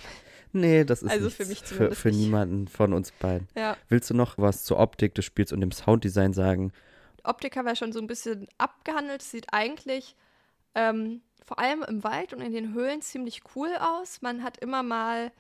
[0.53, 3.49] nee, das ist Also nichts für mich für, zumindest für niemanden von uns beiden.
[3.57, 6.73] Ja, Willst du noch was zur Optik des Spiels und dem Sounddesign sagen?
[7.25, 9.23] Optik haben wir schon so ein bisschen abgehandelt.
[9.23, 10.15] Sieht eigentlich
[10.75, 14.21] ähm, vor allem im Wald und in den Höhlen ziemlich cool aus.
[14.23, 15.33] Man hat immer mal,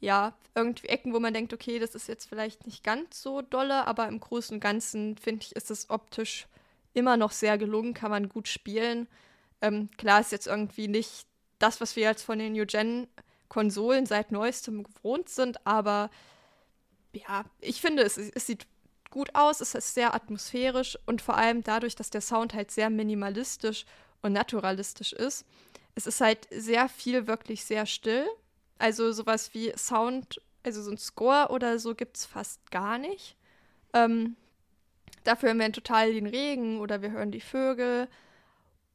[0.00, 3.86] ja, irgendwie Ecken, wo man denkt, okay, das ist jetzt vielleicht nicht ganz so dolle,
[3.86, 6.46] aber im Großen und Ganzen finde ich, ist es optisch
[6.94, 9.08] immer noch sehr gelungen, kann man gut spielen.
[9.60, 11.26] Ähm, klar ist jetzt irgendwie nicht
[11.58, 13.08] das, was wir jetzt von den New Gen
[13.48, 16.10] Konsolen seit neuestem gewohnt sind, aber
[17.14, 18.66] ja, ich finde, es, es sieht
[19.10, 22.90] gut aus, es ist sehr atmosphärisch und vor allem dadurch, dass der Sound halt sehr
[22.90, 23.86] minimalistisch
[24.20, 25.46] und naturalistisch ist.
[25.94, 28.26] Es ist halt sehr viel wirklich sehr still.
[28.78, 33.36] Also sowas wie Sound, also so ein Score oder so gibt es fast gar nicht.
[33.94, 34.36] Ähm,
[35.28, 38.08] dafür hören wir total den Regen oder wir hören die Vögel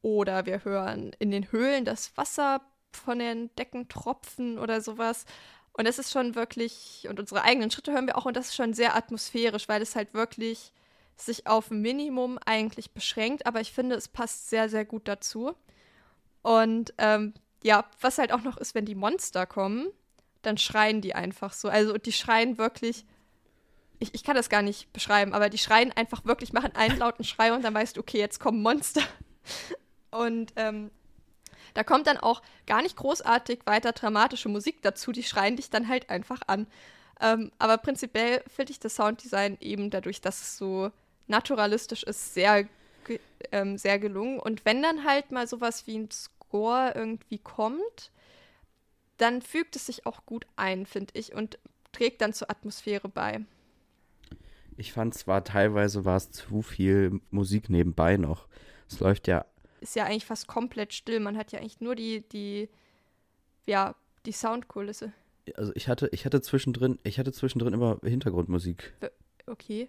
[0.02, 2.60] oder wir hören in den Höhlen das Wasser
[2.92, 5.24] von den Decken tropfen oder sowas.
[5.72, 8.54] Und das ist schon wirklich, und unsere eigenen Schritte hören wir auch, und das ist
[8.54, 10.72] schon sehr atmosphärisch, weil es halt wirklich
[11.16, 15.54] sich auf ein Minimum eigentlich beschränkt, aber ich finde, es passt sehr, sehr gut dazu.
[16.42, 19.88] Und ähm, ja, was halt auch noch ist, wenn die Monster kommen,
[20.42, 21.68] dann schreien die einfach so.
[21.68, 23.06] Also die schreien wirklich,
[23.98, 27.24] ich, ich kann das gar nicht beschreiben, aber die schreien einfach wirklich, machen einen lauten
[27.24, 29.02] Schrei und dann weißt du, okay, jetzt kommen Monster.
[30.10, 30.90] Und ähm,
[31.74, 35.88] da kommt dann auch gar nicht großartig weiter dramatische Musik dazu, die schreien dich dann
[35.88, 36.66] halt einfach an.
[37.20, 40.90] Ähm, aber prinzipiell finde ich das Sounddesign eben dadurch, dass es so
[41.26, 42.68] naturalistisch ist, sehr,
[43.50, 44.38] ähm, sehr gelungen.
[44.38, 48.12] Und wenn dann halt mal sowas wie ein Score irgendwie kommt,
[49.16, 51.58] dann fügt es sich auch gut ein, finde ich, und
[51.92, 53.40] trägt dann zur Atmosphäre bei.
[54.76, 58.48] Ich fand zwar teilweise war es zu viel Musik nebenbei noch.
[58.88, 59.46] Es läuft ja
[59.84, 61.20] ist ja eigentlich fast komplett still.
[61.20, 62.68] Man hat ja eigentlich nur die, die,
[63.66, 63.94] ja,
[64.26, 65.12] die Soundkulisse.
[65.56, 68.94] Also ich hatte, ich hatte zwischendrin, ich hatte zwischendrin immer Hintergrundmusik.
[69.46, 69.88] Okay.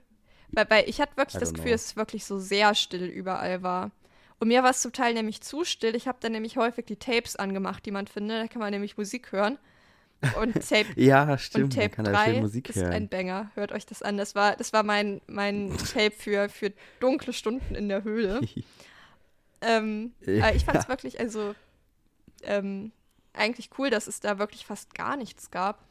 [0.49, 3.91] Weil, weil ich hatte wirklich das Gefühl, dass es wirklich so sehr still überall war.
[4.37, 5.95] Und mir war es zum Teil nämlich zu still.
[5.95, 8.43] Ich habe dann nämlich häufig die Tapes angemacht, die man findet.
[8.43, 9.57] Da kann man nämlich Musik hören.
[10.39, 12.93] Und Tape, ja, stimmt, und Tape kann 3 Musik ist hören.
[12.93, 13.51] ein Banger.
[13.55, 14.17] Hört euch das an.
[14.17, 18.41] Das war, das war mein, mein Tape für, für dunkle Stunden in der Höhle.
[19.61, 20.45] ähm, Ja.
[20.45, 21.53] aber ich fand es wirklich, also
[22.43, 22.91] ähm,
[23.33, 25.83] eigentlich cool, dass es da wirklich fast gar nichts gab.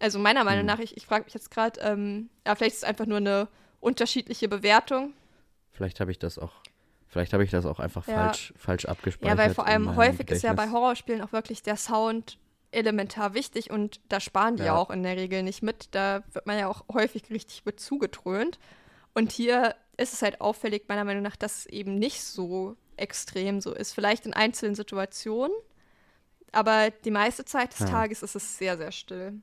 [0.00, 0.66] Also meiner Meinung Hm.
[0.66, 3.48] nach, ich, ich frage mich jetzt gerade, ähm, ja, vielleicht ist es einfach nur eine
[3.80, 5.12] unterschiedliche Bewertung.
[5.72, 6.52] Vielleicht habe ich das auch,
[7.08, 8.14] vielleicht habe ich das auch einfach Ja.
[8.14, 9.38] falsch, falsch abgespeichert.
[9.38, 10.74] Ja, weil vor allem häufig ist ja bei Gedächtnis.
[10.80, 12.38] Horrorspielen auch wirklich der Sound
[12.74, 14.76] elementar wichtig und da sparen die ja.
[14.76, 15.88] Auch in der Regel nicht mit.
[15.92, 18.58] Da wird man ja auch häufig richtig mit zugetrönt.
[19.14, 23.60] Und hier ist es halt auffällig, meiner Meinung nach, dass es eben nicht so extrem
[23.60, 23.92] so ist.
[23.92, 25.54] Vielleicht in einzelnen Situationen,
[26.52, 27.86] aber die meiste Zeit des Ja.
[27.86, 29.34] Tages ist es sehr, sehr still.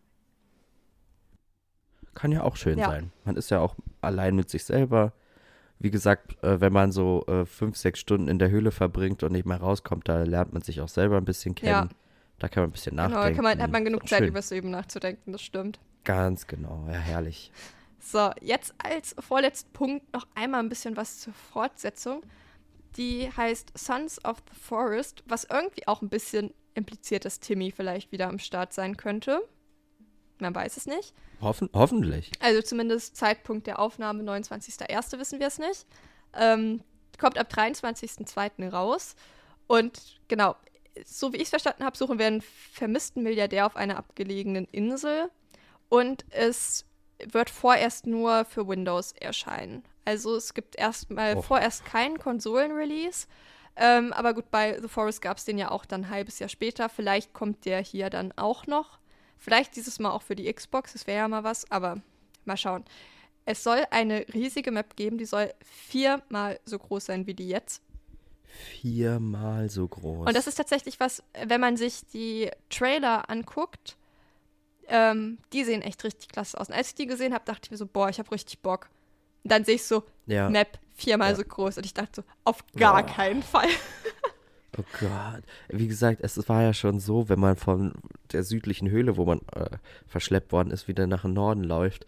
[2.13, 2.87] Kann ja auch schön Ja.
[2.87, 3.11] sein.
[3.23, 5.13] Man ist ja auch allein mit sich selber.
[5.79, 9.31] Wie gesagt, äh, wenn man so äh, fünf, sechs Stunden in der Höhle verbringt und
[9.31, 11.89] nicht mehr rauskommt, da lernt man sich auch selber ein bisschen kennen.
[11.89, 11.95] Ja.
[12.41, 13.27] Da kann man ein bisschen Genau, nachdenken.
[13.29, 14.29] da kann man, hat man genug Zeit, schön.
[14.29, 15.79] übers Leben nachzudenken, das stimmt.
[16.03, 17.51] Ganz genau, ja, herrlich.
[17.99, 22.23] So, jetzt als vorletzten Punkt noch einmal ein bisschen was zur Fortsetzung.
[22.97, 28.11] Die heißt Sons of the Forest, was irgendwie auch ein bisschen impliziert, dass Timmy vielleicht
[28.11, 29.41] wieder am Start sein könnte.
[30.39, 31.13] Man weiß es nicht.
[31.41, 32.31] Hoffen, hoffentlich.
[32.39, 35.19] Also zumindest Zeitpunkt der Aufnahme 29.01.
[35.19, 35.85] wissen wir es nicht.
[36.33, 36.81] Ähm,
[37.19, 38.69] kommt ab 23.02.
[38.71, 39.15] raus.
[39.67, 40.55] Und genau,
[41.05, 45.29] so wie ich es verstanden habe, suchen wir einen vermissten Milliardär auf einer abgelegenen Insel.
[45.89, 46.85] Und es
[47.23, 49.83] wird vorerst nur für Windows erscheinen.
[50.05, 51.41] Also es gibt erstmal Oh.
[51.41, 53.27] vorerst keinen Konsolen-Release.
[53.75, 56.49] Ähm, aber gut, bei The Forest gab es den ja auch dann ein halbes Jahr
[56.49, 56.89] später.
[56.89, 58.99] Vielleicht kommt der hier dann auch noch.
[59.37, 62.01] Vielleicht dieses Mal auch für die Xbox, das wäre ja mal was, aber
[62.45, 62.85] mal schauen.
[63.45, 67.81] Es soll eine riesige Map geben, die soll viermal so groß sein wie die jetzt.
[68.51, 70.27] Viermal so groß.
[70.27, 73.97] Und das ist tatsächlich was, wenn man sich die Trailer anguckt,
[74.87, 76.67] ähm, die sehen echt richtig klasse aus.
[76.69, 78.89] Und als ich die gesehen habe, dachte ich mir so, boah, ich habe richtig Bock.
[79.43, 80.49] Und dann sehe ich so, ja.
[80.49, 81.35] Map viermal Ja.
[81.35, 81.77] so groß.
[81.77, 83.11] Und ich dachte so, auf gar Boah.
[83.13, 83.67] keinen Fall.
[84.77, 85.43] Oh Gott.
[85.67, 87.91] Wie gesagt, es war ja schon so, wenn man von
[88.31, 89.69] der südlichen Höhle, wo man äh,
[90.07, 92.05] verschleppt worden ist, wieder nach dem Norden läuft.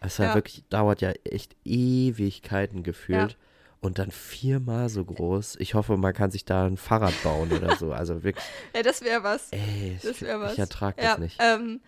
[0.00, 0.18] Es.
[0.18, 0.32] Ja.
[0.32, 3.32] wirklich, dauert ja echt Ewigkeiten gefühlt.
[3.32, 3.38] Ja.
[3.84, 5.56] Und dann viermal so groß.
[5.60, 7.92] Ich hoffe, man kann sich da ein Fahrrad bauen oder so.
[7.92, 8.44] Also wirklich,
[8.74, 9.50] Ja, das wäre was.
[9.52, 10.54] ey, Das ich, wäre was.
[10.54, 11.38] ich ertrage ja, das nicht.
[11.38, 11.80] Ähm,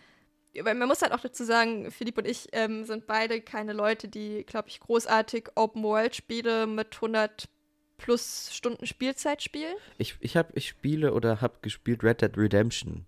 [0.62, 4.08] weil man muss halt auch dazu sagen, Philipp und ich ähm, sind beide keine Leute,
[4.08, 7.48] die, glaube ich, großartig Open-World-Spiele mit 100
[7.96, 9.74] plus Stunden Spielzeit spielen.
[9.96, 13.06] Ich, ich, hab, ich spiele oder habe gespielt Red Dead Redemption,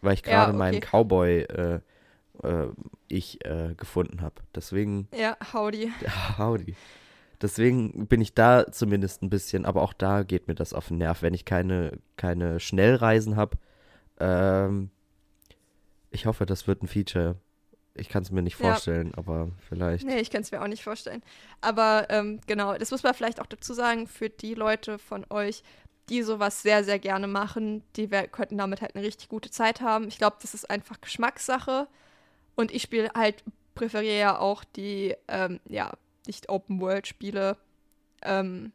[0.00, 0.58] weil ich Ja, gerade okay.
[0.58, 1.80] meinen Cowboy äh,
[2.42, 2.68] äh,
[3.08, 4.36] ich äh, gefunden habe.
[4.54, 5.92] Deswegen, Ja, howdy.
[6.38, 6.74] howdy.
[7.40, 10.98] Deswegen bin ich da zumindest ein bisschen, aber auch da geht mir das auf den
[10.98, 13.58] Nerv, wenn ich keine, keine Schnellreisen habe.
[14.18, 14.90] Ähm,
[16.10, 17.36] ich hoffe, das wird ein Feature.
[17.94, 18.70] Ich kann es mir nicht Ja.
[18.70, 20.06] vorstellen, aber vielleicht.
[20.06, 21.22] Nee, ich kann es mir auch nicht vorstellen.
[21.60, 25.62] Aber ähm, genau, das muss man vielleicht auch dazu sagen, für die Leute von euch,
[26.08, 30.08] die sowas sehr, sehr gerne machen, die könnten damit halt eine richtig gute Zeit haben.
[30.08, 31.88] Ich glaube, das ist einfach Geschmackssache.
[32.54, 33.42] Und ich spiele halt,
[33.74, 35.92] präferiere ja auch die, ähm, ja,
[36.26, 37.56] nicht Open-World-Spiele,
[38.22, 38.72] ähm,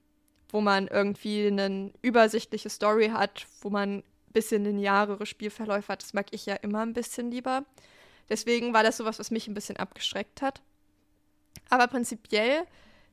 [0.50, 4.04] wo man irgendwie eine übersichtliche Story hat, wo man ein
[4.34, 6.04] bisschen linearere Spielverläufe hat.
[6.04, 7.66] Das mag ich ja immer ein bisschen lieber.
[8.30, 10.62] Deswegen war das sowas, was mich ein bisschen abgeschreckt hat.
[11.70, 12.64] Aber prinzipiell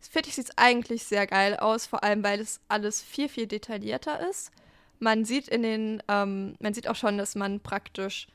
[0.00, 3.46] finde ich, sieht es eigentlich sehr geil aus, vor allem weil es alles viel, viel
[3.46, 4.52] detaillierter ist.
[5.00, 8.28] Man sieht in den, ähm, man sieht auch schon, dass man praktisch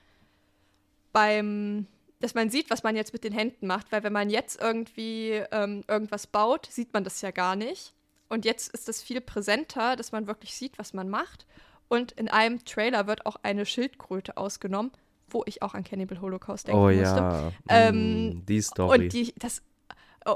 [1.12, 1.88] beim,
[2.24, 5.44] dass man sieht, was man jetzt mit den Händen macht, weil wenn man jetzt irgendwie
[5.52, 7.92] ähm, irgendwas baut, sieht man das ja gar nicht.
[8.30, 11.46] Und jetzt ist es viel präsenter, dass man wirklich sieht, was man macht.
[11.90, 14.92] Und in einem Trailer wird auch eine Schildkröte ausgenommen,
[15.28, 17.02] wo ich auch an Cannibal Holocaust denken oh musste.
[17.02, 19.00] ja, Ähm, mm, die Story.
[19.04, 19.62] Und die, das,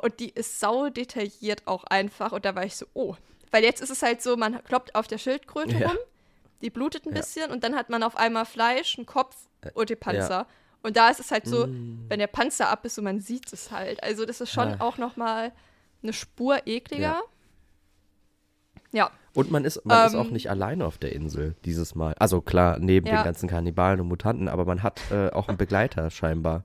[0.01, 2.33] und die ist sau detailliert auch einfach.
[2.33, 3.15] Und da war ich so, oh.
[3.51, 5.87] Weil jetzt ist es halt so, man kloppt auf der Schildkröte Ja.
[5.87, 5.97] rum,
[6.61, 7.21] die blutet ein Ja.
[7.21, 9.37] bisschen und dann hat man auf einmal Fleisch, einen Kopf
[9.73, 10.29] und den Panzer.
[10.29, 10.47] ja.
[10.87, 12.05] Und da ist es halt so, Mm.
[12.07, 14.01] wenn der Panzer ab ist und man sieht es halt.
[14.03, 14.75] Also das ist schon Ah.
[14.79, 15.51] auch noch mal
[16.01, 17.21] eine Spur ekliger.
[18.93, 22.15] Ja, Und man ist, man ist auch Ähm, nicht alleine auf der Insel dieses Mal.
[22.17, 23.17] Also klar, neben Ja.
[23.17, 26.63] den ganzen Kannibalen und Mutanten, aber man hat äh, auch einen Begleiter scheinbar.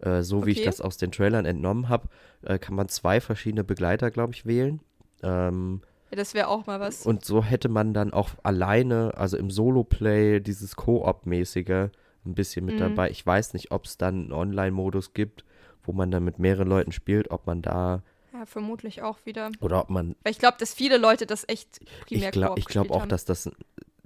[0.00, 2.08] Äh, so wie ich das aus den Trailern entnommen habe,
[2.42, 4.80] äh, kann man zwei verschiedene Begleiter, glaube ich, wählen.
[5.22, 7.06] Ähm, Ja, das wäre auch mal was.
[7.06, 11.88] Und so hätte man dann auch alleine, also im Solo-Play, dieses Koop-mäßige
[12.28, 12.80] ein bisschen mit Mhm.
[12.80, 13.10] dabei.
[13.10, 15.44] Ich weiß nicht, ob es dann einen Online-Modus gibt,
[15.82, 18.02] wo man dann mit mehreren Leuten spielt, ob man da
[18.32, 19.50] Ja, vermutlich auch wieder.
[19.60, 20.14] oder ob man.
[20.22, 23.08] Weil ich glaube, dass viele Leute das echt primär Ich glaube glaub auch, haben.
[23.08, 23.50] dass das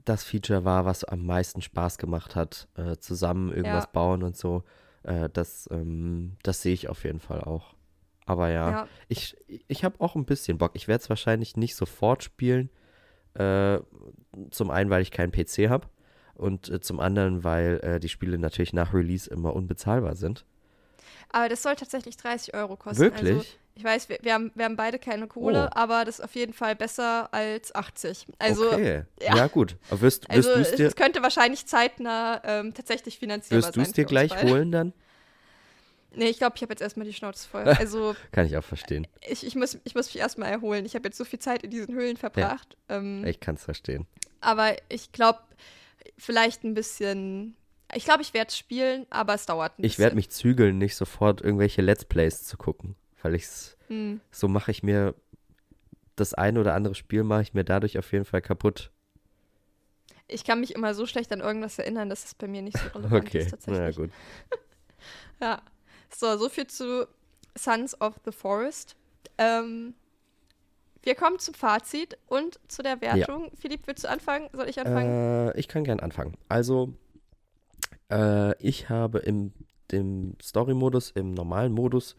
[0.04, 3.90] das Feature war, was am meisten Spaß gemacht hat, äh, zusammen irgendwas Ja.
[3.92, 4.64] bauen und so.
[5.04, 7.74] Äh, das ähm, das sehe ich auf jeden Fall auch.
[8.26, 9.36] Aber ja, Ja, ich,
[9.68, 10.72] ich habe auch ein bisschen Bock.
[10.74, 12.70] Ich werde es wahrscheinlich nicht sofort spielen.
[13.34, 13.78] Äh,
[14.50, 15.88] zum einen, weil ich keinen PC habe.
[16.34, 20.44] Und äh, zum anderen, weil äh, die Spiele natürlich nach Release immer unbezahlbar sind.
[21.30, 23.00] aber das soll tatsächlich 30 Euro kosten.
[23.02, 23.36] Wirklich?
[23.36, 23.44] Also,
[23.74, 25.78] ich weiß, wir, wir, haben, wir haben beide keine Kohle, Oh.
[25.78, 28.26] aber das ist auf jeden Fall besser als 80.
[28.38, 29.04] Also, okay.
[29.20, 29.36] ja.
[29.36, 29.76] Ja, gut.
[29.88, 33.74] Aber wirst, wirst also du es dir, es könnte wahrscheinlich zeitnah ähm, tatsächlich finanzierbar wirst
[33.74, 33.84] sein.
[33.84, 34.50] du's dir für uns gleich beide.
[34.50, 34.92] holen dann?
[36.14, 37.64] Nee, ich glaube, ich habe jetzt erstmal die Schnauze voll.
[37.78, 39.06] Also Kann ich auch verstehen.
[39.26, 40.84] ich, ich, muss, ich muss mich erstmal erholen.
[40.84, 42.76] Ich habe jetzt so viel Zeit in diesen Höhlen verbracht.
[42.90, 44.06] Ähm, Ich kann es verstehen.
[44.42, 45.38] aber ich glaube,
[46.18, 47.56] vielleicht ein bisschen.
[47.94, 50.96] Ich glaube, ich werde es spielen, aber es dauert ein Ich werde mich zügeln, nicht
[50.96, 52.96] sofort irgendwelche Let's Plays zu gucken.
[53.22, 54.20] Weil ich's, Hm.
[54.30, 55.14] so mache ich mir
[56.16, 58.90] das eine oder andere Spiel mache ich mir dadurch auf jeden Fall kaputt.
[60.28, 62.86] Ich kann mich immer so schlecht an irgendwas erinnern, dass es bei mir nicht so
[62.98, 63.80] relevant Okay, ist tatsächlich.
[63.80, 64.10] na gut.
[65.40, 65.60] Ja.
[66.14, 67.08] So, so viel zu
[67.56, 68.94] Sons of the Forest.
[69.38, 69.94] Ähm,
[71.02, 73.50] wir kommen zum Fazit und zu der Wertung.
[73.58, 74.48] Philipp, willst du anfangen?
[74.52, 75.48] Soll ich anfangen?
[75.48, 76.34] Äh, ich kann gern anfangen.
[76.48, 76.94] Also,
[78.10, 79.52] äh, ich habe im
[79.90, 82.16] dem Story-Modus, im normalen Modus,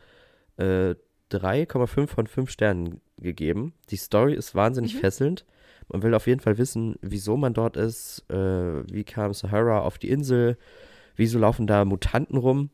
[0.57, 0.93] äh,
[1.31, 3.73] 3,5 von 5 Sternen gegeben.
[3.89, 4.99] Die Story ist wahnsinnig Mhm.
[4.99, 5.45] fesselnd.
[5.89, 8.35] Man will auf jeden Fall wissen, wieso man dort ist, äh,
[8.93, 10.57] wie kam Sahara auf die Insel,
[11.15, 12.69] wieso laufen da Mutanten rum.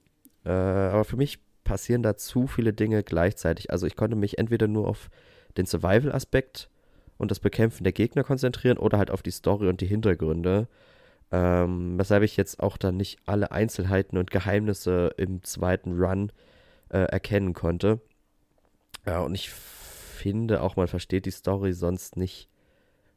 [0.45, 3.72] Äh, aber für mich passieren da zu viele Dinge gleichzeitig.
[3.72, 5.10] Also ich konnte mich entweder nur auf
[5.57, 6.69] den Survival-Aspekt
[7.17, 10.67] und das Bekämpfen der Gegner konzentrieren oder halt auf die Story und die Hintergründe.
[11.31, 16.31] Ähm, weshalb ich jetzt auch dann nicht alle Einzelheiten und Geheimnisse im zweiten Run
[16.89, 17.99] äh, erkennen konnte.
[19.05, 22.49] Ja, und ich finde auch, man versteht die Story sonst nicht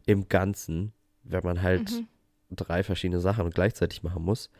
[0.07, 0.93] im Ganzen,
[1.23, 2.07] wenn man halt Mhm.
[2.51, 4.51] drei verschiedene Sachen gleichzeitig machen muss.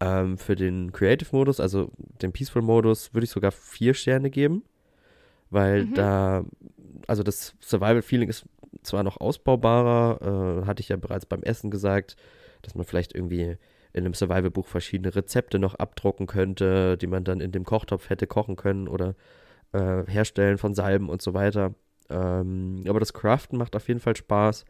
[0.00, 1.90] Ähm, für den Creative-Modus, also
[2.22, 4.64] den Peaceful-Modus, würde ich sogar vier Sterne geben,
[5.50, 5.94] weil Mhm.
[5.94, 6.44] da,
[7.06, 8.46] also das Survival-Feeling ist
[8.82, 12.16] zwar noch ausbaubarer, äh, hatte ich ja bereits beim Essen gesagt,
[12.62, 13.56] dass man vielleicht irgendwie
[13.92, 18.26] in einem Survival-Buch verschiedene Rezepte noch abdrucken könnte, die man dann in dem Kochtopf hätte
[18.26, 19.14] kochen können oder
[19.72, 21.74] äh, herstellen von Salben und so weiter.
[22.10, 24.64] Ähm, aber das Craften macht auf jeden Fall Spaß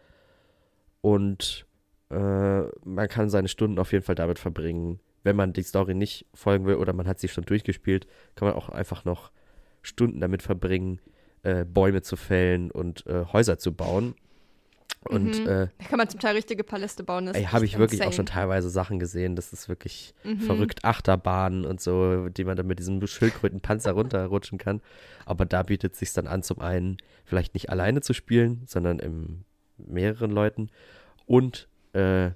[1.00, 1.66] und
[2.10, 5.00] äh, man kann seine Stunden auf jeden Fall damit verbringen.
[5.22, 8.56] Wenn man die Story nicht folgen will oder man hat sie schon durchgespielt, kann man
[8.56, 9.30] auch einfach noch
[9.82, 11.00] Stunden damit verbringen,
[11.44, 14.14] äh, Bäume zu fällen und äh, Häuser zu bauen.
[15.06, 15.46] Und Mhm.
[15.46, 17.26] äh, Da kann man zum Teil richtige Paläste bauen.
[17.26, 18.40] das ey, habe ich wirklich auch schon insane.
[18.40, 20.40] teilweise Sachen gesehen, das ist wirklich Mhm.
[20.40, 20.82] verrückt.
[20.84, 24.80] Achterbahnen und so, die man dann mit diesem Schildkrötenpanzer runterrutschen kann.
[25.26, 26.96] Aber da bietet es sich dann an, zum einen
[27.26, 29.44] vielleicht nicht alleine zu spielen, sondern in
[29.76, 30.70] mehreren Leuten
[31.26, 32.30] und äh,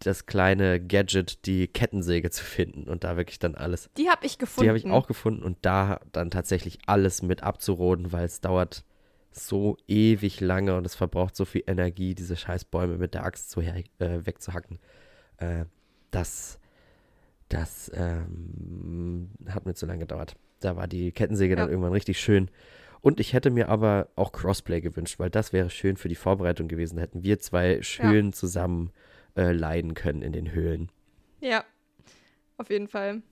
[0.00, 3.90] das kleine Gadget, die Kettensäge zu finden und da wirklich dann alles.
[3.96, 4.64] Die habe ich gefunden.
[4.64, 8.84] Die habe ich auch gefunden und da dann tatsächlich alles mit abzuroden, weil es dauert
[9.32, 13.60] so ewig lange und es verbraucht so viel Energie, diese Scheißbäume mit der Axt zu
[13.60, 14.78] äh, wegzuhacken.
[15.36, 15.64] Äh,
[16.10, 16.58] das
[17.48, 20.36] das ähm, hat mir zu lange gedauert.
[20.60, 21.70] Da war die Kettensäge dann Ja.
[21.70, 22.50] irgendwann richtig schön.
[23.00, 26.68] Und ich hätte mir aber auch Crossplay gewünscht, weil das wäre schön für die Vorbereitung
[26.68, 26.96] gewesen.
[26.96, 28.92] Da hätten wir zwei schön zusammen
[29.40, 30.92] äh, leiden können in den Höhlen.
[31.40, 31.64] Ja,
[32.58, 33.22] auf jeden Fall.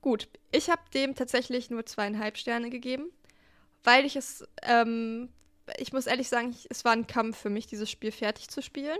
[0.00, 3.10] Gut, ich habe dem tatsächlich nur zweieinhalb Sterne gegeben,
[3.82, 5.28] weil ich es, ähm,
[5.78, 8.62] ich muss ehrlich sagen, ich, es war ein Kampf für mich, dieses Spiel fertig zu
[8.62, 8.98] spielen.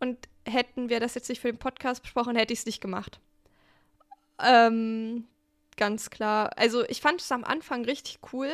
[0.00, 3.20] Und hätten wir das jetzt nicht für den Podcast besprochen, hätte ich es nicht gemacht.
[4.42, 5.28] Ähm,
[5.76, 6.50] ganz klar.
[6.58, 8.50] Also ich fand es am Anfang richtig cool,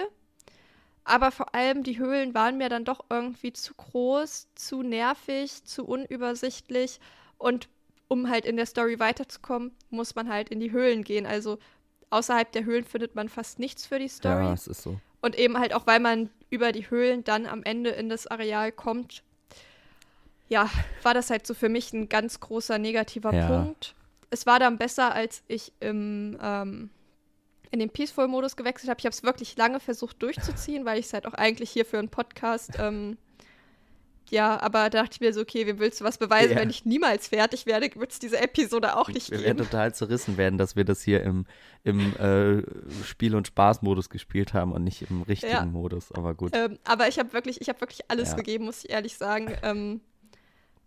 [1.08, 5.84] aber vor allem die Höhlen waren mir dann doch irgendwie zu groß, zu nervig, zu
[5.86, 7.00] unübersichtlich
[7.38, 7.68] und
[8.08, 11.26] um halt in der Story weiterzukommen, muss man halt in die Höhlen gehen.
[11.26, 11.58] Also
[12.10, 14.46] außerhalb der Höhlen findet man fast nichts für die Story.
[14.46, 14.98] Ja, es ist so.
[15.20, 18.72] Und eben halt auch, weil man über die Höhlen dann am Ende in das Areal
[18.72, 19.22] kommt,
[20.48, 20.70] ja,
[21.02, 23.46] war das halt so für mich ein ganz großer negativer Ja.
[23.46, 23.94] Punkt.
[24.30, 26.90] Es war dann besser, als ich im, ähm,
[27.70, 28.98] in den Peaceful-Modus gewechselt habe.
[29.00, 31.98] Ich habe es wirklich lange versucht durchzuziehen, weil ich es halt auch eigentlich hier für
[31.98, 33.16] einen Podcast ähm,
[34.30, 36.56] ja, aber da dachte ich mir so, okay, wie willst du was beweisen, Ja.
[36.60, 39.70] wenn ich niemals fertig werde, wird es diese Episode auch nicht Wir werden geben.
[39.70, 41.46] total zerrissen werden, dass wir das hier im,
[41.82, 42.62] im äh,
[43.06, 45.64] Spiel- und Spaßmodus gespielt haben und nicht im richtigen Ja.
[45.64, 46.12] Modus.
[46.12, 46.54] Aber gut.
[46.54, 48.36] Ähm, aber ich habe wirklich, ich habe wirklich alles Ja.
[48.36, 49.50] gegeben, muss ich ehrlich sagen.
[49.62, 50.02] Ähm,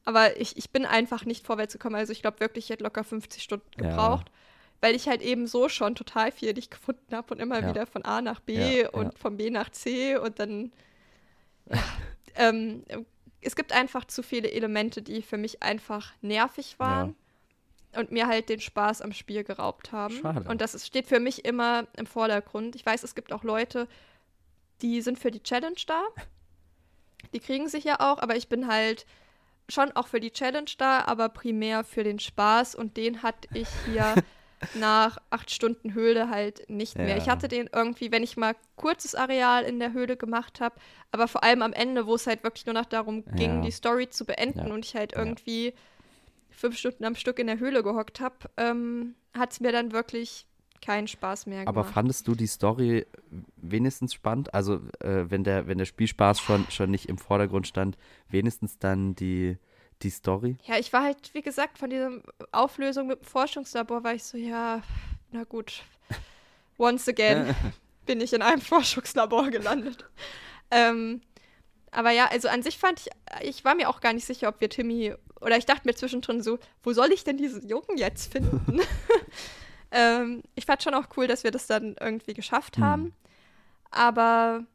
[0.06, 1.96] aber ich, ich bin einfach nicht vorwärts gekommen.
[1.96, 3.98] Also ich glaube wirklich, ich hätte locker 50 Stunden Ja.
[4.82, 7.70] Weil ich halt eben so schon total viel nicht gefunden habe und immer Ja.
[7.70, 9.12] wieder von A nach B Ja, und ja.
[9.20, 10.72] von B nach C und dann.
[12.36, 12.84] Ähm,
[13.42, 17.16] es gibt einfach zu viele Elemente, die für mich einfach nervig waren.
[17.94, 20.14] Und mir halt den Spaß am Spiel geraubt haben.
[20.16, 20.48] Schade.
[20.50, 22.74] Und das ist, steht für mich immer im Vordergrund.
[22.78, 23.86] Ich weiß, es gibt auch Leute,
[24.82, 26.02] die sind für die Challenge da.
[27.34, 29.06] Die kriegen sich ja auch, aber ich bin halt
[29.68, 33.68] schon auch für die Challenge da, aber primär für den Spaß und den hatte ich
[33.86, 34.16] hier
[34.74, 37.18] nach acht Stunden Höhle halt nicht mehr.
[37.18, 37.34] Ich Ja.
[37.34, 40.76] hatte den irgendwie, wenn ich mal kurzes Areal in der Höhle gemacht habe,
[41.12, 43.62] aber vor allem am Ende, wo es halt wirklich nur noch darum ging, Ja.
[43.62, 44.74] die Story zu beenden Ja.
[44.74, 45.74] und ich halt irgendwie
[46.50, 50.46] fünf Stunden am Stück in der Höhle gehockt habe, ähm, hat es mir dann wirklich
[50.82, 51.94] keinen Spaß mehr Aber gemacht.
[51.94, 53.06] fandest du die Story
[53.56, 54.54] wenigstens spannend?
[54.54, 57.98] Also, äh, wenn, der, wenn der Spielspaß schon, schon nicht im Vordergrund stand,
[58.30, 59.58] wenigstens dann die,
[60.04, 60.58] die Story?
[60.66, 62.12] Ja, ich war halt, wie gesagt, von dieser
[62.52, 64.82] Auflösung mit dem Forschungslabor war ich so, ja,
[65.32, 65.84] na gut.
[66.78, 67.56] Once again
[68.06, 70.06] bin ich in einem Forschungslabor gelandet.
[70.72, 71.22] ähm,
[71.92, 73.10] aber ja, also an sich fand ich,
[73.48, 76.42] ich war mir auch gar nicht sicher, ob wir Timmy, oder ich dachte mir zwischendrin
[76.42, 78.80] so, wo soll ich denn diesen Jungen jetzt finden?
[79.92, 82.84] ähm, ich fand schon auch cool, dass wir das dann irgendwie geschafft Hm.
[82.84, 83.14] haben.
[83.92, 84.66] Aber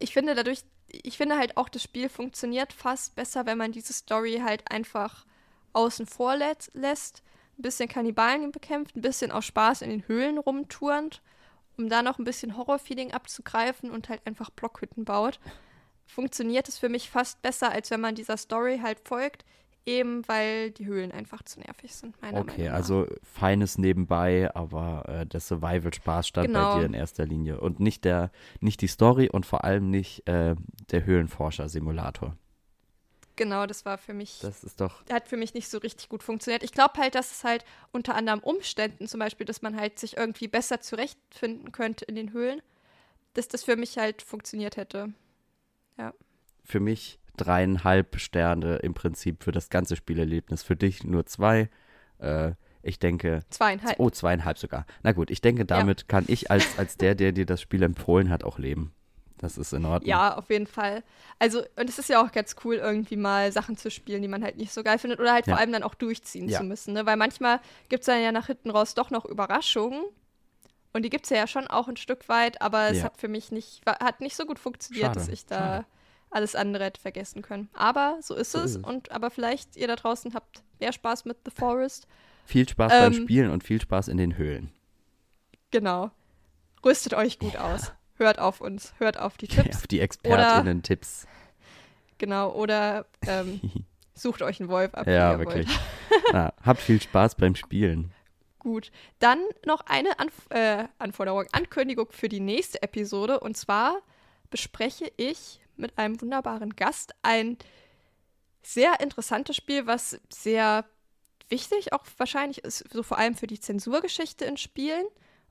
[0.00, 3.92] ich finde dadurch, ich finde halt auch, das Spiel funktioniert fast besser, wenn man diese
[3.92, 5.26] Story halt einfach
[5.72, 7.22] außen vor lässt,
[7.58, 11.22] ein bisschen Kannibalen bekämpft, ein bisschen aus Spaß in den Höhlen rumturnt,
[11.76, 15.38] um da noch ein bisschen Horrorfeeling abzugreifen und halt einfach Blockhütten baut.
[16.06, 19.44] Funktioniert es für mich fast besser, als wenn man dieser Story halt folgt,
[19.86, 22.74] eben weil die Höhlen einfach zu nervig sind, meiner Okay, Meinung nach.
[22.74, 26.74] also feines nebenbei, aber äh, der Survival-Spaß stand Genau.
[26.74, 27.60] bei dir in erster Linie.
[27.60, 28.30] Und nicht, der,
[28.60, 30.54] nicht die Story und vor allem nicht äh,
[30.90, 32.36] der Höhlenforscher-Simulator.
[33.36, 35.04] Genau, das war für mich Das ist doch.
[35.12, 36.64] hat für mich nicht so richtig gut funktioniert.
[36.64, 40.16] Ich glaube halt, dass es halt unter anderem Umständen, zum Beispiel, dass man halt sich
[40.16, 42.60] irgendwie besser zurechtfinden könnte in den Höhlen,
[43.34, 45.12] dass das für mich halt funktioniert hätte.
[46.64, 50.62] für mich dreieinhalb Sterne im Prinzip für das ganze Spielerlebnis.
[50.62, 51.70] Für dich nur zwei.
[52.18, 52.52] Äh,
[52.82, 53.98] ich denke, Zweieinhalb.
[53.98, 54.86] oh, zweieinhalb sogar.
[55.02, 58.30] Na gut, ich denke, damit kann ich als, als der, der dir das Spiel empfohlen
[58.30, 58.92] hat, auch leben.
[59.38, 60.08] Das ist in Ordnung.
[60.08, 61.04] Ja, auf jeden Fall.
[61.38, 64.42] Also, und es ist ja auch ganz cool, irgendwie mal Sachen zu spielen, die man
[64.42, 65.54] halt nicht so geil findet oder halt Ja.
[65.54, 66.58] vor allem dann auch durchziehen Ja.
[66.58, 66.92] zu müssen.
[66.94, 67.06] Ne?
[67.06, 70.02] Weil manchmal gibt es dann ja nach hinten raus doch noch Überraschungen.
[70.92, 73.04] Und die gibt es ja schon auch ein Stück weit, aber es Ja.
[73.04, 75.86] hat für mich nicht, hat nicht so gut funktioniert, Schade, dass ich da schade.
[76.30, 77.68] Alles andere hätte vergessen können.
[77.72, 78.64] Aber so ist So es.
[78.72, 78.84] ist es.
[78.84, 82.06] Und aber vielleicht ihr da draußen habt mehr Spaß mit The Forest.
[82.44, 84.72] Viel Spaß beim Ähm, Spielen und viel Spaß in den Höhlen.
[85.70, 86.10] Genau.
[86.84, 87.92] Rüstet euch gut aus.
[88.16, 88.94] Hört auf uns.
[88.98, 89.76] Hört auf die Tipps.
[89.78, 91.26] Auf die ExpertInnen-Tipps.
[92.18, 92.50] Genau.
[92.52, 93.60] Oder ähm,
[94.14, 95.06] sucht euch einen Wolf ab.
[95.06, 95.68] Ja, wirklich.
[96.32, 98.12] Na, habt viel Spaß beim Spielen.
[98.58, 98.90] Gut.
[99.18, 103.40] Dann noch eine Anf äh, Anforderung, Ankündigung für die nächste Episode.
[103.40, 103.98] Und zwar
[104.50, 107.56] bespreche ich mit einem wunderbaren Gast ein
[108.62, 110.84] sehr interessantes Spiel, was sehr
[111.48, 115.06] wichtig auch wahrscheinlich ist, so vor allem für die Zensurgeschichte in Spielen.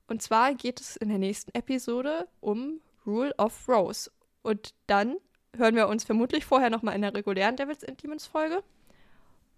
[0.06, 4.10] Und zwar geht es in der nächsten Episode um Rule of Rose.
[4.42, 5.16] Und dann
[5.56, 8.62] hören wir uns vermutlich vorher nochmal in der regulären Devils and Demons Folge.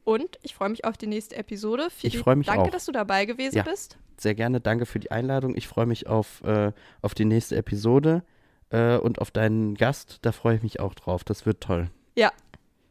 [0.05, 1.89] Und ich freue mich auf die nächste Episode.
[1.89, 2.71] Ich Philipp, freu mich danke, auch.
[2.71, 3.63] dass du dabei gewesen Ja.
[3.65, 3.99] bist.
[4.17, 5.55] Sehr gerne, danke für die Einladung.
[5.57, 6.73] Ich freue mich auf, äh,
[7.03, 8.23] auf die nächste Episode
[8.71, 10.19] äh, und auf deinen Gast.
[10.23, 11.25] Da freue ich mich auch drauf.
[11.25, 11.91] Das wird toll.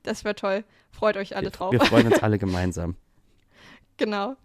[0.03, 0.63] Das wäre toll.
[0.91, 1.71] Freut euch alle wir, drauf.
[1.71, 2.95] wir freuen uns alle gemeinsam.
[3.97, 4.35] genau.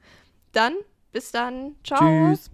[0.52, 0.74] Dann,
[1.12, 1.76] bis dann.
[1.84, 2.00] Ciao.
[2.00, 2.50] Tschüss.